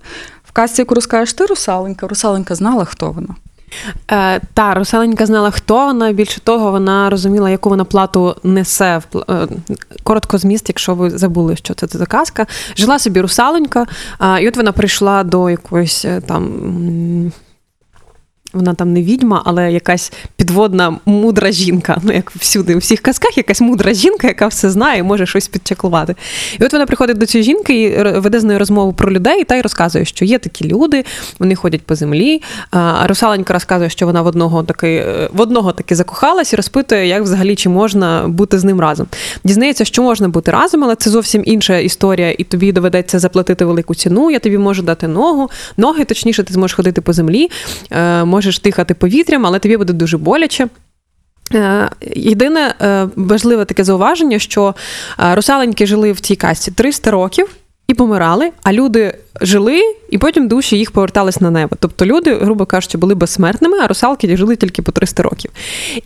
Казці, 0.58 0.82
яку 0.82 0.94
розкажеш 0.94 1.32
ти, 1.32 1.46
русаленька, 1.46 2.08
русаленька 2.08 2.54
знала, 2.54 2.84
хто 2.84 3.10
вона. 3.10 3.28
Е, 4.10 4.40
та 4.54 4.74
Руселенька 4.74 5.26
знала, 5.26 5.50
хто 5.50 5.86
вона. 5.86 6.12
Більше 6.12 6.40
того, 6.40 6.70
вона 6.70 7.10
розуміла, 7.10 7.50
яку 7.50 7.68
вона 7.68 7.84
плату 7.84 8.36
несе. 8.42 9.00
В 9.12 9.18
е, 9.30 9.48
Коротко 10.02 10.38
зміст, 10.38 10.68
якщо 10.68 10.94
ви 10.94 11.10
забули, 11.10 11.56
що 11.56 11.74
це 11.74 11.86
за 11.86 12.06
казка. 12.06 12.46
Жила 12.76 12.98
собі 12.98 13.20
русалонька, 13.20 13.86
е, 14.20 14.42
і 14.42 14.48
от 14.48 14.56
вона 14.56 14.72
прийшла 14.72 15.24
до 15.24 15.50
якоїсь 15.50 16.04
е, 16.04 16.20
там. 16.20 17.32
Вона 18.52 18.74
там 18.74 18.92
не 18.92 19.02
відьма, 19.02 19.42
але 19.44 19.72
якась 19.72 20.12
підводна 20.36 20.98
мудра 21.06 21.52
жінка. 21.52 21.98
Ну, 22.02 22.12
як 22.12 22.30
всюди, 22.30 22.74
у 22.74 22.78
всіх 22.78 23.00
казках, 23.00 23.36
якась 23.36 23.60
мудра 23.60 23.94
жінка, 23.94 24.26
яка 24.26 24.46
все 24.46 24.70
знає 24.70 25.00
і 25.00 25.02
може 25.02 25.26
щось 25.26 25.48
підчаклувати. 25.48 26.14
І 26.60 26.64
от 26.64 26.72
вона 26.72 26.86
приходить 26.86 27.18
до 27.18 27.26
цієї 27.26 27.44
жінки 27.44 27.82
і 27.82 28.02
веде 28.18 28.40
з 28.40 28.44
нею 28.44 28.58
розмову 28.58 28.92
про 28.92 29.12
людей 29.12 29.44
та 29.44 29.56
й 29.56 29.60
розказує, 29.60 30.04
що 30.04 30.24
є 30.24 30.38
такі 30.38 30.68
люди, 30.68 31.04
вони 31.38 31.54
ходять 31.54 31.82
по 31.82 31.94
землі. 31.94 32.42
А 32.70 33.06
Русаленька 33.06 33.52
розказує, 33.52 33.90
що 33.90 34.06
вона 34.06 34.22
в 34.22 34.26
одного 34.26 34.62
таки 34.62 34.88
е, 34.88 35.28
в 35.32 35.40
одного 35.40 35.72
таки 35.72 35.94
закохалась 35.94 36.52
і 36.52 36.56
розпитує, 36.56 37.06
як 37.06 37.22
взагалі 37.22 37.56
чи 37.56 37.68
можна 37.68 38.24
бути 38.28 38.58
з 38.58 38.64
ним 38.64 38.80
разом. 38.80 39.06
Дізнається, 39.44 39.84
що 39.84 40.02
можна 40.02 40.28
бути 40.28 40.50
разом, 40.50 40.84
але 40.84 40.94
це 40.94 41.10
зовсім 41.10 41.42
інша 41.46 41.78
історія, 41.78 42.34
і 42.38 42.44
тобі 42.44 42.72
доведеться 42.72 43.18
заплатити 43.18 43.64
велику 43.64 43.94
ціну. 43.94 44.30
Я 44.30 44.38
тобі 44.38 44.58
можу 44.58 44.82
дати 44.82 45.08
ногу, 45.08 45.50
ноги, 45.76 46.04
точніше, 46.04 46.42
ти 46.42 46.54
зможеш 46.54 46.74
ходити 46.74 47.00
по 47.00 47.12
землі, 47.12 47.50
е, 47.90 48.24
можеш 48.38 48.60
дихати 48.60 48.94
повітрям, 48.94 49.46
але 49.46 49.58
тобі 49.58 49.76
буде 49.76 49.92
дуже 49.92 50.18
боляче. 50.18 50.68
Е, 51.54 51.90
Єдине 52.16 52.74
е, 52.80 53.08
важливе 53.16 53.64
таке 53.64 53.84
зауваження, 53.84 54.38
що 54.38 54.74
е, 55.20 55.34
русаленьки 55.34 55.86
жили 55.86 56.12
в 56.12 56.20
цій 56.20 56.36
касті 56.36 56.70
300 56.70 57.10
років 57.10 57.56
і 57.88 57.94
помирали, 57.94 58.50
а 58.62 58.72
люди 58.72 59.14
жили, 59.40 59.82
і 60.10 60.18
потім 60.18 60.48
душі 60.48 60.78
їх 60.78 60.90
повертались 60.90 61.40
на 61.40 61.50
небо. 61.50 61.76
Тобто 61.80 62.06
люди, 62.06 62.34
грубо 62.34 62.66
кажучи, 62.66 62.98
були 62.98 63.14
безсмертними, 63.14 63.78
а 63.78 63.86
русалки 63.86 64.36
жили 64.36 64.56
тільки 64.56 64.82
по 64.82 64.92
300 64.92 65.22
років. 65.22 65.50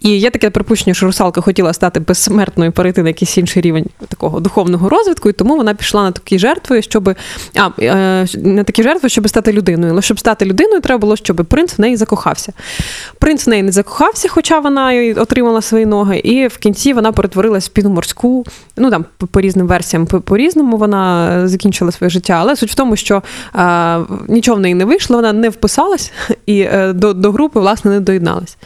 І 0.00 0.10
є 0.10 0.30
таке 0.30 0.50
припущення, 0.50 0.94
що 0.94 1.06
русалка 1.06 1.40
хотіла 1.40 1.72
стати 1.72 2.00
безсмертною, 2.00 2.72
перейти 2.72 3.02
на 3.02 3.08
якийсь 3.08 3.38
інший 3.38 3.62
рівень 3.62 3.86
такого 4.08 4.40
духовного 4.40 4.88
розвитку, 4.88 5.30
і 5.30 5.32
тому 5.32 5.56
вона 5.56 5.74
пішла 5.74 6.02
на 6.02 6.12
такі 6.12 6.38
жертви, 6.38 6.82
щоб 6.82 7.08
а, 7.56 7.70
е, 7.82 8.26
на 8.34 8.64
такі 8.64 8.82
жертви, 8.82 9.08
щоб 9.08 9.28
стати 9.28 9.52
людиною. 9.52 9.92
Але 9.92 10.02
щоб 10.02 10.18
стати 10.18 10.44
людиною, 10.44 10.80
треба 10.80 10.98
було, 10.98 11.16
щоб 11.16 11.36
принц 11.36 11.78
в 11.78 11.80
неї 11.80 11.96
закохався. 11.96 12.52
Принц 13.18 13.46
в 13.46 13.50
неї 13.50 13.62
не 13.62 13.72
закохався, 13.72 14.28
хоча 14.28 14.58
вона 14.58 15.14
отримала 15.16 15.62
свої 15.62 15.86
ноги, 15.86 16.18
і 16.18 16.46
в 16.46 16.58
кінці 16.58 16.92
вона 16.92 17.12
перетворилась 17.12 17.66
в 17.66 17.68
піну 17.68 17.90
морську. 17.90 18.44
Ну 18.76 18.90
там 18.90 19.04
по, 19.30 19.40
різним 19.40 19.66
версіям, 19.66 20.06
по, 20.06 20.20
по-різному 20.20 20.76
вона 20.76 21.32
е, 21.42 21.48
закінчила 21.48 21.92
своє 21.92 22.10
життя. 22.10 22.32
Але 22.40 22.56
суть 22.56 22.70
в 22.70 22.74
тому, 22.74 22.96
що 22.96 23.21
е, 23.54 23.98
нічого 24.28 24.56
в 24.56 24.60
неї 24.60 24.74
не 24.74 24.84
вийшло, 24.84 25.16
вона 25.16 25.32
не 25.32 25.48
вписалась 25.48 26.12
і 26.46 26.60
е, 26.60 26.92
до, 26.92 27.12
до 27.12 27.32
групи, 27.32 27.60
власне, 27.60 27.90
не 27.90 28.00
доєдналась. 28.00 28.56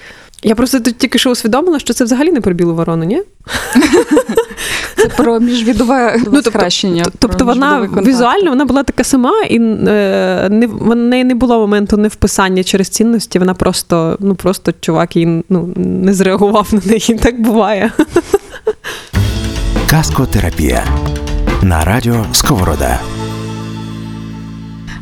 Я 0.42 0.54
просто 0.54 0.80
тут 0.80 0.98
тільки 0.98 1.18
що 1.18 1.30
усвідомила, 1.30 1.78
що 1.78 1.94
це 1.94 2.04
взагалі 2.04 2.32
не 2.32 2.40
про 2.40 2.54
білу 2.54 2.74
ворону, 2.74 3.04
ні? 3.04 3.22
Це 4.96 5.08
про 5.08 5.40
міжвідове 5.40 6.20
тобто- 6.24 6.50
схрещення. 6.50 7.04
Т- 7.04 7.10
Тобто 7.18 7.44
вона 7.44 7.88
візуально 7.96 8.50
вона 8.50 8.64
була 8.64 8.82
така 8.82 9.04
сама, 9.04 9.42
і 9.50 9.56
е, 9.56 10.48
не, 10.50 10.66
в 10.66 10.94
неї 10.94 11.24
не 11.24 11.34
було 11.34 11.58
моменту 11.58 11.96
невписання 11.96 12.64
через 12.64 12.88
цінності. 12.88 13.38
Вона 13.38 13.54
просто, 13.54 14.16
ну 14.20 14.34
просто 14.34 14.72
чувак 14.80 15.16
їй 15.16 15.44
ну, 15.48 15.68
не 15.76 16.14
зреагував 16.14 16.68
на 16.72 16.80
неї. 16.84 17.18
Так 17.22 17.40
буває. 17.40 17.92
Каскотерапія 19.90 20.84
на 21.62 21.84
радіо 21.84 22.26
Сковорода. 22.32 23.00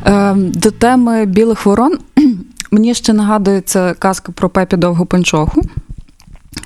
Е, 0.05 0.33
До 0.35 0.71
теми 0.71 1.25
білих 1.25 1.65
ворон 1.65 1.97
мені 2.71 2.93
ще 2.93 3.13
нагадується 3.13 3.93
казка 3.93 4.31
про 4.31 4.49
Пепі 4.49 4.77
Довгопанчоху. 4.77 5.61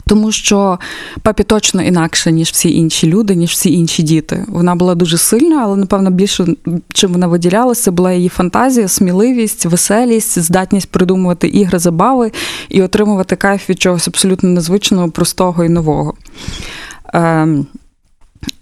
Тому 0.08 0.32
що 0.32 0.80
папі 1.22 1.44
точно 1.44 1.82
інакше, 1.84 2.32
ніж 2.32 2.50
всі 2.50 2.76
інші 2.76 3.08
люди, 3.08 3.36
ніж 3.36 3.52
всі 3.52 3.74
інші 3.74 4.04
діти. 4.04 4.46
Вона 4.48 4.76
була 4.76 4.96
дуже 4.96 5.18
сильна, 5.18 5.62
але 5.64 5.78
напевно 5.78 6.12
більше 6.12 6.46
чим 6.94 7.12
вона 7.12 7.28
виділялася, 7.28 7.92
була 7.92 8.12
її 8.12 8.30
фантазія, 8.30 8.88
сміливість, 8.88 9.66
веселість, 9.66 10.40
здатність 10.40 10.92
придумувати 10.92 11.48
ігри, 11.48 11.80
забави 11.80 12.32
і 12.70 12.82
отримувати 12.82 13.36
кайф 13.36 13.70
від 13.70 13.82
чогось 13.82 14.08
абсолютно 14.08 14.50
незвичного, 14.50 15.12
простого 15.12 15.64
і 15.64 15.70
нового. 15.70 16.14
Ем, 17.14 17.68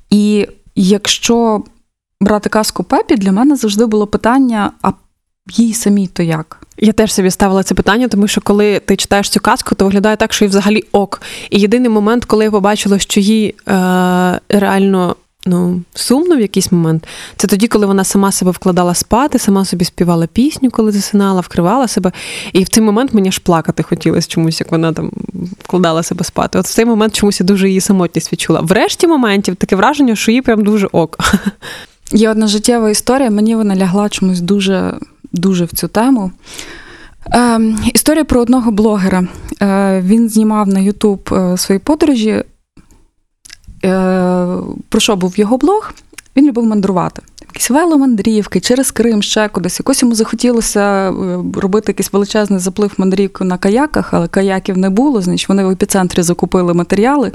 і 0.09 0.47
якщо 0.75 1.63
брати 2.21 2.49
казку 2.49 2.83
Пепі, 2.83 3.15
для 3.15 3.31
мене 3.31 3.55
завжди 3.55 3.85
було 3.85 4.07
питання: 4.07 4.71
а 4.81 4.91
їй 5.49 5.73
самій 5.73 6.07
то 6.07 6.23
як? 6.23 6.67
Я 6.77 6.93
теж 6.93 7.13
собі 7.13 7.31
ставила 7.31 7.63
це 7.63 7.75
питання, 7.75 8.07
тому 8.07 8.27
що 8.27 8.41
коли 8.41 8.79
ти 8.79 8.95
читаєш 8.95 9.29
цю 9.29 9.39
казку, 9.39 9.75
то 9.75 9.85
виглядає 9.85 10.15
так, 10.15 10.33
що 10.33 10.45
їй 10.45 10.49
взагалі 10.49 10.83
ок. 10.91 11.21
І 11.49 11.59
єдиний 11.59 11.89
момент, 11.89 12.25
коли 12.25 12.43
я 12.43 12.51
побачила, 12.51 12.99
що 12.99 13.19
їй 13.19 13.55
е, 13.67 14.39
реально. 14.49 15.15
Ну, 15.49 15.81
сумно 15.93 16.35
в 16.35 16.39
якийсь 16.39 16.71
момент. 16.71 17.07
Це 17.37 17.47
тоді, 17.47 17.67
коли 17.67 17.85
вона 17.85 18.03
сама 18.03 18.31
себе 18.31 18.51
вкладала 18.51 18.93
спати, 18.93 19.39
сама 19.39 19.65
собі 19.65 19.85
співала 19.85 20.27
пісню, 20.27 20.71
коли 20.71 20.91
засинала, 20.91 21.41
вкривала 21.41 21.87
себе. 21.87 22.11
І 22.53 22.63
в 22.63 22.69
цей 22.69 22.83
момент 22.83 23.13
мені 23.13 23.29
аж 23.29 23.39
плакати 23.39 23.83
хотілося 23.83 24.27
чомусь, 24.27 24.59
як 24.59 24.71
вона 24.71 24.93
там 24.93 25.11
вкладала 25.63 26.03
себе 26.03 26.23
спати. 26.23 26.59
От 26.59 26.65
в 26.65 26.73
цей 26.73 26.85
момент 26.85 27.15
чомусь 27.15 27.39
я 27.39 27.45
дуже 27.45 27.67
її 27.67 27.81
самотність 27.81 28.31
відчула. 28.33 28.61
В 28.61 28.71
решті 28.71 29.07
моментів 29.07 29.55
таке 29.55 29.75
враження, 29.75 30.15
що 30.15 30.31
їй 30.31 30.41
прям 30.41 30.63
дуже 30.63 30.87
ок. 30.91 31.17
Є 32.11 32.29
одна 32.29 32.47
життєва 32.47 32.89
історія, 32.89 33.29
мені 33.29 33.55
вона 33.55 33.75
лягла 33.75 34.09
чомусь 34.09 34.41
дуже, 34.41 34.93
дуже 35.31 35.65
в 35.65 35.69
цю 35.69 35.87
тему. 35.87 36.31
Е, 37.33 37.59
історія 37.93 38.25
про 38.25 38.41
одного 38.41 38.71
блогера. 38.71 39.27
Е, 39.61 40.01
він 40.05 40.29
знімав 40.29 40.67
на 40.67 40.79
Ютуб 40.79 41.29
е, 41.31 41.57
свої 41.57 41.79
подорожі. 41.79 42.43
Е, 43.85 44.47
про 44.89 44.99
що 44.99 45.15
був 45.15 45.39
його 45.39 45.57
блог? 45.57 45.93
Він 46.37 46.47
любив 46.47 46.65
мандрувати. 46.65 47.21
Якісь 47.47 47.69
веломандрівки 47.69 48.59
через 48.59 48.91
Крим, 48.91 49.21
ще 49.21 49.49
кудись. 49.49 49.79
Якось 49.79 50.01
йому 50.01 50.15
захотілося 50.15 51.09
е, 51.09 51.13
робити 51.55 51.91
якийсь 51.91 52.13
величезний 52.13 52.59
заплив 52.59 52.93
мандрівку 52.97 53.43
на 53.43 53.57
каяках, 53.57 54.13
але 54.13 54.27
каяків 54.27 54.77
не 54.77 54.89
було. 54.89 55.21
Значить, 55.21 55.49
вони 55.49 55.65
в 55.65 55.69
епіцентрі 55.69 56.21
закупили 56.21 56.73
матеріали 56.73 57.31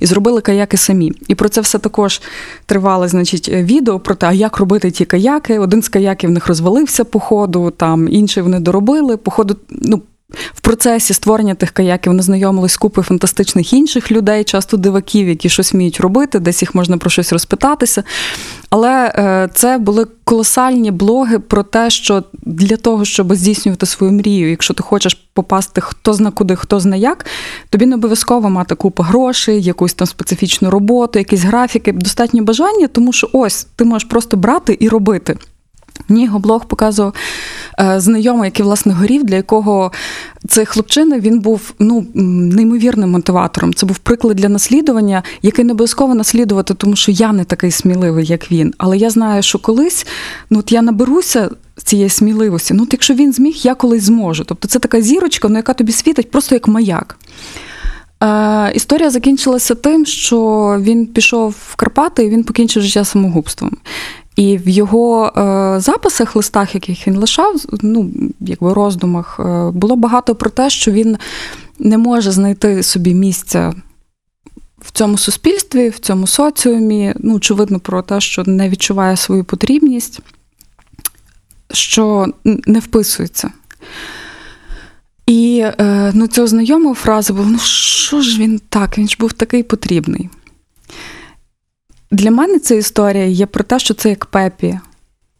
і 0.00 0.06
зробили 0.06 0.40
каяки 0.40 0.76
самі. 0.76 1.12
І 1.28 1.34
про 1.34 1.48
це 1.48 1.60
все 1.60 1.78
також 1.78 2.22
тривало, 2.66 3.08
значить, 3.08 3.48
відео 3.48 4.00
про 4.00 4.14
те, 4.14 4.34
як 4.34 4.56
робити 4.56 4.90
ті 4.90 5.04
каяки. 5.04 5.58
Один 5.58 5.82
з 5.82 5.88
каяків 5.88 6.30
в 6.30 6.32
них 6.32 6.46
розвалився 6.46 7.04
по 7.04 7.20
ходу, 7.20 7.70
там 7.70 8.08
інший 8.08 8.42
вони 8.42 8.60
доробили. 8.60 9.16
По 9.16 9.30
ходу, 9.30 9.56
ну, 9.70 10.02
в 10.30 10.60
процесі 10.60 11.14
створення 11.14 11.54
тих 11.54 11.70
каяків 11.70 12.12
вони 12.12 12.22
знайомились 12.22 12.72
з 12.72 12.76
купою 12.76 13.04
фантастичних 13.04 13.72
інших 13.72 14.12
людей, 14.12 14.44
часто 14.44 14.76
диваків, 14.76 15.28
які 15.28 15.48
щось 15.48 15.72
вміють 15.72 16.00
робити, 16.00 16.38
десь 16.38 16.62
їх 16.62 16.74
можна 16.74 16.98
про 16.98 17.10
щось 17.10 17.32
розпитатися. 17.32 18.04
Але 18.70 19.12
е, 19.14 19.48
це 19.54 19.78
були 19.78 20.06
колосальні 20.24 20.90
блоги 20.90 21.38
про 21.38 21.62
те, 21.62 21.90
що 21.90 22.24
для 22.32 22.76
того, 22.76 23.04
щоб 23.04 23.34
здійснювати 23.34 23.86
свою 23.86 24.12
мрію, 24.12 24.50
якщо 24.50 24.74
ти 24.74 24.82
хочеш 24.82 25.26
попасти 25.34 25.80
хто 25.80 26.12
зна 26.12 26.30
куди, 26.30 26.56
хто 26.56 26.80
зна 26.80 26.96
як, 26.96 27.26
тобі 27.70 27.86
не 27.86 27.94
обов'язково 27.94 28.50
мати 28.50 28.74
купу 28.74 29.02
грошей, 29.02 29.62
якусь 29.62 29.94
там 29.94 30.06
специфічну 30.06 30.70
роботу, 30.70 31.18
якісь 31.18 31.42
графіки, 31.42 31.92
достатньо 31.92 32.42
бажання, 32.42 32.86
тому 32.86 33.12
що 33.12 33.30
ось 33.32 33.66
ти 33.76 33.84
можеш 33.84 34.08
просто 34.08 34.36
брати 34.36 34.76
і 34.80 34.88
робити. 34.88 35.36
Мені 36.08 36.24
його 36.24 36.38
блог 36.38 36.64
показував 36.64 37.14
е, 37.80 38.00
знайомий, 38.00 38.44
який 38.44 38.64
власне 38.64 38.92
горів, 38.92 39.24
для 39.24 39.36
якого 39.36 39.92
цей 40.48 40.64
хлопчина 40.66 41.18
він 41.18 41.40
був 41.40 41.72
ну 41.78 42.06
неймовірним 42.14 43.10
мотиватором. 43.10 43.74
Це 43.74 43.86
був 43.86 43.98
приклад 43.98 44.36
для 44.36 44.48
наслідування, 44.48 45.22
який 45.42 45.64
не 45.64 45.72
обов'язково 45.72 46.14
наслідувати, 46.14 46.74
тому 46.74 46.96
що 46.96 47.12
я 47.12 47.32
не 47.32 47.44
такий 47.44 47.70
сміливий, 47.70 48.26
як 48.26 48.52
він. 48.52 48.74
Але 48.78 48.98
я 48.98 49.10
знаю, 49.10 49.42
що 49.42 49.58
колись 49.58 50.06
ну 50.50 50.58
от 50.58 50.72
я 50.72 50.82
наберуся 50.82 51.50
цієї 51.84 52.08
сміливості. 52.08 52.74
Ну, 52.74 52.82
от 52.82 52.92
якщо 52.92 53.14
він 53.14 53.32
зміг, 53.32 53.54
я 53.56 53.74
колись 53.74 54.02
зможу. 54.02 54.44
Тобто 54.44 54.68
це 54.68 54.78
така 54.78 55.00
зірочка, 55.00 55.48
ну, 55.48 55.56
яка 55.56 55.72
тобі 55.72 55.92
світить 55.92 56.30
просто 56.30 56.54
як 56.54 56.68
маяк. 56.68 57.18
Е, 58.22 58.72
історія 58.74 59.10
закінчилася 59.10 59.74
тим, 59.74 60.06
що 60.06 60.76
він 60.80 61.06
пішов 61.06 61.56
в 61.68 61.76
Карпати 61.76 62.24
і 62.24 62.30
він 62.30 62.44
покінчив 62.44 62.82
життя 62.82 63.04
самогубством. 63.04 63.76
І 64.36 64.58
в 64.58 64.68
його 64.68 65.26
е, 65.26 65.80
записах, 65.80 66.36
листах, 66.36 66.74
яких 66.74 67.06
він 67.06 67.16
лишав, 67.16 67.54
ну, 67.82 68.10
якби 68.40 68.72
роздумах, 68.72 69.40
е, 69.40 69.70
було 69.70 69.96
багато 69.96 70.34
про 70.34 70.50
те, 70.50 70.70
що 70.70 70.90
він 70.90 71.16
не 71.78 71.98
може 71.98 72.30
знайти 72.30 72.82
собі 72.82 73.14
місця 73.14 73.74
в 74.78 74.90
цьому 74.90 75.18
суспільстві, 75.18 75.88
в 75.88 75.98
цьому 75.98 76.26
соціумі. 76.26 77.14
Ну, 77.18 77.34
очевидно, 77.34 77.80
про 77.80 78.02
те, 78.02 78.20
що 78.20 78.44
не 78.44 78.68
відчуває 78.68 79.16
свою 79.16 79.44
потрібність, 79.44 80.20
що 81.72 82.26
не 82.44 82.78
вписується. 82.78 83.50
І 85.26 85.64
е, 85.64 86.10
ну, 86.14 86.26
цього 86.26 86.46
знайомого 86.46 86.94
фраза 86.94 87.34
була: 87.34 87.46
ну 87.46 87.58
що 87.58 88.20
ж 88.20 88.40
він 88.40 88.60
так? 88.68 88.98
Він 88.98 89.08
ж 89.08 89.16
був 89.20 89.32
такий 89.32 89.62
потрібний. 89.62 90.28
Для 92.16 92.30
мене 92.30 92.58
ця 92.58 92.74
історія 92.74 93.24
є 93.24 93.46
про 93.46 93.64
те, 93.64 93.78
що 93.78 93.94
це 93.94 94.08
як 94.08 94.26
Пепі. 94.26 94.78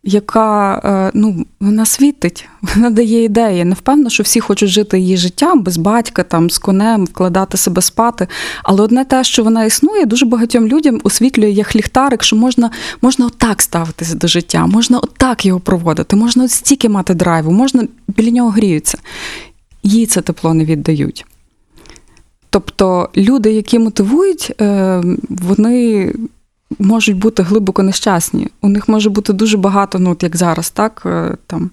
яка 0.03 0.81
е, 0.85 1.11
ну, 1.15 1.47
вона 1.61 1.87
світить, 1.87 2.49
вона 2.75 2.91
дає 2.91 3.25
ідеї. 3.25 3.65
Не 3.65 3.75
впевнено, 3.75 4.11
що 4.11 4.23
всі 4.23 4.41
хочуть 4.41 4.69
жити 4.69 4.99
її 4.99 5.17
життям 5.17 5.63
без 5.63 5.77
батька, 5.77 6.23
там, 6.23 6.51
з 6.51 6.59
конем, 6.59 7.05
вкладати 7.05 7.57
себе 7.57 7.83
спати. 7.83 8.29
Але 8.63 8.83
одне 8.83 9.05
те, 9.05 9.25
що 9.25 9.45
вона 9.45 9.65
існує, 9.65 10.07
дуже 10.07 10.27
багатьом 10.27 10.67
людям 10.67 11.01
освітлює 11.05 11.51
як 11.51 11.77
ліхтарик, 11.77 12.23
що 12.23 12.37
можна, 12.37 12.71
можна 13.03 13.27
отак 13.27 13.63
ставитися 13.63 14.15
до 14.15 14.27
життя, 14.27 14.67
можна 14.67 14.99
отак 14.99 15.47
його 15.47 15.61
проводити, 15.61 16.17
можна 16.17 16.45
от 16.45 16.51
стільки 16.51 16.89
мати 16.89 17.15
драйву, 17.15 17.53
можна 17.53 17.87
біля 18.09 18.31
нього 18.31 18.51
гріються. 18.51 18.99
Їй 19.83 20.07
це 20.07 20.21
тепло 20.21 20.55
не 20.55 20.65
віддають. 20.65 21.27
Тобто 22.51 23.09
люди, 23.17 23.53
які 23.53 23.79
мотивують, 23.79 24.53
е, 24.61 25.03
вони 25.29 26.13
можуть 26.79 27.17
бути 27.17 27.43
глибоко 27.43 27.83
нещасні. 27.83 28.49
У 28.63 28.69
них 28.69 28.89
може 28.89 29.11
бути 29.11 29.33
дуже 29.33 29.57
багато, 29.57 29.99
ну 29.99 30.11
от 30.11 30.23
як 30.23 30.37
зараз, 30.37 30.71
так 30.71 31.03
е, 31.07 31.37
там. 31.47 31.71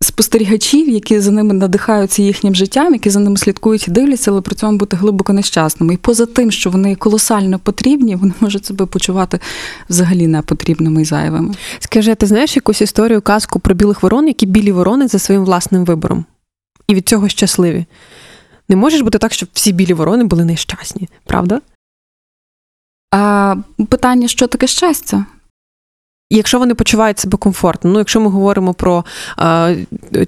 Спостерігачів, 0.00 0.88
які 0.88 1.20
за 1.20 1.30
ними 1.30 1.54
надихаються 1.54 2.22
їхнім 2.22 2.54
життям, 2.54 2.92
які 2.92 3.10
за 3.10 3.20
ними 3.20 3.36
слідкують 3.36 3.88
і 3.88 3.90
дивляться, 3.90 4.30
але 4.30 4.40
при 4.40 4.54
цьому 4.54 4.78
бути 4.78 4.96
глибоко 4.96 5.32
нещасними. 5.32 5.94
І 5.94 5.96
поза 5.96 6.26
тим, 6.26 6.50
що 6.50 6.70
вони 6.70 6.94
колосально 6.94 7.58
потрібні, 7.58 8.16
вони 8.16 8.32
можуть 8.40 8.66
себе 8.66 8.86
почувати 8.86 9.40
взагалі 9.90 10.26
непотрібними 10.26 11.02
і 11.02 11.04
зайвими. 11.04 11.54
Скажи, 11.78 12.14
ти 12.14 12.26
знаєш 12.26 12.56
якусь 12.56 12.80
історію, 12.80 13.20
казку 13.20 13.60
про 13.60 13.74
білих 13.74 14.02
ворон, 14.02 14.26
які 14.26 14.46
білі 14.46 14.72
ворони 14.72 15.08
за 15.08 15.18
своїм 15.18 15.44
власним 15.44 15.84
вибором? 15.84 16.24
І 16.88 16.94
від 16.94 17.08
цього 17.08 17.28
щасливі. 17.28 17.86
Не 18.68 18.76
може 18.76 19.02
бути 19.02 19.18
так, 19.18 19.32
щоб 19.32 19.48
всі 19.52 19.72
білі 19.72 19.94
ворони 19.94 20.24
були 20.24 20.44
нещасні, 20.44 21.08
правда? 21.24 21.60
А 23.16 23.56
питання, 23.88 24.28
що 24.28 24.46
таке 24.46 24.66
щастя? 24.66 25.24
Якщо 26.30 26.58
вони 26.58 26.74
почувають 26.74 27.18
себе 27.18 27.38
комфортно, 27.38 27.90
ну 27.90 27.98
якщо 27.98 28.20
ми 28.20 28.30
говоримо 28.30 28.74
про 28.74 29.04
е, 29.40 29.76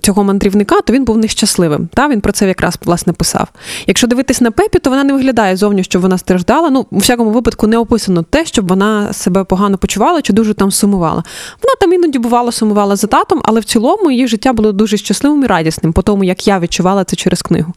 цього 0.00 0.24
мандрівника, 0.24 0.80
то 0.80 0.92
він 0.92 1.04
був 1.04 1.18
нещасливим. 1.18 1.88
Та 1.94 2.08
він 2.08 2.20
про 2.20 2.32
це 2.32 2.48
якраз 2.48 2.78
власне 2.84 3.12
писав. 3.12 3.48
Якщо 3.86 4.06
дивитись 4.06 4.40
на 4.40 4.50
Пепі, 4.50 4.78
то 4.78 4.90
вона 4.90 5.04
не 5.04 5.12
виглядає 5.12 5.56
зовні, 5.56 5.84
що 5.84 6.00
вона 6.00 6.18
страждала. 6.18 6.70
Ну, 6.70 6.86
у 6.90 6.98
всякому 6.98 7.30
випадку 7.30 7.66
не 7.66 7.78
описано 7.78 8.22
те, 8.22 8.44
щоб 8.44 8.68
вона 8.68 9.12
себе 9.12 9.44
погано 9.44 9.78
почувала 9.78 10.22
чи 10.22 10.32
дуже 10.32 10.54
там 10.54 10.70
сумувала. 10.70 11.24
Вона 11.62 11.74
там 11.80 11.92
іноді 11.92 12.18
бувало 12.18 12.52
сумувала 12.52 12.96
за 12.96 13.06
татом, 13.06 13.40
але 13.44 13.60
в 13.60 13.64
цілому 13.64 14.10
її 14.10 14.28
життя 14.28 14.52
було 14.52 14.72
дуже 14.72 14.96
щасливим 14.96 15.44
і 15.44 15.46
радісним, 15.46 15.92
по 15.92 16.02
тому 16.02 16.24
як 16.24 16.46
я 16.46 16.58
відчувала 16.58 17.04
це 17.04 17.16
через 17.16 17.42
книгу. 17.42 17.72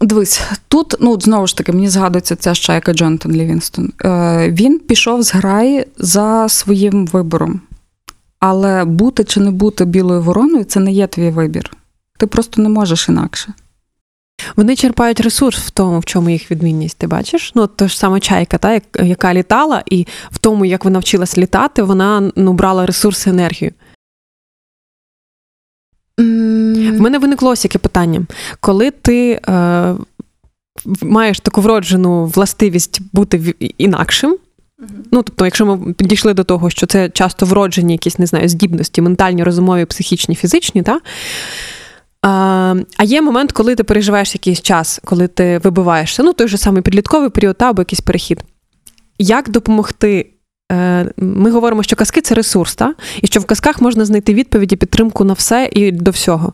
Дивись, 0.00 0.42
тут 0.68 0.94
ну 1.00 1.12
от 1.12 1.24
знову 1.24 1.46
ж 1.46 1.56
таки 1.56 1.72
мені 1.72 1.88
згадується 1.88 2.36
ця 2.36 2.54
щайка 2.54 2.92
Джонатан 2.92 3.32
Лівінстон. 3.32 3.92
Е, 4.04 4.50
Він 4.50 4.78
пішов 4.78 5.22
з 5.22 5.34
граї 5.34 5.86
за 5.98 6.48
своїм 6.48 7.06
вибором. 7.06 7.60
Але 8.40 8.84
бути 8.84 9.24
чи 9.24 9.40
не 9.40 9.50
бути 9.50 9.84
білою 9.84 10.22
вороною 10.22 10.64
це 10.64 10.80
не 10.80 10.92
є 10.92 11.06
твій 11.06 11.30
вибір. 11.30 11.72
Ти 12.18 12.26
просто 12.26 12.62
не 12.62 12.68
можеш 12.68 13.08
інакше. 13.08 13.52
Вони 14.56 14.76
черпають 14.76 15.20
ресурс 15.20 15.58
в 15.58 15.70
тому, 15.70 15.98
в 15.98 16.04
чому 16.04 16.30
їх 16.30 16.50
відмінність. 16.50 16.98
Ти 16.98 17.06
бачиш? 17.06 17.52
Ну, 17.54 17.66
то 17.66 17.88
ж 17.88 17.98
саме 17.98 18.20
чайка, 18.20 18.58
та, 18.58 18.80
яка 18.94 19.34
літала, 19.34 19.82
і 19.86 20.06
в 20.30 20.38
тому, 20.38 20.64
як 20.64 20.84
вона 20.84 20.98
вчилась 20.98 21.38
літати, 21.38 21.82
вона 21.82 22.32
ну, 22.36 22.52
брала 22.52 22.86
ресурси 22.86 23.30
енергію. 23.30 23.72
В 26.98 27.00
мене 27.00 27.18
виникло 27.18 27.50
ось 27.50 27.64
яке 27.64 27.78
питання. 27.78 28.26
Коли 28.60 28.90
ти 28.90 29.40
е, 29.48 29.94
маєш 31.02 31.40
таку 31.40 31.60
вроджену 31.60 32.26
властивість 32.26 33.00
бути 33.12 33.54
інакшим, 33.78 34.36
ну 35.12 35.22
тобто, 35.22 35.44
якщо 35.44 35.66
ми 35.66 35.92
підійшли 35.92 36.34
до 36.34 36.44
того, 36.44 36.70
що 36.70 36.86
це 36.86 37.10
часто 37.10 37.46
вроджені 37.46 37.92
якісь, 37.92 38.18
не 38.18 38.26
знаю, 38.26 38.48
здібності, 38.48 39.02
ментальні, 39.02 39.44
розумові, 39.44 39.84
психічні, 39.84 40.34
фізичні, 40.34 40.82
та? 40.82 41.00
А, 42.22 42.74
а 42.96 43.04
є 43.04 43.22
момент, 43.22 43.52
коли 43.52 43.74
ти 43.74 43.84
переживаєш 43.84 44.34
якийсь 44.34 44.62
час, 44.62 45.00
коли 45.04 45.28
ти 45.28 45.58
вибиваєшся, 45.58 46.22
ну 46.22 46.32
той 46.32 46.48
же 46.48 46.58
самий 46.58 46.82
підлітковий 46.82 47.30
період 47.30 47.58
та, 47.58 47.70
або 47.70 47.82
якийсь 47.82 48.00
перехід. 48.00 48.44
Як 49.18 49.50
допомогти? 49.50 50.31
Е, 50.72 51.06
Ми 51.16 51.50
говоримо, 51.50 51.82
що 51.82 51.96
казки 51.96 52.20
це 52.20 52.34
ресурс, 52.34 52.74
та? 52.74 52.94
і 53.22 53.26
що 53.26 53.40
в 53.40 53.44
казках 53.44 53.80
можна 53.80 54.04
знайти 54.04 54.34
відповіді, 54.34 54.76
підтримку 54.76 55.24
на 55.24 55.32
все 55.32 55.68
і 55.72 55.92
до 55.92 56.10
всього. 56.10 56.52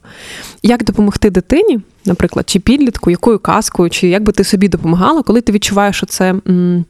Як 0.62 0.84
допомогти 0.84 1.30
дитині, 1.30 1.80
наприклад, 2.04 2.50
чи 2.50 2.58
підлітку, 2.58 3.10
якою 3.10 3.38
казкою, 3.38 3.90
чи 3.90 4.08
як 4.08 4.22
би 4.22 4.32
ти 4.32 4.44
собі 4.44 4.68
допомагала, 4.68 5.22
коли 5.22 5.40
ти 5.40 5.52
відчуваєш, 5.52 5.96
що 5.96 6.06
це, 6.06 6.34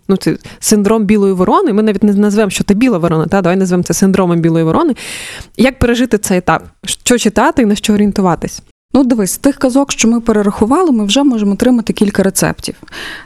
ну, 0.08 0.16
це 0.20 0.36
синдром 0.60 1.04
білої 1.04 1.32
ворони, 1.32 1.72
ми 1.72 1.82
навіть 1.82 2.02
не 2.02 2.12
назвемо, 2.12 2.50
що 2.50 2.64
ти 2.64 2.74
біла 2.74 2.98
ворона, 2.98 3.26
та? 3.26 3.42
давай 3.42 3.56
назвемо 3.56 3.82
це 3.82 3.94
синдромом 3.94 4.40
білої 4.40 4.64
ворони. 4.64 4.94
Як 5.56 5.78
пережити 5.78 6.18
цей 6.18 6.38
етап? 6.38 6.62
Що 6.84 7.18
читати 7.18 7.62
і 7.62 7.66
на 7.66 7.74
що 7.74 7.94
орієнтуватись? 7.94 8.62
Ну, 8.94 9.04
дивись, 9.04 9.32
з 9.32 9.38
тих 9.38 9.56
казок, 9.56 9.92
що 9.92 10.08
ми 10.08 10.20
перерахували, 10.20 10.92
ми 10.92 11.04
вже 11.04 11.22
можемо 11.22 11.52
отримати 11.52 11.92
кілька 11.92 12.22
рецептів. 12.22 12.74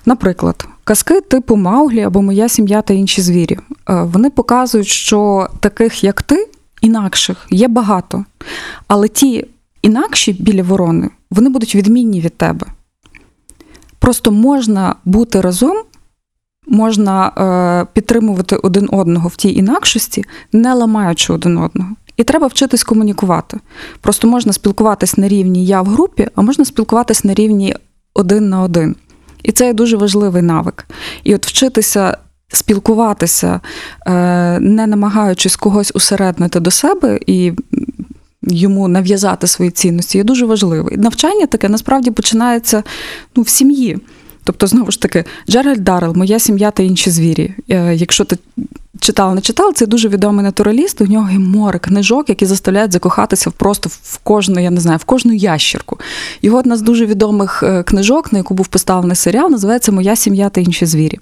Наприклад, 0.07 0.67
казки 0.85 1.21
типу 1.21 1.57
Мауглі 1.57 2.01
або 2.01 2.23
Моя 2.23 2.49
сім'я 2.49 2.83
та 2.83 2.95
інші 2.95 3.23
звірі. 3.23 3.59
Е, 3.89 4.03
Вони 4.03 4.31
показують, 4.31 4.89
що 4.89 5.49
таких, 5.61 6.05
як 6.05 6.23
ти, 6.23 6.49
інакших, 6.81 7.47
є 7.51 7.69
багато. 7.69 8.25
Але 8.89 9.09
ті 9.09 9.47
інакші 9.83 10.33
білі 10.33 10.63
ворони, 10.63 11.11
вони 11.31 11.51
будуть 11.51 11.75
відмінні 11.75 12.21
від 12.21 12.37
тебе. 12.37 12.67
Просто 13.99 14.33
можна 14.33 14.95
бути 15.05 15.41
разом, 15.41 15.77
можна 16.67 17.29
е, 17.29 17.87
підтримувати 17.93 18.57
один 18.57 18.89
одного 18.93 19.29
в 19.29 19.37
тій 19.37 19.55
інакшості, 19.55 20.25
не 20.53 20.75
ламаючи 20.75 21.33
один 21.33 21.59
одного. 21.59 21.91
І 22.17 22.25
треба 22.25 22.47
вчитись 22.47 22.85
комунікувати. 22.85 23.59
Просто 24.01 24.29
можна 24.29 24.53
спілкуватись 24.53 25.17
на 25.17 25.29
рівні 25.29 25.67
я 25.67 25.83
в 25.83 25.87
групі, 25.87 26.29
а 26.35 26.43
можна 26.43 26.65
спілкуватись 26.65 27.25
на 27.25 27.35
рівні 27.35 27.77
один 28.15 28.49
на 28.49 28.63
один. 28.63 28.97
І 29.43 29.53
це 29.53 29.67
є 29.67 29.73
дуже 29.73 29.97
важливий 29.97 30.43
навик. 30.43 30.87
І 31.25 31.35
от 31.35 31.47
вчитися 31.47 32.17
спілкуватися, 32.49 33.61
е, 34.07 34.11
не 34.61 34.87
намагаючись 34.87 35.57
когось 35.57 35.93
усереднити 35.95 36.61
до 36.61 36.71
себе 36.71 37.19
і 37.27 37.53
йому 38.43 38.89
нав'язати 38.89 39.47
свої 39.47 39.71
цінності, 39.71 40.19
є 40.19 40.25
дуже 40.25 40.47
важливо. 40.47 40.89
І 40.89 40.97
навчання 40.97 41.47
таке 41.47 41.69
насправді 41.69 42.11
починається 42.11 42.83
ну, 43.37 43.43
в 43.43 43.49
сім'ї. 43.49 43.99
Тобто, 44.45 44.67
знову 44.67 44.91
ж 44.91 45.01
таки, 45.01 45.25
Джеральд 45.49 45.85
Даррел, 45.85 46.13
моя 46.17 46.39
сім'я 46.39 46.71
та 46.71 46.83
інші 46.83 47.11
звірі. 47.11 47.55
Е, 47.71 47.95
Якщо 47.95 48.25
ти 48.25 48.39
читала, 49.01 49.35
не 49.35 49.41
читала, 49.41 49.73
це 49.73 49.87
дуже 49.87 50.09
відомий 50.09 50.45
натураліст. 50.45 51.01
У 51.01 51.07
нього 51.07 51.31
є 51.31 51.39
море 51.39 51.79
книжок, 51.79 52.29
які 52.29 52.47
заставляють 52.47 52.93
закохатися 52.93 53.51
просто 53.51 53.91
в 54.03 54.19
кожну, 54.19 54.61
я 54.61 54.71
не 54.71 54.81
знаю, 54.81 54.99
в 54.99 55.05
кожну 55.05 55.33
ящірку. 55.33 55.99
Його 56.43 56.59
одна 56.59 56.77
з 56.77 56.83
дуже 56.83 57.07
відомих 57.07 57.63
е, 57.63 57.83
книжок, 57.83 58.33
на 58.33 58.39
яку 58.39 58.55
був 58.55 58.67
поставлений 58.67 59.17
серіал, 59.17 59.51
називається 59.51 59.93
Моя 59.93 60.17
сім'я 60.17 60.49
та 60.49 60.61
інші 60.61 60.87
звірі, 60.87 61.19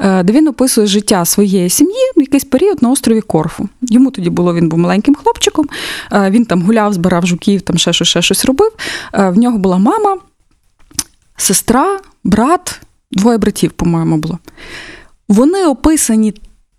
Е, 0.00 0.22
де 0.22 0.32
він 0.32 0.48
описує 0.48 0.86
життя 0.86 1.24
своєї 1.24 1.70
сім'ї 1.70 2.12
в 2.16 2.20
якийсь 2.20 2.44
період 2.44 2.82
на 2.82 2.90
острові 2.90 3.20
Корфу. 3.20 3.68
Йому 3.82 4.10
тоді 4.10 4.30
було 4.30 4.54
він 4.54 4.68
був 4.68 4.78
маленьким 4.78 5.14
хлопчиком. 5.14 5.66
Він 6.12 6.44
там 6.44 6.62
гуляв, 6.62 6.92
збирав 6.92 7.26
жуків, 7.26 7.62
там 7.62 7.78
ще 7.78 7.92
щось, 7.92 8.08
ще 8.08 8.22
щось 8.22 8.44
робив. 8.44 8.70
В 9.12 9.38
нього 9.38 9.58
була 9.58 9.78
мама, 9.78 10.16
сестра, 11.36 12.00
брат, 12.24 12.80
двоє 13.12 13.38
братів, 13.38 13.70
по-моєму, 13.70 14.16
було. 14.16 14.38
Вони 15.28 15.66
описані 15.66 16.34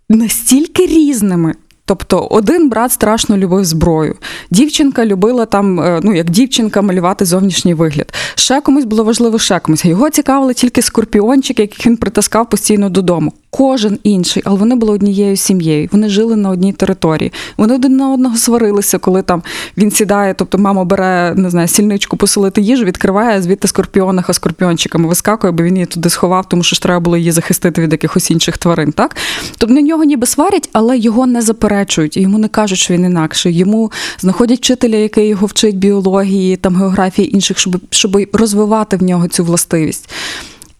настільки 0.08 0.86
різними. 0.86 1.54
Тобто 1.88 2.26
один 2.30 2.68
брат 2.68 2.92
страшно 2.92 3.36
любив 3.36 3.64
зброю. 3.64 4.14
Дівчинка 4.50 5.06
любила 5.06 5.46
там, 5.46 5.80
е, 5.80 6.00
ну 6.02 6.14
як 6.14 6.30
дівчинка, 6.30 6.82
малювати 6.82 7.24
зовнішній 7.24 7.74
вигляд. 7.74 8.14
Ще 8.34 8.60
комусь 8.60 8.84
було 8.84 9.04
важливо 9.04 9.38
ще 9.38 9.58
комусь. 9.58 9.84
Його 9.84 10.10
цікавили 10.10 10.54
тільки 10.54 10.82
скорпіончики, 10.82 11.62
яких 11.62 11.86
він 11.86 11.96
притаскав 11.96 12.50
постійно 12.50 12.90
додому. 12.90 13.32
Кожен 13.50 13.98
інший, 14.02 14.42
але 14.46 14.58
вони 14.58 14.74
були 14.74 14.92
однією 14.92 15.36
сім'єю. 15.36 15.88
Вони 15.92 16.08
жили 16.08 16.36
на 16.36 16.50
одній 16.50 16.72
території. 16.72 17.32
Вони 17.56 17.74
один 17.74 17.96
на 17.96 18.12
одного 18.12 18.36
сварилися, 18.36 18.98
коли 18.98 19.22
там 19.22 19.42
він 19.76 19.90
сідає. 19.90 20.34
Тобто, 20.34 20.58
мама 20.58 20.84
бере 20.84 21.34
не 21.36 21.50
знаю, 21.50 21.68
сільничку 21.68 22.16
посолити 22.16 22.60
їжу, 22.60 22.84
відкриває 22.84 23.42
звідти 23.42 23.68
скорпіонаха 23.68 24.32
скорпіончиками 24.32 25.08
вискакує, 25.08 25.52
бо 25.52 25.62
він 25.62 25.76
її 25.76 25.86
туди 25.86 26.10
сховав, 26.10 26.48
тому 26.48 26.62
що 26.62 26.74
ж 26.74 26.82
треба 26.82 27.00
було 27.00 27.16
її 27.16 27.32
захистити 27.32 27.82
від 27.82 27.92
якихось 27.92 28.30
інших 28.30 28.58
тварин. 28.58 28.92
Так 28.92 29.16
тобто 29.58 29.74
на 29.74 29.80
нього 29.80 30.04
ніби 30.04 30.26
сварять, 30.26 30.68
але 30.72 30.98
його 30.98 31.26
не 31.26 31.42
заперечують, 31.42 31.75
і 32.16 32.20
йому 32.20 32.38
не 32.38 32.48
кажуть, 32.48 32.78
що 32.78 32.94
він 32.94 33.04
інакше. 33.04 33.50
Йому 33.50 33.92
знаходять 34.18 34.58
вчителя, 34.58 34.96
який 34.96 35.28
його 35.28 35.46
вчить 35.46 35.78
біології, 35.78 36.56
там 36.56 36.76
географії 36.76 37.34
інших, 37.34 37.58
щоб, 37.58 37.76
щоб 37.90 38.18
розвивати 38.32 38.96
в 38.96 39.02
нього 39.02 39.28
цю 39.28 39.44
властивість. 39.44 40.10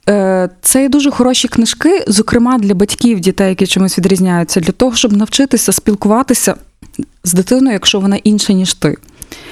Е, 0.09 0.49
Це 0.63 0.83
є 0.83 0.89
дуже 0.89 1.11
хороші 1.11 1.49
книжки, 1.49 2.05
зокрема 2.09 2.59
для 2.59 2.75
батьків 2.75 3.21
дітей, 3.21 3.49
які 3.49 3.67
чимось 3.67 3.99
відрізняються, 3.99 4.61
для 4.61 4.73
того, 4.73 4.97
щоб 4.97 5.13
навчитися 5.13 5.73
спілкуватися 5.73 6.55
з 7.25 7.33
дитиною, 7.33 7.73
якщо 7.73 8.01
вона 8.01 8.17
інша, 8.17 8.53
ніж 8.53 8.75
ти. 8.75 8.97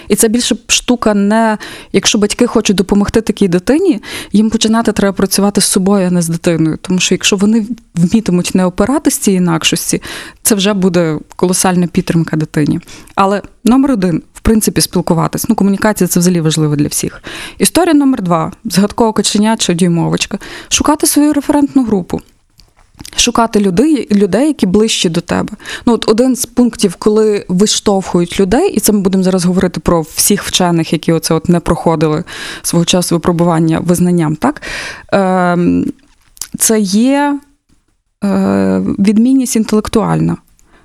І 0.08 0.16
це 0.16 0.28
більше 0.28 0.56
штука 0.68 1.14
не 1.14 1.58
якщо 1.92 2.18
батьки 2.18 2.46
хочуть 2.46 2.76
допомогти 2.76 3.20
такій 3.20 3.48
дитині, 3.48 4.02
їм 4.32 4.50
починати 4.50 4.92
треба 4.92 5.12
працювати 5.12 5.60
з 5.60 5.64
собою, 5.64 6.06
а 6.06 6.10
не 6.10 6.22
з 6.22 6.28
дитиною. 6.28 6.78
Тому 6.82 6.98
що 6.98 7.14
якщо 7.14 7.36
вони 7.36 7.66
вмітимуть 7.94 8.54
не 8.54 8.64
опиратись 8.64 9.18
цієї 9.18 9.38
інакшості, 9.38 10.02
це 10.42 10.54
вже 10.54 10.72
буде 10.72 11.18
колосальна 11.36 11.86
підтримка 11.86 12.36
дитині. 12.36 12.80
Але 13.14 13.42
номер 13.64 13.90
один, 13.90 14.22
в 14.34 14.40
принципі, 14.40 14.80
спілкуватись. 14.80 15.48
Ну, 15.48 15.54
комунікація 15.54 16.08
це 16.08 16.20
взагалі 16.20 16.40
важливо 16.40 16.76
для 16.76 16.88
всіх. 16.88 17.22
Історія 17.58 17.94
номер 17.94 18.22
два: 18.22 18.52
згадково 18.64 19.12
каченя 19.12 19.56
чи 19.56 19.74
дюймовочка. 19.74 20.38
Шукати 20.68 21.06
свою 21.06 21.32
референтну 21.32 21.84
групу. 21.84 22.20
Шукати 23.16 23.60
людей, 23.60 24.08
людей, 24.10 24.46
які 24.46 24.66
ближчі 24.66 25.08
до 25.08 25.20
тебе. 25.20 25.52
Ну, 25.86 25.92
от 25.92 26.08
один 26.08 26.36
з 26.36 26.46
пунктів, 26.46 26.94
коли 26.94 27.44
виштовхують 27.48 28.40
людей, 28.40 28.70
і 28.70 28.80
це 28.80 28.92
ми 28.92 29.00
будемо 29.00 29.24
зараз 29.24 29.44
говорити 29.44 29.80
про 29.80 30.00
всіх 30.00 30.42
вчених, 30.42 30.92
які 30.92 31.12
оце 31.12 31.34
от 31.34 31.48
не 31.48 31.60
проходили 31.60 32.24
свого 32.62 32.84
часу 32.84 33.14
випробування 33.14 33.80
визнанням, 33.80 34.36
так? 34.36 34.62
Е, 35.12 35.84
це 36.58 36.80
є 36.80 37.38
е, 38.24 38.82
відмінність 38.98 39.56
інтелектуальна. 39.56 40.36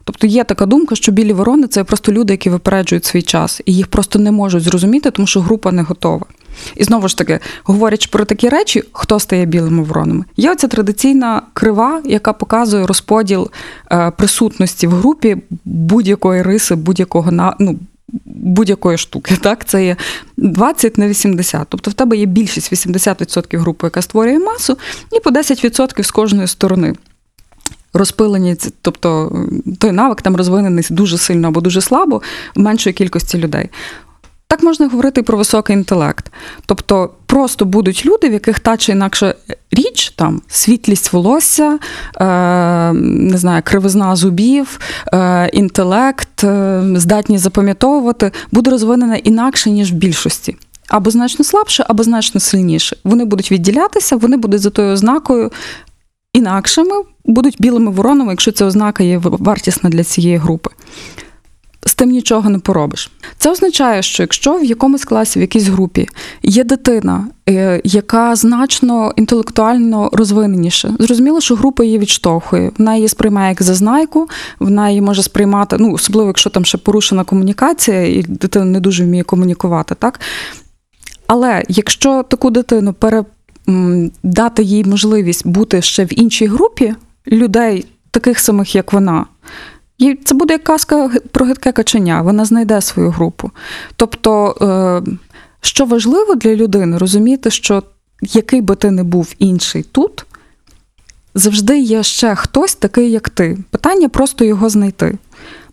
Тобто 0.04 0.28
є 0.28 0.44
така 0.44 0.66
думка, 0.66 0.96
що 0.96 1.12
білі 1.12 1.34
ворони 1.34 1.68
це 1.68 1.84
просто 1.84 2.12
люди, 2.12 2.34
які 2.34 2.50
випереджують 2.50 3.06
свій 3.06 3.22
час, 3.22 3.62
і 3.66 3.76
їх 3.76 3.88
просто 3.88 4.20
не 4.20 4.32
можуть 4.32 4.64
зрозуміти, 4.64 5.12
тому 5.12 5.28
що 5.28 5.42
група 5.42 5.72
не 5.72 5.82
готова. 5.82 6.26
І 6.76 6.84
знову 6.84 7.08
ж 7.08 7.18
таки, 7.18 7.40
говорячи 7.64 8.10
про 8.12 8.26
такі 8.26 8.50
речі, 8.50 8.84
хто 8.92 9.20
стає 9.20 9.46
білими 9.46 9.84
воронами? 9.84 10.26
Є 10.38 10.52
оця 10.52 10.68
традиційна 10.68 11.42
крива, 11.54 12.02
яка 12.06 12.34
показує 12.34 12.86
розподіл 12.86 13.52
е, 13.92 14.12
присутності 14.12 14.88
в 14.88 14.92
групі 14.92 15.38
будь-якої 15.66 16.42
риси, 16.42 16.76
будь-якого 16.76 17.56
ну. 17.60 17.80
Будь-якої 18.26 18.98
штуки, 18.98 19.38
так 19.42 19.66
це 19.66 19.86
є 19.86 19.96
20 20.38 20.98
на 20.98 21.08
80. 21.08 21.68
Тобто 21.70 21.92
в 21.92 21.94
тебе 21.94 22.18
є 22.18 22.26
більшість 22.26 22.74
80% 22.74 23.60
групи, 23.60 23.88
яка 23.88 24.02
створює 24.02 24.40
масу, 24.40 24.78
і 25.12 25.20
по 25.20 25.30
10% 25.30 26.04
з 26.04 26.12
кожної 26.12 26.48
сторони. 26.48 26.94
Розпилені, 27.94 28.56
тобто 28.82 29.32
той 29.80 29.92
навик 29.92 30.22
там 30.22 30.36
розвинений 30.36 30.86
дуже 30.90 31.18
сильно 31.18 31.48
або 31.48 31.62
дуже 31.62 31.82
слабо 31.82 32.22
в 32.56 32.60
меншої 32.60 32.94
кількості 32.94 33.38
людей. 33.38 33.70
Так 34.50 34.64
можна 34.64 34.88
говорити 34.88 35.22
і 35.22 35.24
про 35.24 35.38
високий 35.38 35.76
інтелект. 35.76 36.32
Тобто 36.66 37.10
просто 37.26 37.66
будуть 37.66 38.06
люди, 38.06 38.30
в 38.30 38.34
яких 38.34 38.60
та 38.60 38.78
чи 38.78 38.92
інакша 38.92 39.36
річ, 39.72 40.14
там 40.16 40.42
світлість 40.48 41.14
волосся, 41.14 41.80
е, 42.16 42.94
не 42.94 43.38
знаю, 43.38 43.62
кривизна 43.66 44.16
зубів, 44.16 44.80
е, 45.14 45.50
інтелект, 45.54 46.44
е, 46.44 46.84
здатність 46.96 47.44
запам'ятовувати, 47.44 48.32
буде 48.52 48.72
розвинена 48.72 49.16
інакше, 49.16 49.70
ніж 49.72 49.92
в 49.92 49.96
більшості. 49.96 50.58
Або 50.88 51.10
значно 51.10 51.46
слабше, 51.46 51.86
або 51.88 52.04
значно 52.04 52.40
сильніше. 52.40 52.98
Вони 53.04 53.26
будуть 53.26 53.52
відділятися, 53.52 54.16
вони 54.16 54.38
будуть 54.38 54.62
за 54.62 54.70
тою 54.70 54.94
ознакою 54.94 55.52
інакшими, 56.34 56.96
будуть 57.26 57.56
білими 57.60 57.92
воронами, 57.92 58.32
якщо 58.32 58.52
ця 58.52 58.66
ознака 58.66 59.04
є 59.04 59.18
вартісна 59.24 59.90
для 59.90 60.04
цієї 60.04 60.38
групи 60.38 60.70
з 61.86 61.96
тим 61.96 62.10
нічого 62.10 62.50
не 62.50 62.60
поробиш. 62.60 63.12
Це 63.38 63.52
означає, 63.52 64.02
що 64.02 64.24
якщо 64.24 64.58
в 64.58 64.64
якомусь 64.64 65.06
класі, 65.06 65.40
в 65.40 65.42
якійсь 65.42 65.68
групі 65.68 66.08
є 66.44 66.64
дитина, 66.64 67.28
е, 67.50 67.82
яка 67.84 68.36
значно 68.36 69.14
інтелектуально 69.16 70.10
розвиненіша, 70.14 70.94
зрозуміло, 71.00 71.42
що 71.42 71.56
група 71.56 71.84
її 71.84 71.98
відштовхує. 71.98 72.72
Вона 72.78 72.96
її 72.96 73.08
сприймає 73.08 73.50
як 73.50 73.64
зазнайку, 73.64 74.30
вона 74.60 74.90
її 74.90 75.02
може 75.02 75.24
сприймати, 75.24 75.78
ну 75.80 75.94
особливо, 75.94 76.28
якщо 76.28 76.50
там 76.50 76.66
ще 76.66 76.78
порушена 76.78 77.24
комунікація, 77.24 78.08
і 78.08 78.22
дитина 78.28 78.66
не 78.66 78.80
дуже 78.80 79.04
вміє 79.04 79.24
комунікувати, 79.24 79.96
так? 79.96 80.20
Але 81.28 81.64
якщо 81.70 82.24
таку 82.24 82.50
дитину 82.50 82.94
пере, 82.94 83.24
дати 84.24 84.64
їй 84.64 84.84
можливість 84.84 85.48
бути 85.48 85.82
ще 85.82 86.06
в 86.06 86.20
іншій 86.20 86.46
групі 86.46 86.94
людей, 87.28 87.86
таких 88.12 88.40
самих, 88.40 88.76
як 88.76 88.94
вона. 88.94 89.26
І 90.00 90.16
це 90.24 90.36
буде 90.36 90.54
як 90.54 90.64
казка 90.64 91.10
про 91.32 91.46
гидке 91.46 91.72
каченя, 91.72 92.22
вона 92.22 92.46
знайде 92.46 92.82
свою 92.82 93.10
групу. 93.10 93.52
Тобто, 93.96 94.56
е, 94.62 95.12
що 95.62 95.86
важливо 95.86 96.36
для 96.36 96.56
людини, 96.56 96.98
розуміти, 96.98 97.52
що 97.52 97.84
який 98.22 98.62
би 98.62 98.76
ти 98.76 98.92
не 98.92 99.04
був 99.04 99.34
інший 99.40 99.84
тут, 99.84 100.26
завжди 101.36 101.80
є 101.80 102.04
ще 102.04 102.36
хтось 102.36 102.76
такий, 102.76 103.12
як 103.12 103.30
ти. 103.30 103.58
Питання 103.70 104.10
просто 104.10 104.46
його 104.46 104.70
знайти. 104.70 105.18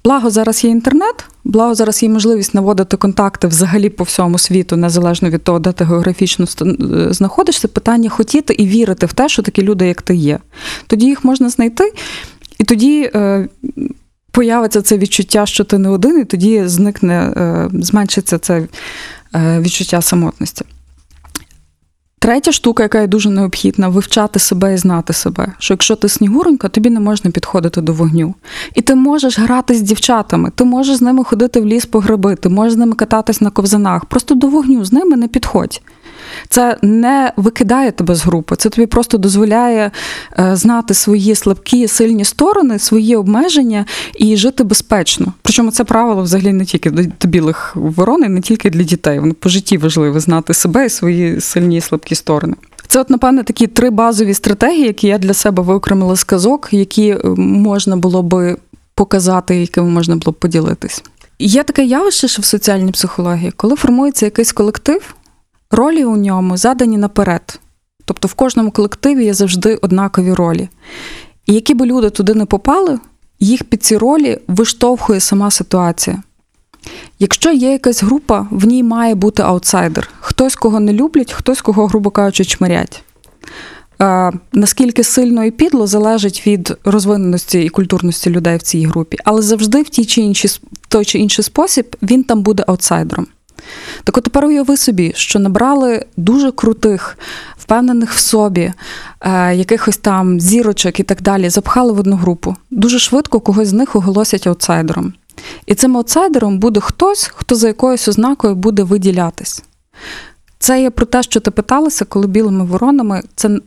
Благо, 0.05 0.31
зараз 0.31 0.65
є 0.65 0.71
інтернет, 0.71 1.25
благо 1.45 1.75
зараз 1.75 2.03
є 2.03 2.09
можливість 2.09 2.55
наводити 2.55 2.97
контакти 2.97 3.47
взагалі 3.47 3.89
по 3.89 4.05
всьому 4.05 4.39
світу, 4.39 4.77
незалежно 4.77 5.31
від 5.31 5.45
того, 5.45 5.59
де 5.59 5.73
ти 5.73 5.85
географічно 5.85 6.47
е, 6.63 6.77
знаходишся. 7.13 7.69
Питання 7.69 8.11
хотіти 8.11 8.55
і 8.55 8.67
вірити 8.67 9.07
в 9.07 9.13
те, 9.13 9.29
що 9.29 9.43
такі 9.43 9.63
люди, 9.63 9.87
як 9.87 10.03
ти 10.03 10.15
є. 10.15 10.39
Тоді 10.87 11.07
їх 11.07 11.25
можна 11.25 11.49
знайти, 11.49 11.93
і 12.59 12.65
тоді 12.65 13.11
появиться 14.37 14.83
це 14.83 14.99
відчуття, 14.99 15.47
що 15.47 15.65
ти 15.65 15.79
не 15.79 15.89
один, 15.89 16.21
і 16.21 16.25
тоді 16.25 16.67
зникне, 16.67 17.15
е, 17.15 17.69
зменшиться 17.73 18.39
це 18.39 18.63
е, 19.35 19.61
відчуття 19.61 20.03
самотності. 20.03 20.65
Третя 22.19 22.53
штука, 22.53 22.83
яка 22.83 23.01
є 23.01 23.07
дуже 23.07 23.31
необхідна, 23.31 23.89
вивчати 23.89 24.39
себе 24.39 24.75
і 24.75 24.77
знати 24.77 25.13
себе. 25.13 25.53
Що 25.59 25.75
якщо 25.75 25.97
ти 25.97 26.09
снігуронька, 26.09 26.69
тобі 26.69 26.91
не 26.91 27.01
можна 27.01 27.31
підходити 27.31 27.81
до 27.81 27.93
вогню. 27.93 28.35
І 28.75 28.83
ти 28.83 28.95
можеш 28.95 29.39
грати 29.39 29.75
з 29.75 29.83
дівчатами, 29.83 30.51
ти 30.55 30.65
можеш 30.65 30.97
з 30.97 31.03
ними 31.03 31.25
ходити 31.25 31.61
в 31.61 31.67
ліс 31.67 31.87
по 31.87 32.01
гриби, 32.01 32.35
ти 32.35 32.49
можеш 32.49 32.73
з 32.73 32.77
ними 32.77 32.95
кататись 32.95 33.41
на 33.41 33.51
ковзанах. 33.51 34.05
Просто 34.05 34.35
до 34.35 34.47
вогню 34.47 34.85
з 34.85 34.93
ними 34.93 35.17
не 35.17 35.29
підходь. 35.29 35.83
Це 36.49 36.77
не 36.83 37.33
викидає 37.37 37.93
тебе 37.93 38.15
з 38.15 38.25
групи, 38.25 38.57
це 38.57 38.69
тобі 38.69 38.87
просто 38.87 39.19
дозволяє 39.19 39.91
е, 40.39 40.57
знати 40.57 40.95
свої 40.95 41.35
слабкі, 41.35 41.89
сильні 41.89 42.25
сторони, 42.25 42.79
свої 42.79 43.17
обмеження 43.17 43.85
і 44.15 44.37
жити 44.37 44.65
безпечно. 44.65 45.33
Причому 45.43 45.71
це 45.71 45.85
правило 45.85 46.23
взагалі 46.23 46.53
не 46.53 46.65
тільки 46.65 46.91
до 46.91 47.29
білих 47.29 47.77
ворон, 47.77 48.25
і 48.25 48.29
не 48.29 48.41
тільки 48.41 48.71
для 48.71 48.83
дітей. 48.83 49.19
Воно 49.19 49.35
по 49.35 49.49
житті 49.49 49.79
важливо 49.79 50.21
знати 50.21 50.55
себе 50.55 50.87
і 50.87 50.91
свої 50.91 51.41
сильні 51.41 51.77
і 51.77 51.81
слабкі 51.81 52.06
сторони. 52.15 52.55
Це, 52.89 53.01
от, 53.01 53.11
напевне, 53.11 53.43
такі 53.43 53.67
три 53.67 53.91
базові 53.91 54.35
стратегії, 54.35 54.87
які 54.87 55.07
я 55.07 55.19
для 55.19 55.35
себе 55.35 55.63
виокремила 55.63 56.17
з 56.17 56.25
казок, 56.25 56.69
які 56.71 57.09
е, 57.09 57.21
можна 57.39 57.97
було 57.97 58.23
би 58.23 58.57
показати, 58.95 59.57
якими 59.57 59.89
можна 59.89 60.17
було 60.17 60.33
б 60.33 60.35
поділитись. 60.35 61.05
Є 61.39 61.63
таке 61.63 61.85
явище, 61.85 62.29
що 62.29 62.43
в 62.43 62.45
соціальній 62.45 62.93
психології, 62.93 63.51
коли 63.51 63.77
формується 63.77 64.27
якийсь 64.27 64.53
колектив. 64.53 65.15
Ролі 65.71 66.05
у 66.05 66.17
ньому 66.17 66.57
задані 66.57 66.97
наперед. 66.99 67.61
Тобто 68.05 68.29
в 68.29 68.35
кожному 68.35 68.71
колективі 68.71 69.25
є 69.25 69.35
завжди 69.35 69.75
однакові 69.75 70.33
ролі. 70.33 70.69
І 71.47 71.55
які 71.55 71.75
би 71.75 71.87
люди 71.87 72.11
туди 72.11 72.35
не 72.35 72.45
попали, 72.45 72.99
їх 73.41 73.65
під 73.65 73.85
ці 73.85 73.97
ролі 73.97 74.39
виштовхує 74.49 75.21
сама 75.21 75.51
ситуація. 75.51 76.23
Якщо 77.19 77.53
є 77.53 77.73
якась 77.73 78.03
група, 78.03 78.47
в 78.51 78.67
ній 78.67 78.83
має 78.83 79.15
бути 79.15 79.43
аутсайдер. 79.43 80.09
Хтось, 80.21 80.55
кого 80.55 80.81
не 80.81 80.93
люблять, 80.93 81.33
хтось, 81.33 81.61
кого, 81.61 81.87
грубо 81.87 82.11
кажучи, 82.11 82.45
чмирять. 82.45 83.03
Е, 84.03 84.33
наскільки 84.53 85.05
сильно 85.05 85.45
і 85.45 85.51
підло 85.51 85.87
залежить 85.87 86.47
від 86.47 86.77
розвиненості 86.85 87.63
і 87.63 87.69
культурності 87.69 88.31
людей 88.31 88.57
в 88.57 88.63
цій 88.63 88.87
групі, 88.87 89.19
але 89.25 89.43
завжди 89.43 89.83
в, 89.83 89.89
тій 89.89 90.05
чи 90.05 90.21
іншій, 90.21 90.49
в 90.49 90.87
той 90.89 91.05
чи 91.05 91.19
інший 91.19 91.45
спосіб 91.45 91.97
він 92.03 92.25
там 92.25 92.43
буде 92.43 92.65
аутсайдером. 92.67 93.27
Так 94.05 94.17
от 94.17 94.25
тепер 94.25 94.45
уяви 94.45 94.77
собі, 94.77 95.13
що 95.17 95.39
набрали 95.39 96.05
дуже 96.17 96.53
крутих, 96.53 97.19
впевнених 97.59 98.13
в 98.13 98.19
собі, 98.19 98.73
е, 99.21 99.55
якихось 99.55 99.97
там 99.97 100.41
зірочок 100.41 101.01
і 101.01 101.03
так 101.03 101.23
далі, 101.23 101.49
запхали 101.49 101.93
в 101.93 101.99
одну 101.99 102.17
групу. 102.17 102.57
Дуже 102.71 102.99
швидко 102.99 103.41
когось 103.41 103.69
з 103.69 103.73
них 103.73 103.97
оголосять 103.97 104.47
аутсайдером. 104.47 105.13
І 105.67 105.75
цим 105.75 105.97
аутсайдером 105.97 106.59
буде 106.59 106.81
хтось, 106.81 107.31
хто 107.35 107.55
за 107.55 107.67
якоюсь 107.67 108.09
ознакою 108.09 108.55
буде 108.55 108.83
виділятись. 108.83 109.63
Це 110.59 110.83
є 110.83 110.91
про 110.91 111.07
те, 111.07 111.23
що 111.23 111.41
ти 111.41 111.51
питалася, 111.51 112.05
коли 112.05 112.27
білими 112.27 112.65
воронами 112.65 113.23
це 113.35 113.59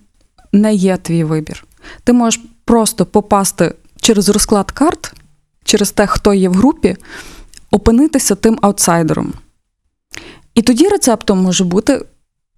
не 0.51 0.73
є 0.73 0.97
твій 0.97 1.23
вибір. 1.23 1.65
Ти 2.03 2.13
можеш 2.13 2.41
просто 2.65 3.05
попасти 3.05 3.73
через 4.01 4.29
розклад 4.29 4.71
карт, 4.71 5.13
через 5.63 5.91
те, 5.91 6.07
хто 6.07 6.33
є 6.33 6.49
в 6.49 6.53
групі, 6.53 6.97
опинитися 7.71 8.35
тим 8.35 8.59
аутсайдером. 8.61 9.33
І 10.55 10.61
тоді 10.61 10.87
рецептом 10.87 11.41
може 11.41 11.63
бути 11.63 12.05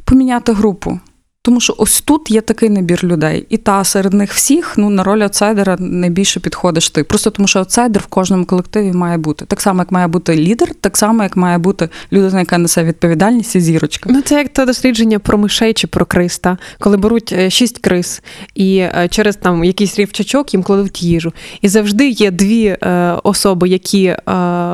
поміняти 0.05 0.53
групу. 0.53 0.99
Тому 1.43 1.59
що 1.59 1.75
ось 1.77 2.01
тут 2.01 2.31
є 2.31 2.41
такий 2.41 2.69
набір 2.69 3.03
людей, 3.03 3.45
і 3.49 3.57
та 3.57 3.83
серед 3.83 4.13
них 4.13 4.33
всіх 4.33 4.77
ну 4.77 4.89
на 4.89 5.03
роль 5.03 5.19
аутсайдера 5.19 5.77
найбільше 5.79 6.39
підходиш 6.39 6.89
ти. 6.89 7.03
Просто 7.03 7.29
тому, 7.29 7.47
що 7.47 7.59
аутсайдер 7.59 8.01
в 8.01 8.05
кожному 8.05 8.45
колективі 8.45 8.91
має 8.91 9.17
бути 9.17 9.45
так 9.45 9.61
само, 9.61 9.81
як 9.81 9.91
має 9.91 10.07
бути 10.07 10.35
лідер, 10.35 10.75
так 10.81 10.97
само, 10.97 11.23
як 11.23 11.37
має 11.37 11.57
бути 11.57 11.89
людина, 12.11 12.39
яка 12.39 12.57
несе 12.57 12.83
відповідальність 12.83 13.55
і 13.55 13.59
зірочка. 13.59 14.09
Ну, 14.13 14.21
це 14.21 14.35
як 14.35 14.49
те 14.49 14.65
дослідження 14.65 15.19
про 15.19 15.37
мишей 15.37 15.73
чи 15.73 15.87
про 15.87 16.05
криста, 16.05 16.57
коли 16.79 16.97
беруть 16.97 17.33
е, 17.33 17.49
шість 17.49 17.77
крис 17.77 18.21
і 18.55 18.77
е, 18.77 19.07
через 19.11 19.35
там 19.35 19.63
якийсь 19.63 19.99
рівчачок 19.99 20.53
їм 20.53 20.63
кладуть 20.63 21.03
їжу. 21.03 21.33
І 21.61 21.67
завжди 21.67 22.09
є 22.09 22.31
дві 22.31 22.65
е, 22.65 23.17
особи, 23.23 23.69
які 23.69 24.05
е, 24.05 24.17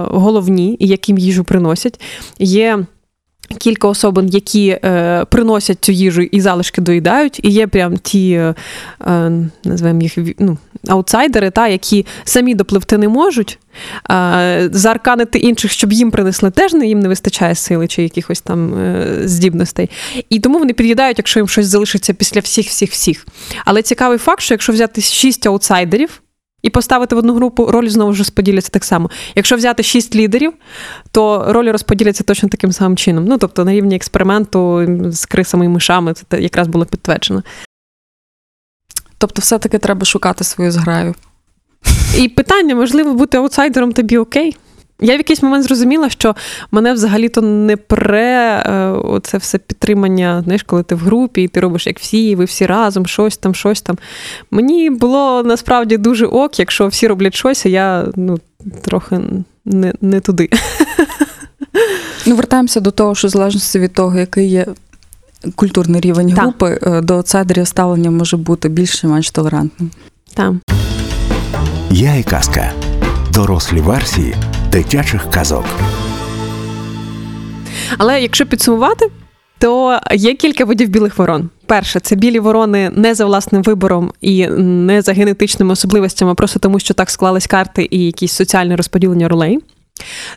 головні 0.07 0.77
і 0.79 0.87
яким 0.87 1.17
їжу 1.17 1.43
приносять. 1.43 2.01
Є 2.39 2.85
Кілька 3.57 3.87
особин, 3.87 4.27
які 4.27 4.69
е, 4.69 5.25
приносять 5.29 5.77
цю 5.81 5.91
їжу 5.91 6.21
і 6.21 6.41
залишки 6.41 6.81
доїдають, 6.81 7.39
і 7.43 7.49
є 7.49 7.67
прям 7.67 7.97
ті, 7.97 8.31
е, 8.31 8.55
е, 9.07 9.31
називаємо 9.63 10.01
їх 10.01 10.17
ну, 10.39 10.57
аутсайдери, 10.87 11.51
та, 11.51 11.67
які 11.67 12.05
самі 12.23 12.55
допливти 12.55 12.97
не 12.97 13.07
можуть, 13.07 13.59
е, 14.11 14.69
заарканити 14.71 15.39
інших, 15.39 15.71
щоб 15.71 15.93
їм 15.93 16.11
принесли, 16.11 16.51
теж 16.51 16.73
не 16.73 16.87
їм 16.87 16.99
не 16.99 17.07
вистачає 17.07 17.55
сили 17.55 17.87
чи 17.87 18.03
якихось 18.03 18.41
там 18.41 18.73
е, 18.79 19.21
здібностей. 19.23 19.89
І 20.29 20.39
тому 20.39 20.59
вони 20.59 20.73
під'їдають, 20.73 21.17
якщо 21.17 21.39
їм 21.39 21.47
щось 21.47 21.67
залишиться 21.67 22.13
після 22.13 22.41
всіх, 22.41 22.67
всіх, 22.67 22.91
всіх. 22.91 23.27
Але 23.65 23.81
цікавий 23.81 24.17
факт, 24.17 24.41
що 24.41 24.53
якщо 24.53 24.73
взяти 24.73 25.01
шість 25.01 25.47
аутсайдерів. 25.47 26.21
І 26.61 26.69
поставити 26.69 27.15
в 27.15 27.17
одну 27.17 27.33
групу 27.33 27.65
ролі 27.65 27.89
знову 27.89 28.13
ж 28.13 28.19
розподіляться 28.19 28.69
так 28.69 28.85
само. 28.85 29.09
Якщо 29.35 29.55
взяти 29.55 29.83
шість 29.83 30.15
лідерів, 30.15 30.53
то 31.11 31.45
ролі 31.53 31.71
розподіляться 31.71 32.23
точно 32.23 32.49
таким 32.49 32.71
самим 32.71 32.97
чином. 32.97 33.25
Ну 33.25 33.37
тобто 33.37 33.65
на 33.65 33.71
рівні 33.71 33.95
експерименту 33.95 34.85
з 35.11 35.25
крисами 35.25 35.65
і 35.65 35.69
мишами 35.69 36.13
це 36.13 36.41
якраз 36.41 36.67
було 36.67 36.85
підтверджено. 36.85 37.43
Тобто, 39.17 39.41
все-таки 39.41 39.77
треба 39.77 40.05
шукати 40.05 40.43
свою 40.43 40.71
зграю. 40.71 41.15
І 42.17 42.29
питання, 42.29 42.75
можливо, 42.75 43.13
бути 43.13 43.37
аутсайдером 43.37 43.91
тобі 43.91 44.17
окей. 44.17 44.55
Я 45.01 45.15
в 45.15 45.17
якийсь 45.17 45.43
момент 45.43 45.63
зрозуміла, 45.63 46.09
що 46.09 46.35
мене 46.71 46.93
взагалі-то 46.93 47.41
не 47.41 47.77
пре 47.77 48.63
оце 49.03 49.37
все 49.37 49.57
підтримання, 49.57 50.41
знаєш, 50.43 50.63
коли 50.63 50.83
ти 50.83 50.95
в 50.95 50.99
групі, 50.99 51.43
і 51.43 51.47
ти 51.47 51.59
робиш 51.59 51.87
як 51.87 51.99
всі, 51.99 52.29
і 52.29 52.35
ви 52.35 52.45
всі 52.45 52.65
разом, 52.65 53.05
щось 53.05 53.37
там, 53.37 53.55
щось 53.55 53.81
там. 53.81 53.97
Мені 54.51 54.89
було 54.89 55.43
насправді 55.43 55.97
дуже 55.97 56.25
ок, 56.25 56.59
якщо 56.59 56.87
всі 56.87 57.07
роблять 57.07 57.35
щось, 57.35 57.65
а 57.65 57.69
я 57.69 58.05
ну, 58.15 58.39
трохи 58.81 59.19
не, 59.65 59.93
не 60.01 60.19
туди. 60.19 60.49
Ну, 62.25 62.35
вертаємося 62.35 62.79
до 62.79 62.91
того, 62.91 63.15
що 63.15 63.27
в 63.27 63.31
залежності 63.31 63.79
від 63.79 63.93
того, 63.93 64.17
який 64.17 64.49
є 64.49 64.65
культурний 65.55 66.01
рівень 66.01 66.33
Так. 66.33 66.39
групи, 66.43 66.79
е, 66.81 67.01
до 67.01 67.15
аутсайдерів 67.15 67.67
ставлення 67.67 68.11
може 68.11 68.37
бути 68.37 68.69
більш 68.69 69.01
чи 69.01 69.07
менш 69.07 69.31
толерантним. 69.31 69.91
Там. 70.33 70.61
Я 71.91 72.15
і 72.15 72.23
казка. 72.23 72.73
Дорослі 73.37 73.81
версії 73.81 74.35
дитячих 74.71 75.29
казок. 75.31 75.65
Але 77.97 78.21
якщо 78.21 78.45
підсумувати, 78.45 79.11
то 79.59 79.99
є 80.11 80.33
кілька 80.33 80.65
видів 80.65 80.89
білих 80.89 81.17
ворон. 81.17 81.49
Перше, 81.65 81.99
це 81.99 82.15
білі 82.15 82.39
ворони 82.39 82.91
не 82.95 83.15
за 83.15 83.25
власним 83.25 83.63
вибором 83.63 84.11
і 84.21 84.47
не 84.57 85.01
за 85.01 85.13
генетичними 85.13 85.73
особливостями, 85.73 86.31
а 86.31 86.35
просто 86.35 86.59
тому, 86.59 86.79
що 86.79 86.93
так 86.93 87.09
склались 87.09 87.47
карти 87.47 87.87
і 87.91 88.05
якісь 88.05 88.31
соціальне 88.31 88.75
розподілення 88.75 89.27
ролей. 89.27 89.59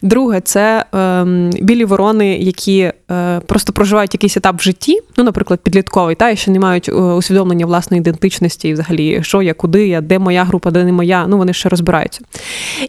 Друге, 0.02 0.40
це 0.40 0.84
ем, 0.92 1.50
білі 1.60 1.84
ворони, 1.84 2.38
які 2.38 2.92
е, 3.10 3.40
просто 3.46 3.72
проживають 3.72 4.14
якийсь 4.14 4.36
етап 4.36 4.58
в 4.58 4.62
житті, 4.62 5.00
ну, 5.16 5.24
наприклад, 5.24 5.60
підлітковий, 5.60 6.14
та 6.14 6.30
і 6.30 6.36
ще 6.36 6.50
не 6.50 6.58
мають 6.58 6.88
е, 6.88 6.92
усвідомлення 6.92 7.66
власної 7.66 8.00
ідентичності, 8.00 8.68
і 8.68 8.72
взагалі, 8.72 9.20
що 9.22 9.42
я, 9.42 9.54
куди 9.54 9.88
я, 9.88 10.00
де 10.00 10.18
моя 10.18 10.44
група, 10.44 10.70
де 10.70 10.84
не 10.84 10.92
моя. 10.92 11.26
Ну 11.26 11.38
вони 11.38 11.52
ще 11.52 11.68
розбираються. 11.68 12.20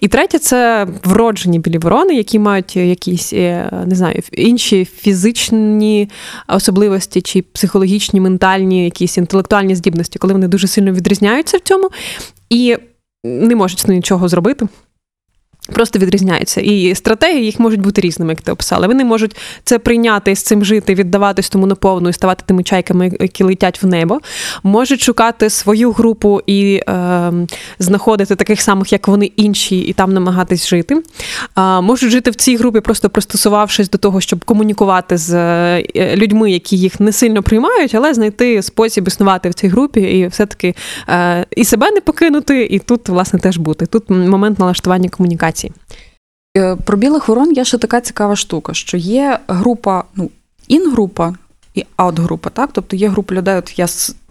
І 0.01 0.07
третє, 0.07 0.39
це 0.39 0.87
вроджені 1.03 1.59
білі 1.59 1.77
ворони, 1.77 2.15
які 2.15 2.39
мають 2.39 2.75
якісь 2.75 3.33
е, 3.33 3.71
не 3.85 3.95
знаю, 3.95 4.21
інші 4.31 4.85
фізичні 4.85 6.09
особливості 6.47 7.21
чи 7.21 7.41
психологічні, 7.41 8.19
ментальні, 8.19 8.83
якісь 8.83 9.17
інтелектуальні 9.17 9.75
здібності, 9.75 10.19
коли 10.19 10.33
вони 10.33 10.47
дуже 10.47 10.67
сильно 10.67 10.91
відрізняються 10.91 11.57
в 11.57 11.61
цьому 11.61 11.89
і 12.49 12.77
не 13.23 13.55
можуть 13.55 13.87
нічого 13.87 14.27
зробити. 14.27 14.67
Просто 15.69 15.99
відрізняються. 15.99 16.61
І 16.61 16.95
стратегії 16.95 17.45
їх 17.45 17.59
можуть 17.59 17.81
бути 17.81 18.01
різними, 18.01 18.31
як 18.31 18.41
ти 18.41 18.51
описала. 18.51 18.87
Вони 18.87 19.05
можуть 19.05 19.35
це 19.63 19.79
прийняти, 19.79 20.35
з 20.35 20.43
цим 20.43 20.65
жити, 20.65 20.95
віддаватись 20.95 21.49
тому 21.49 21.67
наповну 21.67 22.09
і 22.09 22.13
ставати 22.13 22.43
тими 22.47 22.63
чайками, 22.63 23.11
які 23.19 23.43
летять 23.43 23.83
в 23.83 23.87
небо. 23.87 24.19
Можуть 24.63 25.01
шукати 25.01 25.49
свою 25.49 25.91
групу 25.91 26.41
і 26.45 26.81
е, 26.89 27.31
знаходити 27.79 28.35
таких 28.35 28.61
самих, 28.61 28.91
як 28.91 29.07
вони 29.07 29.25
інші, 29.25 29.79
і 29.79 29.93
там 29.93 30.13
намагатись 30.13 30.67
жити. 30.67 31.03
А, 31.55 31.81
можуть 31.81 32.11
жити 32.11 32.31
в 32.31 32.35
цій 32.35 32.55
групі, 32.57 32.79
просто 32.79 33.09
пристосувавшись 33.09 33.89
до 33.89 33.97
того, 33.97 34.21
щоб 34.21 34.45
комунікувати 34.45 35.17
з 35.17 35.33
е, 35.33 36.15
людьми, 36.15 36.51
які 36.51 36.77
їх 36.77 36.99
не 36.99 37.11
сильно 37.11 37.43
приймають, 37.43 37.95
але 37.95 38.13
знайти 38.13 38.61
спосіб 38.61 39.07
існувати 39.07 39.49
в 39.49 39.53
цій 39.53 39.67
групі 39.67 40.01
і 40.01 40.27
все-таки 40.27 40.75
е, 41.09 41.45
і 41.55 41.65
себе 41.65 41.91
не 41.91 42.01
покинути, 42.01 42.65
і 42.65 42.79
тут, 42.79 43.09
власне, 43.09 43.39
теж 43.39 43.57
бути. 43.57 43.85
Тут 43.85 44.09
момент 44.09 44.59
налаштування 44.59 45.09
комунікації. 45.09 45.60
Е, 46.57 46.75
Про 46.75 46.97
білих 46.97 47.27
ворон 47.27 47.51
є 47.51 47.65
ще 47.65 47.77
така 47.77 48.01
цікава 48.01 48.35
штука, 48.35 48.73
що 48.73 48.97
є 48.97 49.39
група, 49.47 50.03
ну, 50.15 50.29
ін-група 50.67 51.35
і 51.73 51.85
аут-група, 51.97 52.49
так? 52.49 52.69
Тобто 52.73 52.95
є 52.95 53.09
група 53.09 53.35
людей, 53.35 53.55
от 53.55 53.79
я 53.79 53.87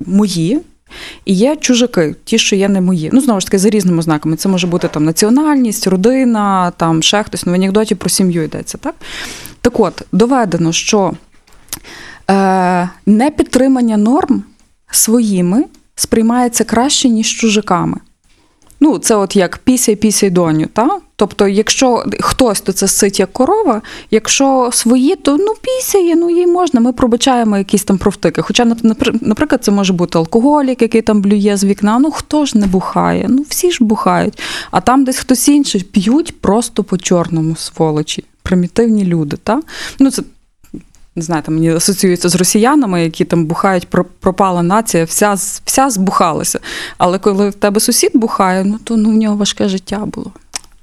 мої, 0.07 0.61
і 1.25 1.35
є 1.35 1.57
чужаки, 1.57 2.15
ті, 2.25 2.39
що 2.39 2.57
є 2.57 2.69
не 2.69 2.81
мої. 2.81 3.11
Ну, 3.13 3.21
знову 3.21 3.41
ж 3.41 3.47
таки, 3.47 3.59
за 3.59 3.71
різними 3.71 4.03
знаками. 4.03 4.37
Це 4.37 4.49
може 4.49 4.67
бути 4.67 4.89
там 4.89 5.05
національність, 5.05 5.87
родина, 5.87 6.71
там 6.77 7.03
ще 7.03 7.23
хтось. 7.23 7.47
Ну, 7.47 7.53
в 7.53 7.55
анекдоті 7.55 7.95
про 7.95 8.11
сім'ю 8.11 8.43
йдеться, 8.43 8.79
так? 8.79 8.95
Так 9.61 9.81
от, 9.81 10.03
доведено, 10.13 10.73
що 10.73 11.13
е, 12.31 12.89
непідтримання 13.07 13.97
норм 13.97 14.45
своїми 14.91 15.65
сприймається 15.95 16.65
краще, 16.65 17.09
ніж 17.09 17.37
чужаками. 17.37 17.97
Ну, 18.81 18.99
це 18.99 19.15
от 19.15 19.37
як 19.37 19.59
пісяй, 19.59 19.97
пісяй 19.97 20.31
доню, 20.31 20.67
та? 20.67 21.01
Тобто, 21.21 21.49
якщо 21.49 22.05
хтось, 22.21 22.61
то 22.61 22.73
це 22.73 22.89
сить 22.89 23.21
як 23.21 23.33
корова, 23.33 23.83
якщо 24.11 24.71
свої, 24.73 25.17
то 25.17 25.37
ну 25.37 25.55
пісяє, 25.63 26.17
ну 26.17 26.31
їй 26.31 26.47
можна, 26.47 26.81
ми 26.81 26.93
пробачаємо 26.93 27.59
якісь 27.59 27.85
там 27.85 27.99
провтики. 27.99 28.43
Хоча, 28.43 28.65
нап- 28.65 29.19
наприклад, 29.21 29.65
це 29.65 29.71
може 29.71 29.93
бути 29.93 30.19
алкоголік, 30.19 30.83
який 30.83 31.03
там 31.03 31.21
блює 31.23 31.57
з 31.57 31.65
вікна. 31.65 31.99
Ну 31.99 32.11
хто 32.11 32.47
ж 32.47 32.59
не 32.59 32.67
бухає? 32.67 33.27
Ну 33.29 33.45
всі 33.49 33.71
ж 33.71 33.85
бухають. 33.85 34.41
А 34.71 34.81
там 34.81 35.05
десь 35.05 35.19
хтось 35.19 35.49
інший 35.49 35.83
п'ють 35.83 36.41
просто 36.41 36.85
по 36.85 36.99
чорному 36.99 37.57
сволочі. 37.57 38.25
Примітивні 38.43 39.05
люди, 39.05 39.37
та? 39.37 39.61
Ну, 39.99 40.11
це 40.11 40.23
не 41.17 41.23
знаю, 41.23 41.43
там 41.43 41.55
мені 41.55 41.75
асоціюється 41.75 42.29
з 42.29 42.35
росіянами, 42.35 43.05
які 43.05 43.25
там 43.25 43.47
бухають, 43.47 43.89
пропала 44.21 44.63
нація, 44.63 45.05
вся, 45.05 45.35
вся 45.65 45.91
збухалася. 45.91 46.61
Але 46.99 47.19
коли 47.19 47.51
в 47.51 47.55
тебе 47.55 47.81
сусід 47.81 48.11
бухає, 48.15 48.65
ну 48.65 48.79
то 48.85 48.97
ну, 48.97 49.11
в 49.11 49.15
нього 49.15 49.37
важке 49.37 49.69
життя 49.69 49.99
було. 50.07 50.33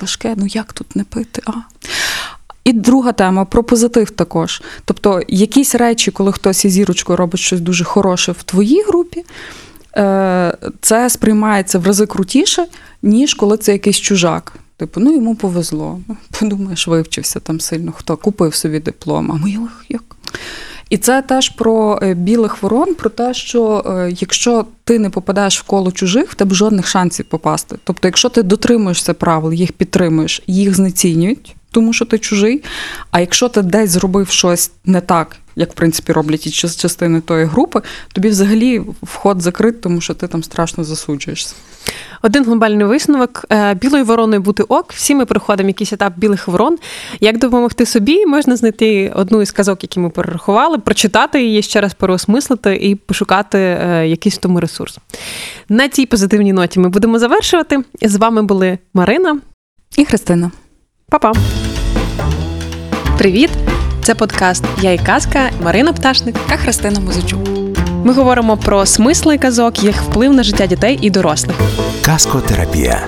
Важке, 0.01 0.33
ну 0.37 0.45
як 0.45 0.73
тут 0.73 0.95
не 0.95 1.03
пити? 1.03 1.41
А? 1.45 1.51
І 2.63 2.73
друга 2.73 3.11
тема 3.11 3.45
про 3.45 3.63
позитив 3.63 4.09
також. 4.09 4.61
Тобто, 4.85 5.21
якісь 5.27 5.75
речі, 5.75 6.11
коли 6.11 6.31
хтось 6.31 6.65
із 6.65 6.71
зірочкою 6.71 7.17
робить 7.17 7.39
щось 7.39 7.61
дуже 7.61 7.83
хороше 7.83 8.31
в 8.31 8.43
твоїй 8.43 8.83
групі, 8.83 9.25
е, 9.97 10.57
це 10.81 11.09
сприймається 11.09 11.79
в 11.79 11.87
рази 11.87 12.05
крутіше, 12.05 12.67
ніж 13.01 13.33
коли 13.33 13.57
це 13.57 13.71
якийсь 13.71 13.99
чужак. 13.99 14.53
Типу, 14.77 14.99
ну 14.99 15.13
йому 15.13 15.35
повезло. 15.35 15.99
Ну, 16.07 16.17
Подумаєш, 16.39 16.87
вивчився 16.87 17.39
там 17.39 17.59
сильно, 17.59 17.91
хто 17.91 18.17
купив 18.17 18.55
собі 18.55 18.79
диплом, 18.79 19.31
а 19.31 19.35
ми 19.35 19.69
як. 19.89 20.03
І 20.89 20.97
це 20.97 21.21
теж 21.21 21.49
про 21.49 21.99
е, 22.01 22.13
білих 22.13 22.63
ворон, 22.63 22.95
про 22.95 23.09
те, 23.09 23.33
що 23.33 23.83
е, 23.85 24.13
якщо 24.19 24.65
ти 24.83 24.99
не 24.99 25.09
попадаєш 25.09 25.59
в 25.59 25.63
коло 25.63 25.91
чужих, 25.91 26.31
в 26.31 26.35
тебе 26.35 26.55
жодних 26.55 26.87
шансів 26.87 27.25
попасти. 27.25 27.75
Тобто, 27.83 28.07
якщо 28.07 28.29
ти 28.29 28.43
дотримуєшся 28.43 29.13
правил, 29.13 29.53
їх 29.53 29.71
підтримуєш, 29.71 30.43
їх 30.47 30.75
знецінюють, 30.75 31.55
тому 31.71 31.93
що 31.93 32.05
ти 32.05 32.19
чужий. 32.19 32.63
А 33.11 33.19
якщо 33.19 33.49
ти 33.49 33.61
десь 33.61 33.89
зробив 33.89 34.29
щось 34.29 34.71
не 34.85 35.01
так, 35.01 35.37
як 35.57 35.71
в 35.71 35.73
принципі 35.73 36.11
роблять 36.11 36.47
і 36.47 36.51
частини 36.51 37.21
тої 37.21 37.45
групи, 37.45 37.81
тобі 38.13 38.29
взагалі 38.29 38.81
вход 39.03 39.41
закрит, 39.41 39.81
тому 39.81 40.01
що 40.01 40.13
ти 40.13 40.27
там 40.27 40.43
страшно 40.43 40.83
засуджуєшся. 40.83 41.55
Один 42.21 42.45
глобальний 42.45 42.85
висновок 42.85 43.45
Е, 43.51 43.73
білою 43.73 44.05
вороною 44.05 44.41
бути 44.41 44.63
ок. 44.63 44.93
Всі 44.93 45.15
ми 45.15 45.25
проходимо 45.25 45.69
якийсь 45.69 45.93
етап 45.93 46.13
білих 46.17 46.47
ворон. 46.47 46.77
Як 47.19 47.37
допомогти 47.37 47.85
собі, 47.85 48.25
можна 48.25 48.55
знайти 48.55 49.11
одну 49.15 49.41
із 49.41 49.51
казок, 49.51 49.83
які 49.83 49.99
ми 49.99 50.09
перерахували, 50.09 50.77
прочитати 50.77 51.43
її 51.43 51.61
ще 51.61 51.81
раз 51.81 51.93
переосмислити 51.93 52.75
і 52.75 52.95
пошукати 52.95 53.57
е, 53.57 54.07
якийсь 54.07 54.35
в 54.35 54.37
тому 54.37 54.59
ресурс. 54.59 54.99
На 55.69 55.89
цій 55.89 56.05
позитивній 56.05 56.53
ноті 56.53 56.79
ми 56.79 56.89
будемо 56.89 57.19
завершувати. 57.19 57.83
З 58.01 58.15
вами 58.15 58.41
були 58.43 58.77
Марина. 58.93 59.39
І 59.97 60.05
Христина. 60.05 60.51
Па-па! 61.09 61.33
Привіт! 63.17 63.49
Це 64.07 64.15
подкаст 64.15 64.63
Я 64.81 64.91
і 64.91 64.97
казка 64.97 65.49
Марина 65.61 65.93
Пташник. 65.93 66.35
Та 66.49 66.57
Христина 66.57 66.99
Музичук. 66.99 67.39
Ми 68.03 68.13
говоримо 68.13 68.57
про 68.57 68.85
смисли 68.85 69.37
казок, 69.37 69.83
їх 69.83 70.01
вплив 70.01 70.33
на 70.33 70.43
життя 70.43 70.67
дітей 70.67 70.99
і 71.01 71.09
дорослих. 71.09 71.55
Казкотерапія 72.05 73.07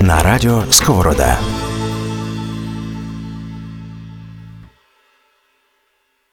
на 0.00 0.22
радіо 0.22 0.62
Сковорода. 0.70 1.38